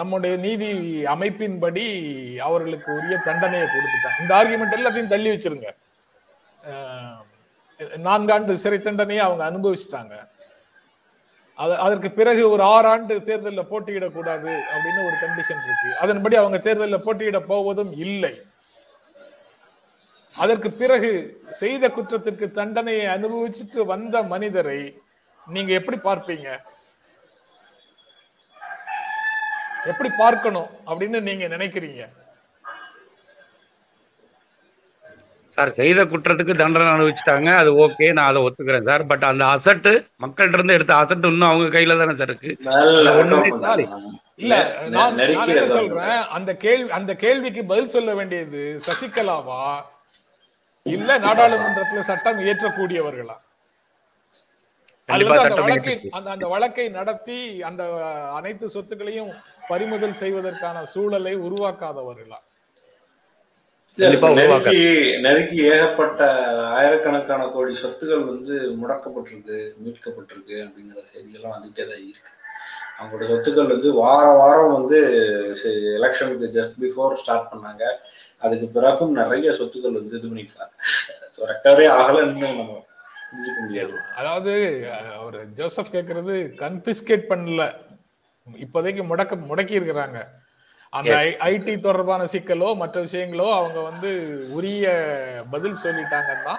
[0.00, 0.68] நம்முடைய நீதி
[1.14, 1.84] அமைப்பின்படி
[2.48, 5.70] அவர்களுக்கு உரிய தண்டனையை கொடுத்துட்டாங்க இந்த ஆர்குமெண்ட் எல்லாத்தையும் தள்ளி வச்சிருங்க.
[7.80, 10.14] நான்காண்டு சிறை தண்டனையை அவங்க அனுபவிச்சுட்டாங்க.
[11.62, 15.90] அது அதற்கு பிறகு ஒரு ஆறு ஆண்டு தேர்தலில் போட்டியிடக்கூடாது அப்படின்னு ஒரு கண்டிஷன் இருக்கு.
[16.02, 18.34] அதன்படி அவங்க தேர்தலில் போட்டியிட போவதும் இல்லை.
[20.32, 21.10] அதற்கு பிறகு
[21.62, 24.80] செய்த குற்றத்திற்கு தண்டனையை அனுபவிச்சுட்டு வந்த மனிதரை
[25.46, 26.48] நீங்க எப்படி பார்ப்பீங்க?
[29.90, 32.04] எப்படி பார்க்கணும் அப்படின்னு நீங்க நினைக்கிறீங்க?
[35.56, 37.48] சார் செய்த குற்றத்துக்கு தண்டனை அனுபவிச்சுட்டாங்க.
[37.60, 39.04] அது ஓகே நான் அதை ஒத்துக்கிறேன் சார்.
[39.10, 39.92] பட் அந்த அசட்டு
[40.24, 42.50] மக்கள்கிட்ட இருந்து எடுத்த அசட்டு இன்னும் அவங்க கையில தானே சார் இருக்கு.
[44.42, 44.54] இல்ல
[44.94, 45.18] நான்.
[45.74, 46.20] சொல்றேன்?
[46.36, 49.60] அந்த கேள்வி அந்த கேள்விக்கு பதில் சொல்ல வேண்டியது சசிகலாவா?
[50.86, 53.36] இல்ல நாடாளுமன்றத்துல சட்டம் இயற்றக்கூடியவர்களா?
[55.08, 55.30] அந்த
[55.62, 55.94] வழக்கை.
[56.18, 57.82] அந்த அந்த வழக்கை நடத்தி அந்த
[58.38, 59.30] அனைத்து சொத்துக்களையும்
[59.70, 62.50] பறிமுதல் செய்வதற்கான சூழலை உருவாக்காதவர்களா இல்ல, கண்டிப்பா இப்ப
[63.70, 63.83] உருவாக்க.
[63.98, 64.78] நெருக்கி
[65.24, 66.20] நெருக்கி ஏகப்பட்ட
[66.78, 72.30] ஆயிரக்கணக்கான கோடி சொத்துக்கள் வந்து முடக்கப்பட்டிருக்கு மீட்கப்பட்டிருக்கு அப்படிங்கிற செய்திகள்லாம் வந்துட்டே தான் இருக்கு.
[72.96, 74.98] அவங்களோட சொத்துக்கள் வந்து வார வாரம் வந்து
[75.98, 77.84] எலெக்ஷனுக்கு ஜஸ்ட் பிஃபோர் ஸ்டார்ட் பண்ணாங்க.
[78.44, 80.74] அதுக்கு பிறகும் நிறைய சொத்துக்கள் வந்து இது பண்ணிட்டாங்க.
[81.52, 82.74] ரெக்கவரே ஆகலைன்னு நம்ம
[83.30, 83.94] புரிஞ்சுக்க முடியாது.
[84.20, 84.54] அதாவது
[85.18, 87.62] அவர் ஜோசப் கேக்குறது கன்பிஸ்கேட் பண்ணல.
[88.64, 90.18] இப்போதைக்கு முடக்க முடக்கி இருக்கிறாங்க
[90.94, 91.12] அந்த.
[91.48, 94.10] ஐடி தொடர்பான சிக்கலோ மற்ற விஷயங்களோ அவங்க வந்து
[94.52, 94.84] உரிய
[95.52, 96.54] பதில் சொல்லிட்டாங்கன்னா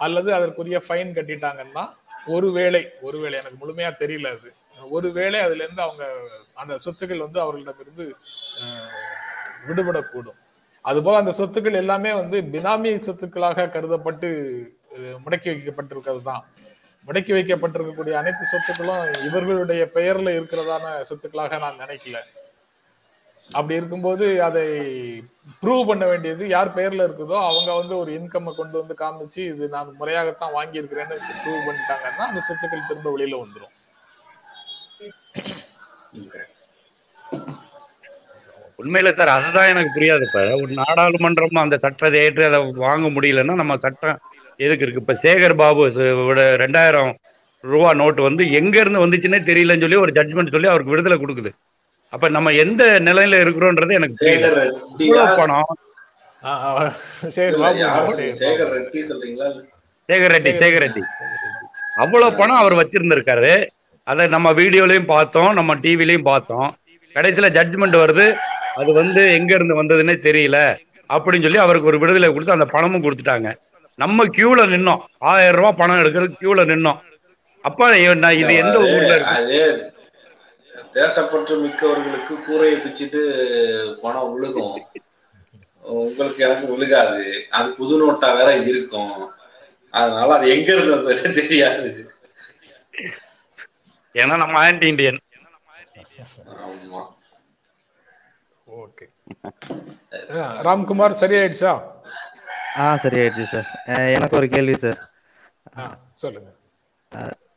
[0.00, 1.84] அல்லது அதற்குரிய ஃபைன் கட்டிட்டாங்கன்னா
[2.28, 4.50] ஒருவேளை ஒருவேளை எனக்கு முழுமையா தெரியல அது.
[4.90, 6.04] ஒருவேளை அதுல இருந்து அவங்க
[6.56, 8.06] அந்த சொத்துக்கள் வந்து அவர்களிடமிருந்து
[8.60, 8.90] அஹ்,
[9.66, 10.38] விடுபடக்கூடும்.
[10.84, 14.28] அதுபோக அந்த சொத்துக்கள் எல்லாமே வந்து பினாமி சொத்துக்களாக கருதப்பட்டு
[15.22, 16.42] முடக்கி வைக்கப்பட்டிருக்கிறது தான்
[17.08, 22.18] முடக்கி வைக்கப்பட்டிருக்கக்கூடிய அனைத்து சொத்துக்களும் இவர்களுடைய பெயர்ல இருக்கிறதான சொத்துக்களாக நான் நினைக்கல.
[23.50, 24.62] அப்படி இருக்கும்போது அதை
[25.60, 29.96] ப்ரூவ் பண்ண வேண்டியது யார் பெயர்ல இருக்குதோ அவங்க வந்து ஒரு இன்கம்மை கொண்டு வந்து காமிச்சு இது நான்
[30.00, 33.72] முறையாகத்தான் வாங்கியிருக்கிறேன்னு ப்ரூவ் பண்ணிட்டாங்கன்னா அந்த சொத்துக்கள் திரும்ப வெளியில வந்துடும்
[38.78, 40.40] உண்மையில சார் அதுதான் எனக்கு புரியாது இப்ப.
[40.56, 44.18] ஒரு நாடாளுமன்றம் அந்த சட்டத்தை ஏற்று அதை வாங்க முடியலன்னா நம்ம சட்டம்
[44.60, 45.02] எதுக்கு இருக்கு?
[45.02, 45.84] இப்ப சேகர் பாபு
[46.22, 47.12] விட ரெண்டாயிரம்
[47.64, 51.50] ரூபா நோட்டு வந்து எங்க இருந்து வந்துச்சுன்னே தெரியலன்னு சொல்லி ஒரு ஜட்மெண்ட் சொல்லி அவருக்கு விடுதலை கொடுக்குது.
[52.14, 54.46] அப்ப நம்ம எந்த நிலையில இருக்கிறோன்றது எனக்கு புரியல.
[54.46, 55.70] சேகர் ரெட்டி இவ்வளவு பணம்.
[57.36, 58.70] சேகர்.
[58.74, 59.00] ரெட்டி?
[60.08, 61.02] சேகர் ரெட்டி சேகர் ரெட்டி.
[62.02, 63.54] அவ்வளவு பணம் அவர் வச்சிருந்திருக்காரு.
[64.10, 66.68] அதை நம்ம வீடியோலயும் பார்த்தோம் நம்ம டிவிலையும் பார்த்தோம்.
[67.14, 68.26] கடைசியில ஜட்ஜ்மெண்ட் வருது.
[68.80, 70.58] அது வந்து எங்க இருந்து வந்ததுன்னே தெரியல.
[71.14, 73.48] அப்படின்னு சொல்லி அவருக்கு ஒரு விடுதலை கொடுத்து அந்த பணமும் கொடுத்துட்டாங்க.
[74.02, 75.02] நம்ம கியூல நின்னோம்.
[75.30, 77.00] ஆயிரம் ரூபாய் பணம் எடுக்கிறது கியூல நின்னோம்.
[77.68, 77.90] அப்ப
[78.22, 79.92] நான் இது எந்த ஊர்ல இருக்கு?
[80.94, 83.20] தேசப்பற்று மிக்கவர்களுக்கு கூரையை பிச்சுட்டு
[84.02, 84.76] பணம் விழுகும்
[85.94, 89.14] உங்களுக்கு எனக்கு விழுகாது அது புது நோட்டா வேற இருக்கும்.
[89.94, 91.88] அதனால அது எங்க இருந்தது தெரியாது.
[94.14, 95.20] ஏன்னா நம்ம ஆன்டி இண்டியன்
[96.64, 97.02] ஆமா.
[98.66, 99.04] ஓகே.
[100.66, 101.72] ராம்குமார் சரியாயிடுச்சா?
[102.78, 103.68] ஆ சரியாயிடுச்சு சார்.
[104.16, 105.00] எனக்கு ஒரு கேள்வி சார்.
[105.78, 105.82] ஆ,
[106.14, 106.50] சொல்லுங்க.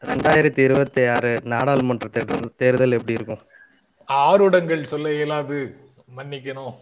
[0.10, 3.42] ரெண்டாயிரத்தி இருபத்தி ஆறு நாடாளுமன்ற தேர்தல் தேர்தல் எப்படி இருக்கும்?
[4.08, 5.60] ஆறுடங்கள் சொல்ல இயலாது.
[6.18, 6.74] மன்னிக்கணும்.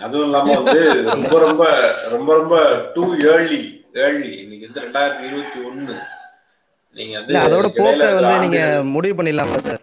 [0.00, 1.64] அதுவும் இல்லாம வந்து ரொம்ப ரொம்ப
[2.10, 2.56] ரொம்ப ரொம்ப
[2.94, 3.60] டூ ஏர்லி
[4.04, 5.94] ஏர்லி இன்னைக்கு வந்து ரெண்டாயிரத்தி இருபத்தி ஒண்ணு
[6.96, 9.82] நீங்க வந்து அதோட போக்க வந்து நீங்க முடிவு பண்ணிடலாமா சார்?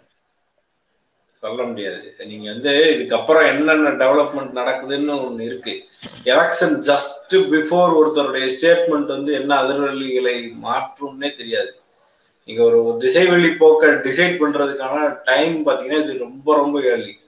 [1.44, 2.16] சொல்ல முடியாது.
[2.26, 5.74] நீங்க வந்து இதுக்கப்புறம் என்னென்ன டெவலப்மெண்ட் நடக்குதுன்னு ஒண்ணு இருக்கு.
[6.24, 11.72] எலெக்ஷன் ஜஸ்ட் பிஃபோர் ஒருத்தருடைய ஸ்டேட்மெண்ட் வந்து என்ன அதிர்வலிகளை மாற்றும்னே தெரியாது.
[12.46, 17.24] நீங்க ஒரு திசைவெளி போக்க டிசைட் பண்றதுக்கான டைம் பாத்தீங்கன்னா இது ரொம்ப ரொம்ப ஏர்லி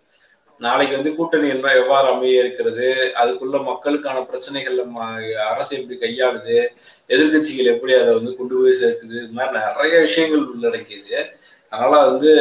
[0.60, 3.12] நாளைக்கு வந்து கூட்டணி என்ன எவ்வாறு அமைய இருக்கிறது?
[3.24, 6.68] அதுக்குள்ள மக்களுக்கான பிரச்சனைகள்ல ம- அரசு எப்படி கையாளுது?
[7.08, 9.16] எதிர்க்கட்சிகள் எப்படி அதை வந்து கொண்டு போய் சேர்க்குது?
[9.16, 11.26] இது மாதிரி நிறைய விஷயங்கள் உள்ளடக்கியது.
[11.70, 12.32] அதனால வந்து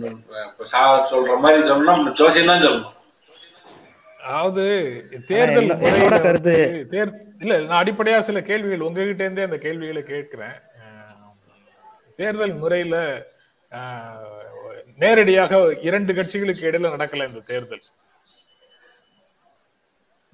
[0.00, 2.96] இப்ப சார் சொல்ற மாதிரி சொன்னா நம்ம ஜோசியம் தான் சொல்லணும்.
[4.22, 4.64] அதாவது
[5.26, 10.66] தேர்தல் கருத்து தேர் இல்ல நான் அடிப்படையா சில கேள்விகள் உங்ககிட்ட இருந்தே அந்த கேள்விகளை கேட்கிறேன்.
[12.18, 12.96] தேர்தல் முறையில
[15.02, 15.52] நேரடியாக
[15.88, 17.84] இரண்டு கட்சிகளுக்கு இடையில நடக்கல இந்த தேர்தல்.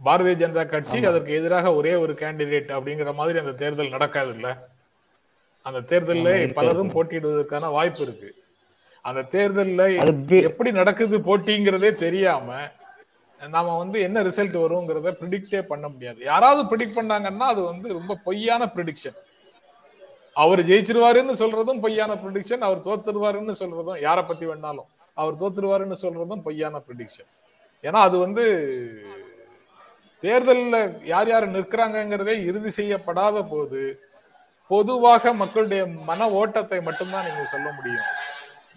[0.01, 4.49] பாரதிய ஜனதா கட்சி அதற்கு எதிராக ஒரே ஒரு கேண்டிடேட் அப்படிங்கிற மாதிரி அந்த தேர்தல் நடக்காது இல்ல
[5.65, 8.31] அந்த தேர்தல்ல பலரும் போட்டியிடுவதற்கான வாய்ப்பு இருக்கு.
[9.05, 9.83] அந்த தேர்தல்ல
[10.49, 12.49] எப்படி நடக்குது போட்டிங்கிறதே தெரியாம
[13.41, 16.21] நாம வந்து என்ன ரிசல்ட் வருங்கிறத ப்ரிடிக்டே பண்ண முடியாது.
[16.31, 19.19] யாராவது ப்ரிடிக்ட் பண்ணாங்கன்னா அது வந்து ரொம்ப பொய்யான ப்ரிடிக்ஷன்
[20.37, 24.89] அவர் ஜெயிச்சிருவாருன்னு சொல்றதும் பொய்யான ப்ரிடிக்ஷன் அவர் தோத்துருவாருன்னு சொல்றதும் யாரை பத்தி வேணாலும்.
[25.15, 27.31] அவர் தோத்துருவாருன்னு சொல்றதும் பொய்யான ப்ரிடிக்ஷன்
[27.85, 28.45] ஏன்னா அது வந்து
[30.23, 33.81] தேர்தலில் யார் யார் நிற்கிறாங்கங்கிறதே இறுதி செய்யப்படாத போது
[34.71, 38.07] பொதுவாக மக்களுடைய மன ஓட்டத்தை மட்டும்தான் நீங்க சொல்ல முடியும்.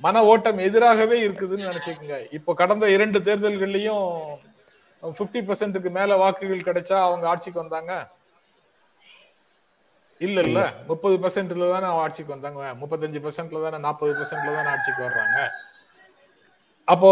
[0.06, 2.18] மன ஓட்டம் எதிராகவே இருக்குதுன்னு நினைச்சுக்கோங்க.
[2.32, 4.08] இப்போ கடந்த இரண்டு தேர்தல்கள்லயும்
[5.04, 7.94] 50% பர்சன்ட்டுக்கு மேல வாக்குகள் கிடைச்சா அவங்க ஆட்சிக்கு வந்தாங்க.
[10.20, 12.74] இல்ல இல்ல முப்பது பெர்சென்ட்ல தானே ஆட்சிக்கு வந்தாங்க.
[12.74, 15.40] முப்பத்தஞ்சு பெர்சென்ட்ல தானே நாற்பது பெர்சென்ட்ல தானே ஆட்சிக்கு வர்றாங்க.
[16.86, 17.10] அப்போ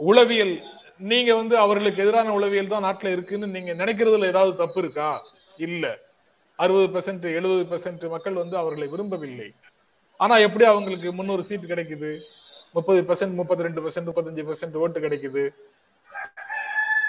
[0.00, 0.62] உளவியல்
[0.98, 5.22] நீங்க வந்து அவர்களுக்கு எதிரான உளவியல் தான் நாட்டுல இருக்குன்னு நீங்க நினைக்கிறதுல ஏதாவது தப்பு இருக்கா?
[5.56, 5.98] இல்ல.
[6.56, 9.54] அறுபது பெர்சென்ட் எழுபது பெர்சென்ட் மக்கள் வந்து அவர்களை விரும்பவில்லை.
[10.16, 12.18] ஆனா எப்படி அவங்களுக்கு முன்னூறு சீட் கிடைக்குது?
[12.72, 15.44] முப்பது பெர்சென்ட் முப்பத்தி ரெண்டு பெர்சென்ட் முப்பத்தஞ்சு பெர்சென்ட் ஓட்டு கிடைக்குது.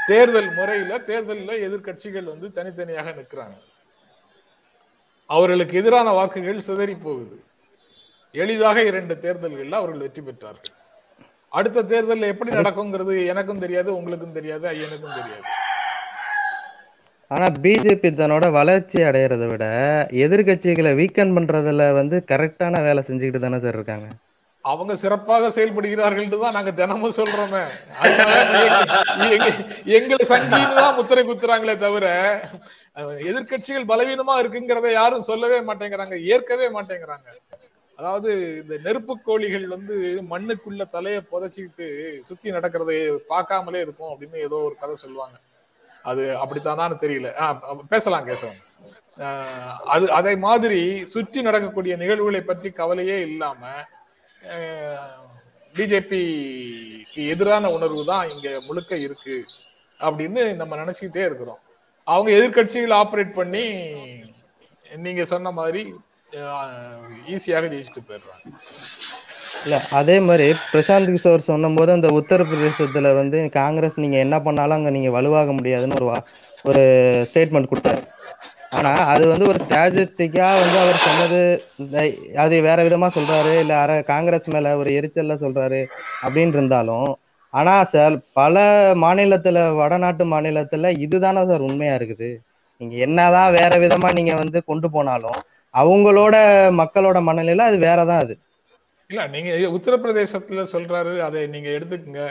[0.07, 3.57] தேர்தல் முறையில தேர்தலில் எதிர்க்கட்சிகள் வந்து தனித்தனியாக நிற்கிறாங்க.
[5.35, 7.35] அவர்களுக்கு எதிரான வாக்குகள் சிதறி போகுது.
[8.41, 10.73] எளிதாக இரண்டு தேர்தல்கள்ல அவர்கள் வெற்றி பெற்றார்கள்.
[11.57, 15.45] அடுத்த தேர்தல்ல எப்படி நடக்குங்கிறது எனக்கும் தெரியாது உங்களுக்கும் தெரியாது ஐயனுக்கும் தெரியாது.
[17.31, 19.65] ஆனா பிஜேபி தன்னோட வளர்ச்சி அடையறதை விட
[20.23, 24.07] எதிர்க்கட்சிகளை வீக்கன் பண்றதுல வந்து கரெக்டான வேலை செஞ்சுக்கிட்டு தானே சார் இருக்காங்க.
[24.71, 27.63] அவங்க சிறப்பாக செயல்படுகிறார்கள் தான் நாங்க தினமும் சொல்றோமே.
[29.97, 32.05] எங்களை சங்கின்னு தான் முத்திரை குத்துறாங்களே தவிர
[32.95, 37.27] எதிர்கட்சிகள் எதிர்க்கட்சிகள் பலவீனமா இருக்குங்கிறத யாரும் சொல்லவே மாட்டேங்கிறாங்க ஏற்கவே மாட்டேங்கிறாங்க.
[37.99, 38.31] அதாவது
[38.61, 39.95] இந்த நெருப்பு கோழிகள் வந்து
[40.31, 41.87] மண்ணுக்குள்ள தலையை புதைச்சிக்கிட்டு
[42.29, 42.97] சுத்தி நடக்கிறதை
[43.31, 45.37] பார்க்காமலே இருக்கும் அப்படின்னு ஏதோ ஒரு கதை சொல்லுவாங்க.
[46.09, 47.29] அது அப்படித்தானான்னு தெரியல.
[47.93, 48.61] பேசலாம் கேசவன்
[49.93, 50.79] அது அதே மாதிரி
[51.13, 53.61] சுற்றி நடக்கக்கூடிய நிகழ்வுகளை பற்றி கவலையே இல்லாம
[55.75, 59.37] பிஜேபிக்கு எதிரான உணர்வு தான் இங்க முழுக்க இருக்கு
[59.99, 61.61] அப்படின்னு நம்ம நினைச்சுக்கிட்டே இருக்கிறோம்.
[62.07, 63.65] அவங்க எதிர்க்கட்சிகள் ஆப்ரேட் பண்ணி
[64.97, 65.81] நீங்க சொன்ன மாதிரி
[67.27, 68.43] ஈஸியாக ஜெயிச்சுட்டு போயிடுறாங்க.
[69.63, 75.09] இல்ல அதே மாதிரி பிரசாந்த் கிஷோர் சொன்னபோது அந்த உத்தரப்பிரதேசத்துல வந்து காங்கிரஸ் நீங்க என்ன பண்ணாலும் அங்க நீங்க
[75.09, 76.21] வலுவாக முடியாதுன்னு ஒரு
[76.63, 76.83] ஒரு
[77.29, 78.01] ஸ்டேட்மெண்ட் கொடுத்தாரு.
[78.69, 81.39] ஆனா அது வந்து ஒரு ஸ்ட்ராட்டஜிக்கா வந்து அவர் சொன்னது
[81.77, 82.05] இந்த-
[82.35, 85.81] அது வேற விதமா சொல்றாரு இல்ல அர காங்கிரஸ் மேல ஒரு எரிச்சல்ல சொல்றாரு
[86.21, 87.09] அப்படின்னு இருந்தாலும்
[87.53, 88.55] ஆனா சார் பல
[89.03, 92.29] மாநிலத்துல வடநாட்டு மாநிலத்துல இதுதானே சார் உண்மையா இருக்குது.
[92.81, 95.39] நீங்க என்னதான் வேற விதமா நீங்க வந்து கொண்டு போனாலும்
[95.73, 96.35] அவங்களோட
[96.79, 98.33] மக்களோட மனநிலை அது வேறதான் அது.
[99.09, 102.23] இல்ல நீங்க உத்தரப்பிரதேசத்துல சொல்றாரு அதை நீங்க எடுத்துக்கங்க.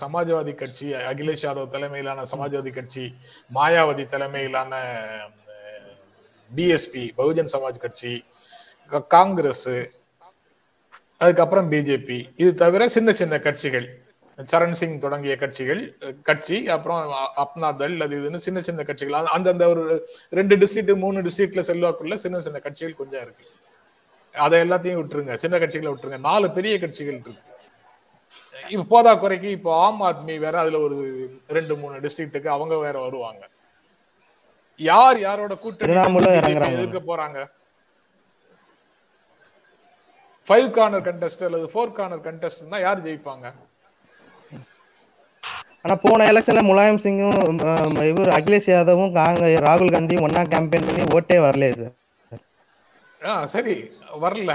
[0.00, 3.04] சமாஜ்வாதி கட்சி அகிலேஷ் யாதவ் தலைமையிலான சமாஜ்வாதி கட்சி
[3.54, 4.72] மாயாவதி தலைமையிலான
[6.50, 8.12] பிஎஸ்பி பகுஜன் சமாஜ் கட்சி
[9.08, 9.68] காங்கிரஸ்
[11.20, 13.86] அதுக்கப்புறம் பிஜேபி இது தவிர சின்ன சின்ன கட்சிகள்.
[14.36, 19.14] சரண் சிங் தொடங்கிய கட்சிகள் கட்சி அப்புறம் அப்னா தள் அது இதுன்னு சின்ன சின்ன கட்சிகள்.
[19.14, 23.50] அந்த- அந்தந்த ஒரு ரெண்டு டிஸ்ட்ரிக்ட் மூணு டிஸ்ட்ரிக்ட்ல செல்வாக்குள்ள சின்ன சின்ன கட்சிகள் கொஞ்சம் இருக்கு.
[24.32, 25.34] அதை எல்லாத்தையும் விட்டுருங்க.
[25.34, 26.20] சின்ன கட்சிகளை விட்டுருங்க.
[26.20, 27.34] நாலு பெரிய கட்சிகள் இருக்கு.
[28.68, 33.48] இப்ப போதா குறைக்கு இப்போ ஆம் ஆத்மி வேற அதுல ஒரு ரெண்டு மூணு டிஸ்ட்ரிக்ட்டுக்கு அவங்க வேற வருவாங்க.
[34.76, 35.92] யார் யாரோட கூட்டணி.
[36.72, 37.50] எதிர்க்க போறாங்க?
[40.48, 43.52] ஃபைவ் கார்னர் கண்டெஸ்ட் அல்லது ஃபோர் கார்னர் கண்டெஸ்ட் தான் யார் ஜெயிப்பாங்க?
[45.84, 47.38] ஆனா போன எலெக்ஷன்ல முலாயம் சிங்கும்
[48.10, 51.96] இவர் அகிலேஷ் யாதவும் காங்க ராகுல் காந்தியும் ஒன்னா கேம்பெயின் பண்ணி ஓட்டே வரலையே சார்
[53.20, 53.74] ஆ சரி
[54.22, 54.52] வரல.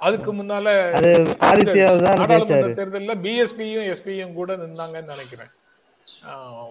[0.00, 0.66] அதுக்கு முன்னால
[0.98, 1.10] அது
[1.48, 5.50] ஆதித்யா தான் நாடாளுமன்ற தேர்தல்ல பிஎஸ்பியும் எஸ்பியும் கூட நின்னாங்கன்னு நினைக்கிறேன்.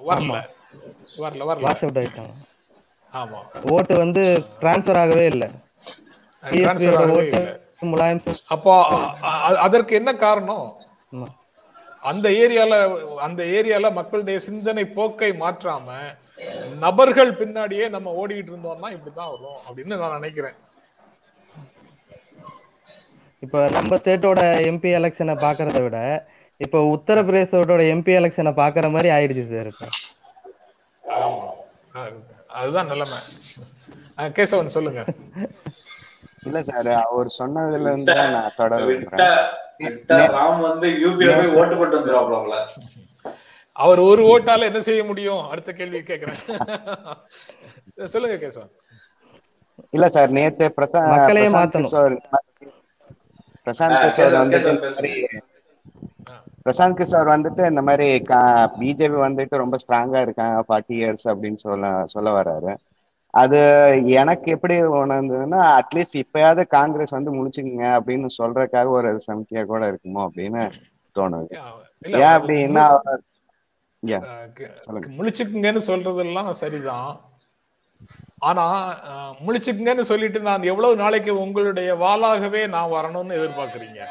[0.09, 0.38] வரல.
[1.23, 1.64] வரல வரல.
[1.68, 2.34] வாஷ் அவுட் ஆயிட்டாங்க.
[3.14, 3.39] ஆமா.
[3.76, 4.23] ஓட்டு வந்து
[4.61, 5.47] டிரான்ஸ்ஃபர் ஆகவே இல்லை.
[6.43, 7.53] Transfer பிஎஸ்பியோட ஆகவே ஓட்டு இல்லை.
[7.91, 8.39] முலாயம் சிங்.
[8.55, 8.73] அப்போ
[9.65, 10.65] அதற்கு என்ன காரணம்.
[12.03, 12.74] அந்த ஏரியால
[13.18, 15.88] அந்த ஏரியால மக்களுடைய சிந்தனை போக்கை மாற்றாம
[16.80, 20.57] நபர்கள் பின்னாடியே நம்ம ஓடிட்டு இருந்தோம்னா இப்படிதான் வரும் அப்படின்னு நான் நினைக்கிறேன்.
[23.44, 25.98] இப்ப நம்ம ஸ்டேட்டோட எம்பி எலெக்ஷனை பாக்குறத விட
[26.61, 29.86] இப்ப உத்தரப்பிரதேசோட எம்பி எலெக்ஷனை பாக்குற மாதிரி ஆயிடுச்சு சார் இப்ப.
[32.49, 33.19] அதுதான் நிலைமை.
[34.38, 35.02] கேசவன் சொல்லுங்க.
[36.45, 41.97] இல்ல சார் அவர் சொன்னதுல இருந்து நான் தொடர விட்ட விரும்புறேன் விட்ட ராம் வந்து யூபிஐ ஓட்டு போட்டு
[41.99, 42.57] வந்துருவாப்ல
[43.75, 45.41] அவர் ஒரு ஓட்டால என்ன செய்ய முடியும்?
[45.49, 46.39] அடுத்த கேள்வி கேக்குறேன்.
[48.13, 48.71] சொல்லுங்க கேசவன்.
[49.95, 51.91] இல்ல சார் நேத்து பிரதா மக்களையே பிரசாந்த் மாத்தணும்.
[51.91, 52.15] கிஷோர்
[53.65, 53.97] பிரசாந்த்
[54.39, 54.71] வந்துட்டு.
[56.65, 58.07] பிரசாந்த் கிஷோர் வந்துட்டு இந்த மாதிரி
[58.79, 62.73] பிஜேபி வந்துட்டு ரொம்ப ஸ்ட்ராங்கா இருக்காங்க ஃபார்ட்டி இயர்ஸ் அப்படின்னு சொல்ல சொல்ல வர்றாரு.
[63.33, 63.59] அது
[64.05, 70.71] எனக்கு எப்படி உணர்ந்ததுன்னா அட்லீஸ்ட் இப்பயாவது காங்கிரஸ் வந்து முடிச்சுக்குங்க அப்படின்னு சொல்றதுக்காக ஒரு சமிக்கையா கூட இருக்குமோ அப்படின்னு
[71.19, 71.55] தோணுது.
[72.01, 72.85] ஏன் அப்படின்னா.
[75.17, 77.21] முழிச்சுக்குங்கன்னு சொல்றதெல்லாம் சரிதான்.
[78.39, 78.65] ஆனா
[79.47, 84.01] முழிச்சுக்குங்கன்னு சொல்லிட்டு நான் எவ்வளவு நாளைக்கு உங்களுடைய வாளாகவே நான் வரணும்னு எதிர்பார்க்கறீங்க?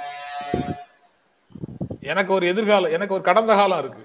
[2.01, 4.05] எனக்கு ஒரு எதிர்காலம் எனக்கு ஒரு கடந்த காலம் இருக்கு.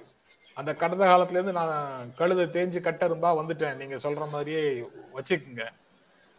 [0.58, 3.78] அந்த கடந்த காலத்துல இருந்து நான் கழுதை தேஞ்சு கட்டரும்பா வந்துட்டேன்.
[3.82, 4.64] நீங்க சொல்ற மாதிரியே
[5.18, 5.66] வச்சுக்குங்க.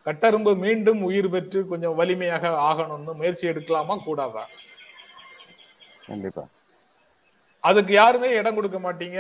[0.06, 3.96] கட்டரும்பு மீண்டும் உயிர் பெற்று கொஞ்சம் வலிமையாக ஆகணும்னு முயற்சி எடுக்கலாமா?
[4.08, 4.44] கூடாதா?
[6.08, 6.44] கண்டிப்பா.
[7.64, 9.18] அதுக்கு யாருமே இடம் கொடுக்க மாட்டீங்க.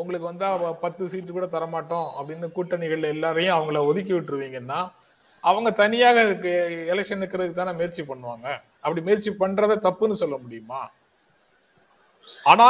[0.00, 0.48] உங்களுக்கு வந்தா
[0.84, 4.80] பத்து சீட்டு கூட தரமாட்டோம் அப்படின்னு கூட்டணிகள் எல்லாரையும் அவங்கள ஒதுக்கி விட்டுருவீங்கன்னா
[5.44, 6.18] அவங்க தனியாக
[6.92, 8.46] எலெக்ஷன் நிக்கிறதுக்கு தானே முயற்சி பண்ணுவாங்க.
[8.84, 10.80] அப்படி முயற்சி பண்றத தப்புன்னு சொல்ல முடியுமா?
[12.50, 12.66] ஆனா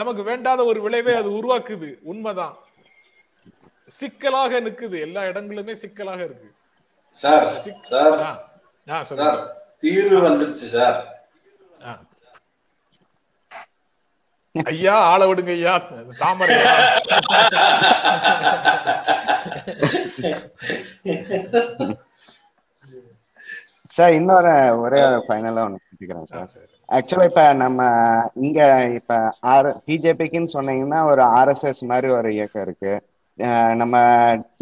[0.00, 1.88] நமக்கு வேண்டாத ஒரு விளைவை அது உருவாக்குது.
[2.02, 2.56] உண்மைதான்.
[3.86, 4.98] சிக்கலாக நிக்குது.
[5.06, 6.48] எல்லா இடங்களுமே சிக்கலாக இருக்கு.
[7.22, 7.46] Sir
[7.88, 9.04] sir.
[9.20, 9.40] சார்
[9.78, 11.00] தீர்வு வந்துருச்சு சார்.
[14.72, 15.74] ஐயா ஆள விடுங்க ஐயா.
[16.22, 16.72] தாமரையா
[23.96, 26.71] சார் இன்னொரு ஒரே ஃபைனலா ஒன்று கேட்டுக்கிறேன் சார்.
[26.92, 27.80] ஆக்சுவலா இப்ப நம்ம
[28.46, 28.60] இங்க
[28.98, 29.12] இப்ப
[29.52, 32.92] ஆர் பிஜேபிக்குன்னு சொன்னீங்கன்னா ஒரு ஆர்எஸ்எஸ் மாதிரி ஒரு இயக்கம் இருக்கு.
[33.80, 33.96] நம்ம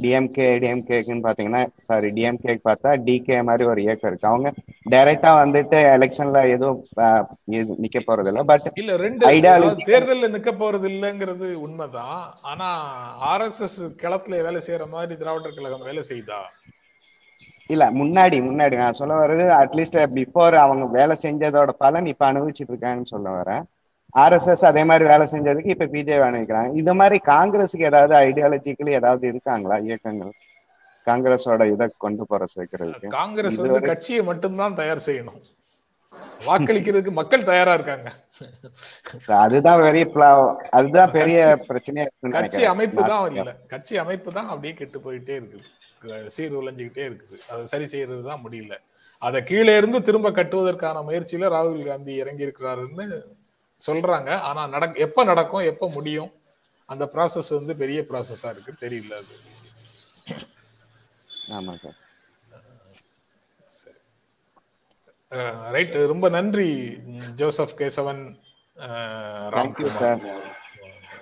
[0.02, 4.30] டிஎம்கே டிஎம்கேக்குன்னு பாத்தீங்கன்னா சாரி டிஎம்கே பார்த்தா டிகே மாதிரி ஒரு இயக்கம் இருக்கு.
[4.30, 4.48] அவங்க
[4.92, 6.78] டைரக்டா வந்துட்டு எலெக்ஷன்ல எதுவும்
[7.84, 8.42] நிக்க போறது இல்ல.
[8.52, 12.20] பட் இல்ல ரெண்டு அதாவது தேர்தல்ல நிக்க போறது இல்லைங்கிறது உண்மைதான்.
[12.52, 12.68] ஆனா
[13.32, 16.40] ஆர்எஸ்எஸ் களத்துல வேலை செய்யற மாதிரி திராவிடர் கழகம் வேலை செய்தா?
[17.74, 23.12] இல்ல முன்னாடி முன்னாடி நான் சொல்ல வர்றது அட்லீஸ்ட் பிஃபோர் அவங்க வேலை செஞ்சதோட பலன் இப்ப அனுபவிச்சுட்டு இருக்காங்கன்னு
[23.14, 23.64] சொல்ல வரேன்.
[24.22, 29.78] ஆர்எஸ்எஸ் அதே மாதிரி வேலை செஞ்சதுக்கு இப்ப பிஜேபி அனுபவிக்கிறாங்க இது மாதிரி காங்கிரஸுக்கு ஏதாவது ஐடியாலஜிக்கலி ஏதாவது இருக்காங்களா
[29.88, 30.32] இயக்கங்கள்?
[31.06, 33.14] காங்கிரஸோட இதை கொண்டு போற சேர்க்கறதுக்கு.
[33.20, 35.40] காங்கிரஸ் வந்து கட்சியை மட்டும்தான் தயார் செய்யணும்.
[36.46, 38.08] வாக்களிக்கிறதுக்கு மக்கள் தயாரா இருக்காங்க.
[39.44, 40.04] அதுதான் பெரிய
[40.78, 41.38] அதுதான் பெரிய
[41.68, 42.06] பிரச்சனையா
[42.38, 43.52] கட்சி அமைப்பு தான் இல்ல.
[43.74, 45.64] கட்சி அமைப்பு தான் அப்படியே கெட்டு போயிட்டே இருக்குது.
[46.36, 47.36] சீர் உழைஞ்சுக்கிட்டே இருக்குது.
[47.52, 48.74] அதை சரி செய்யறது தான் முடியல.
[49.18, 53.06] அதை கீழே இருந்து திரும்ப கட்டுவதற்கான முயற்சியில ராகுல் காந்தி இறங்கி இருக்கிறாருன்னு
[53.80, 54.30] சொல்றாங்க.
[54.48, 56.30] ஆனா நடக் எப்ப நடக்கும் எப்ப முடியும்?
[56.88, 58.72] அந்த ப்ராசஸ் வந்து பெரிய ப்ராசஸா இருக்கு.
[58.84, 59.34] தெரியல அது.
[61.58, 61.98] ஆமா சார்.
[65.74, 66.68] ரைட் ரொம்ப நன்றி
[67.40, 68.22] ஜோசப் கேசவன்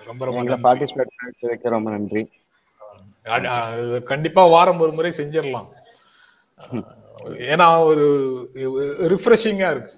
[0.05, 2.23] ரொம்ப ரொம்ப பார்ட்டிசிபேட் ரொம்ப நன்றி.
[4.05, 5.69] கண்டிப்பா வாரம் ஒரு முறை செஞ்சிடலாம்.
[7.53, 8.05] ஏன்னா ஒரு
[9.13, 9.95] ரிஃப்ரெஷிங்கா இருக்கு.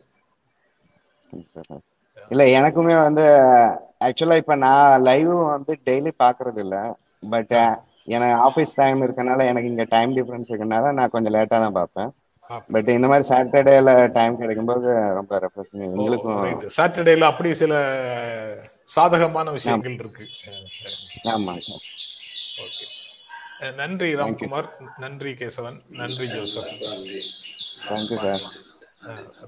[2.31, 3.23] இல்ல எனக்குமே வந்து
[4.05, 6.77] ஆக்சுவலா இப்ப நான் லைவ் வந்து டெய்லி பாக்குறது இல்ல
[7.29, 7.53] பட்
[8.07, 12.09] எனக்கு ஆபீஸ் டைம் இருக்கனால எனக்கு இங்க டைம் டிஃபரன்ஸ் இருக்கனால நான் கொஞ்சம் லேட்டா தான் பார்ப்பேன்.
[12.69, 16.39] பட் இந்த மாதிரி சாட்டர்டேல டைம் கிடைக்கும்போது ரொம்ப ரெஃப்ரெஷிங் எங்களுக்கும்
[16.77, 17.73] சாட்டர்டேல அப்படி சில
[18.89, 20.25] சாதகமான விஷயங்கள் இருக்கு.
[21.31, 21.53] ஆமா.
[21.59, 21.85] Sir
[22.63, 22.85] okay.
[23.61, 24.67] நன்றி ராம்குமார்.
[24.97, 25.79] நன்றி கேசவன்.
[25.93, 26.69] நன்றி ஜோசப்.
[26.83, 27.19] நன்றி
[27.87, 28.45] தேங்க்யூ சார்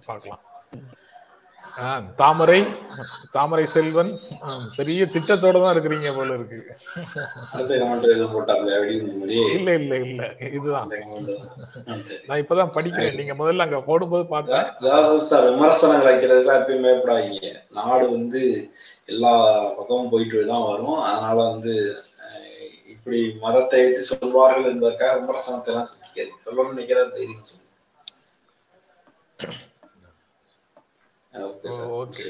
[0.05, 0.41] பார்க்கலாம்.
[1.79, 1.85] ஆ,
[2.15, 2.57] தாமரை
[3.31, 4.09] தாமரை செல்வன்
[4.75, 6.59] பெரிய திட்டத்தோட தான் இருக்கிறீங்க போல இருக்கு.
[9.53, 10.21] இல்ல இல்ல இல்ல.
[10.51, 10.91] இதுதான்.
[12.27, 13.15] நான் இப்பதான் படிக்கிறேன்.
[13.15, 17.49] நீங்க முதல்ல அங்க போடும்போது பார்த்தேன் அதாவது சார் விமர்சனங்கள் வைக்கிறதுலாம் எப்பயும் பயப்படாதீங்க.
[17.71, 18.43] நாடு வந்து
[19.05, 19.33] எல்லா
[19.77, 20.99] பக்கமும் போயிட்டு தான் வரும்.
[21.03, 21.75] அதனால வந்து
[23.05, 27.41] இப்படி மதத்தை வைத்து சொல்வார்கள் என்பதற்காக விமர்சனத்தை எல்லாம் சொல்லிக்காது சொல்லணும்னு நினைக்கிறது தைரியம்
[32.01, 32.27] ஓகே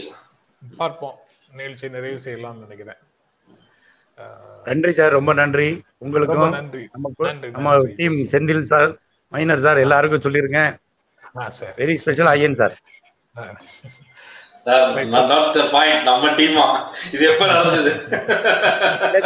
[0.62, 1.18] பார்ப்போம்.
[1.58, 3.00] நிகழ்ச்சி நிறைவு செய்யலாம்னு நினைக்கிறேன்.
[4.70, 5.68] நன்றி சார் ரொம்ப நன்றி.
[5.70, 6.84] ரொம்ப உங்களுக்கும் நன்றி
[7.56, 8.92] நம்ம team Senthil sir
[9.34, 10.62] minor sir எல்லாருக்கும் சொல்லிருங்க
[11.42, 11.76] ஆ sir.
[11.82, 12.76] Very special Iyan sir.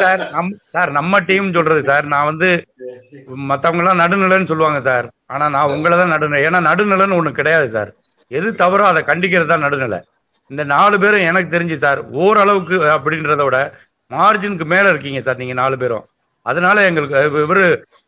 [0.02, 0.22] Sir
[0.76, 2.06] sir நம்ம டீம் சொல்றது சார்.
[2.14, 2.50] நான் வந்து
[3.52, 5.08] மத்தவங்க எல்லாம் நடுநிலைன்னு சொல்லுவாங்க சார்.
[5.34, 6.42] ஆனா நான் உங்களை தான் நடுநிலை.
[6.48, 7.92] ஏன்னா நடுநிலைன்னு ஒண்ணு கிடையாது சார்.
[8.38, 10.00] எது தவறோ அதை கண்டிக்கிறது தான் நடுநிலை.
[10.52, 13.60] இந்த நாலு பேரும் எனக்கு தெரிஞ்சு சார் ஓரளவுக்கு அப்படின்றத விட
[14.12, 16.06] மார்ஜினுக்கு மேல இருக்கீங்க சார் நீங்க நாலு பேரும்.
[16.50, 17.66] அதனால எங்களுக்கு இவர்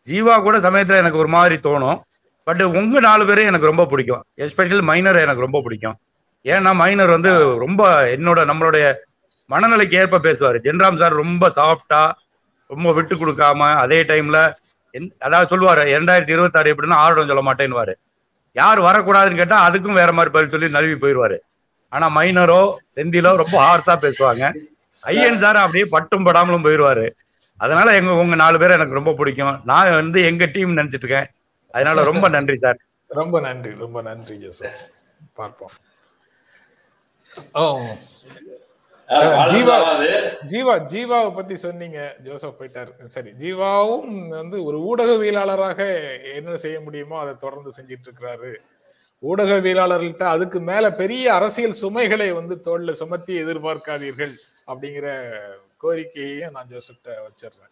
[0.10, 1.98] ஜீவா கூட சமயத்துல எனக்கு ஒரு மாதிரி தோணும்.
[2.48, 4.22] பட் உங்க நாலு பேரும் எனக்கு ரொம்ப பிடிக்கும்.
[4.46, 5.98] எஸ்பெஷல் மைனர் எனக்கு ரொம்ப பிடிக்கும்.
[6.46, 7.32] ஏன்னா மைனர் வந்து
[7.64, 7.84] ரொம்ப
[8.16, 8.86] என்னோட நம்மளுடைய
[9.50, 10.58] மனநிலைக்கு ஏற்ப பேசுவார்.
[10.66, 12.02] ஜென்ராம் சார் ரொம்ப சாஃப்டா
[12.70, 14.40] ரொம்ப விட்டு கொடுக்காம அதே டைம்ல
[15.26, 17.94] அதாவது சொல்லுவாரு இரண்டாயிரத்தி இருபத்தாறு எப்படின்னா ஆர்டம் சொல்ல மாட்டேன்னுவாரு.
[18.56, 21.38] யார் வரக்கூடாதுன்னு கேட்டா அதுக்கும் வேற மாதிரி பதில் சொல்லி நழுவி போயிடுவாரு
[21.92, 22.62] ஆனா மைனரோ
[22.96, 24.46] செந்திலோ ரொம்ப ஹார்ஸா பேசுவாங்க.
[25.00, 27.06] ஐயன் சார் அப்படியே பட்டும் படாமலும் போயிடுவாரு
[27.60, 29.56] அதனால எங்க உங்க நாலு பேரை எனக்கு ரொம்ப பிடிக்கும்.
[29.72, 31.30] நான் வந்து எங்க டீம் நினைச்சிட்டு இருக்கேன்.
[31.74, 32.80] அதனால ரொம்ப நன்றி சார்
[33.10, 34.36] ரொம்ப நன்றி ரொம்ப நன்றி
[35.40, 35.74] பார்ப்போம்.
[39.54, 40.08] ஜீவா.
[40.48, 43.06] ஜீவா ஜீவாவை பத்தி சொன்னீங்க ஜோசப் போயிட்டாரு.
[43.06, 48.56] சரி ஜீவாவும் வந்து ஒரு ஊடகவியலாளராக என்ன செய்ய முடியுமோ அதை தொடர்ந்து செஞ்சிட்டு இருக்கிறாரு.
[49.28, 54.32] ஊடகவியலாளர்கள்ட்ட அதுக்கு மேல பெரிய அரசியல் சுமைகளை வந்து தோல்ல சுமத்தி எதிர்பார்க்காதீர்கள்
[54.68, 55.38] அப்படிங்கிற
[55.84, 57.68] கோரிக்கையையும் நான் ஜோசப்ட்ட வச்சிடுறேன்.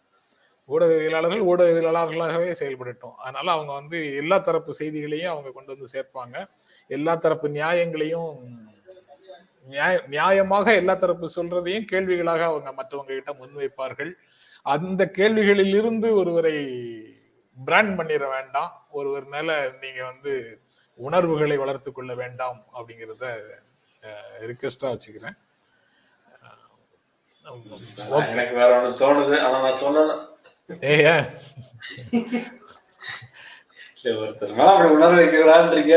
[0.68, 3.14] ஊடகவியலாளர்கள் ஊடகவியலாளர்களாகவே செயல்படட்டும்.
[3.16, 6.48] அதனால அவங்க வந்து எல்லா தரப்பு செய்திகளையும் அவங்க கொண்டு வந்து சேர்ப்பாங்க.
[6.88, 8.67] எல்லா தரப்பு நியாயங்களையும் நியாய-
[10.10, 14.12] நியாயமாக எல்லா தரப்பு சொல்றதையும் கேள்விகளாக அவங்க மற்றவங்க கிட்ட முன்வைப்பார்கள்.
[14.62, 16.56] அந்த கேள்விகளில் இருந்து ஒருவரை
[17.64, 18.86] பிராண்ட் பண்ணிட வேண்டாம்.
[18.90, 20.34] ஒருவர் மேல நீங்க வந்து
[20.94, 23.24] உணர்வுகளை வளர்த்து கொள்ள வேண்டாம் அப்படிங்கிறத
[24.40, 25.36] ரிக்வெஸ்டா வச்சுக்கிறேன்.
[28.28, 29.40] எனக்கு வேற ஒண்ணு தோணுது.
[29.40, 30.10] ஆனா நான் சொல்லல.
[30.84, 30.96] ஏ
[34.02, 35.94] இல்ல ஒருத்தர் அப்படி உணர வைக்கக்கூடாதுன்றீங்க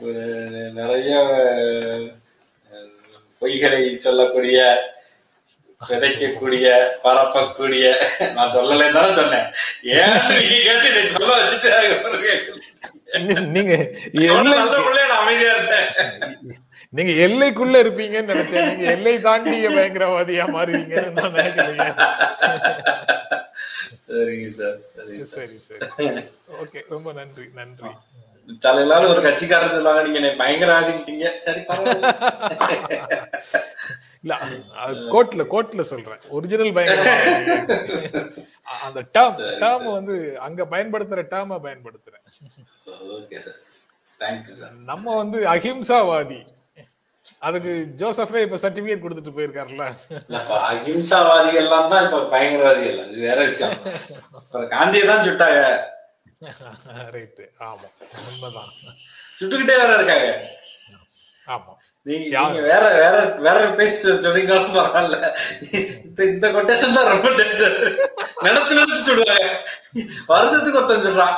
[0.00, 1.12] அஹ் நிறைய
[3.40, 4.58] பொய்களை சொல்லக்கூடிய
[5.88, 6.66] விதைக்கக்கூடிய
[7.04, 7.84] பரப்பக்கூடிய.
[8.36, 9.46] நான் சொல்லலைன்னு தானே சொன்னேன்.
[9.98, 10.16] ஏன்
[10.50, 11.70] நீங்க கேட்டு சொல்ல வச்சுட்டு.
[13.56, 13.74] நீங்க
[15.20, 15.88] அமைதியா இருந்தேன்.
[16.96, 18.68] நீங்க எல்லைக்குள்ள இருப்பீங்கன்னு நினைச்சேன்.
[18.68, 21.36] நீங்க எல்லை தாண்டிய பயங்கரவாதியா மாறுவீங்கன்னு நான்
[24.58, 25.34] சார் சரிங்க சார்.
[25.34, 26.22] சரி சரி.
[26.62, 27.90] ஓகே ரொம்ப நன்றி நன்றி.
[28.64, 32.12] தலையிலாவது ஒரு கட்சிக்காரன் சொல்லுவாங்க நீங்க என்னை பயங்கரவாதிட்டீங்க சரி பரவாயில்ல.
[34.22, 34.36] இல்ல
[34.84, 36.22] அது கோர்ட்ல கோர்ட்ல சொல்றேன்.
[36.36, 37.32] ஒரிஜினல் பயங்கரவாதி.
[38.86, 39.56] அந்த டேர்ம் சரி.
[39.64, 40.14] டேர்ம் வந்து
[40.46, 42.24] அங்க பயன்படுத்துற டேர்ம பயன்படுத்துறேன்.
[44.20, 46.40] சார் சார் நம்ம வந்து அஹிம்சாவாதி.
[47.48, 49.84] அதுக்கு ஜோசஃபே இப்ப சர்டிபிகேட் கொடுத்துட்டு போயிருக்காருல்ல.
[50.70, 52.98] அஹிம்சாவாதிகள் எல்லாம் தான் இப்ப பயங்கரவாதிகள்.
[53.04, 53.76] அது வேற விஷயம்.
[54.74, 55.62] காந்தியை தான் சுட்டாங்க.
[57.14, 57.86] ரைட்டு ஆமா.
[58.28, 58.72] உண்மைதான்.
[59.38, 60.28] சுட்டுக்கிட்டே வேற இருக்காங்க.
[61.46, 61.72] ஆமா.
[62.06, 65.16] நீங்க வேற வேற வேற பேசி சொல்றீங்களும் பரவாயில்ல.
[66.04, 67.76] இந்த இந்த கொட்டேஷன் தான் ரொம்ப டேஞ்சர்
[68.42, 69.46] நினைச்சு நினைச்சு சுடுவாங்க.
[70.26, 71.36] வருஷத்துக்கு ஒருத்தன் சொல்றான்.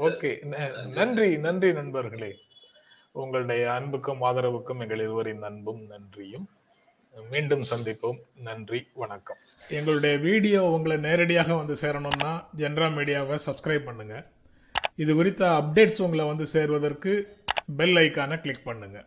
[0.00, 0.30] ஓகே.
[0.88, 2.32] நன்றி நன்றி நண்பர்களே.
[3.12, 6.46] உங்களுடைய அன்புக்கும் ஆதரவுக்கும் எங்கள் இருவரின் அன்பும் நன்றியும்.
[7.32, 8.18] மீண்டும் சந்திப்போம்.
[8.46, 9.38] நன்றி வணக்கம்.
[9.76, 14.16] எங்களுடைய வீடியோ உங்களை நேரடியாக வந்து சேரணும்னா ஜென்ரா மீடியாவை சப்ஸ்கிரைப் பண்ணுங்க.
[15.02, 17.12] இது குறித்த அப்டேட்ஸ் உங்களை வந்து சேர்வதற்கு
[17.78, 19.06] பெல் ஐக்கானை கிளிக் பண்ணுங்கள்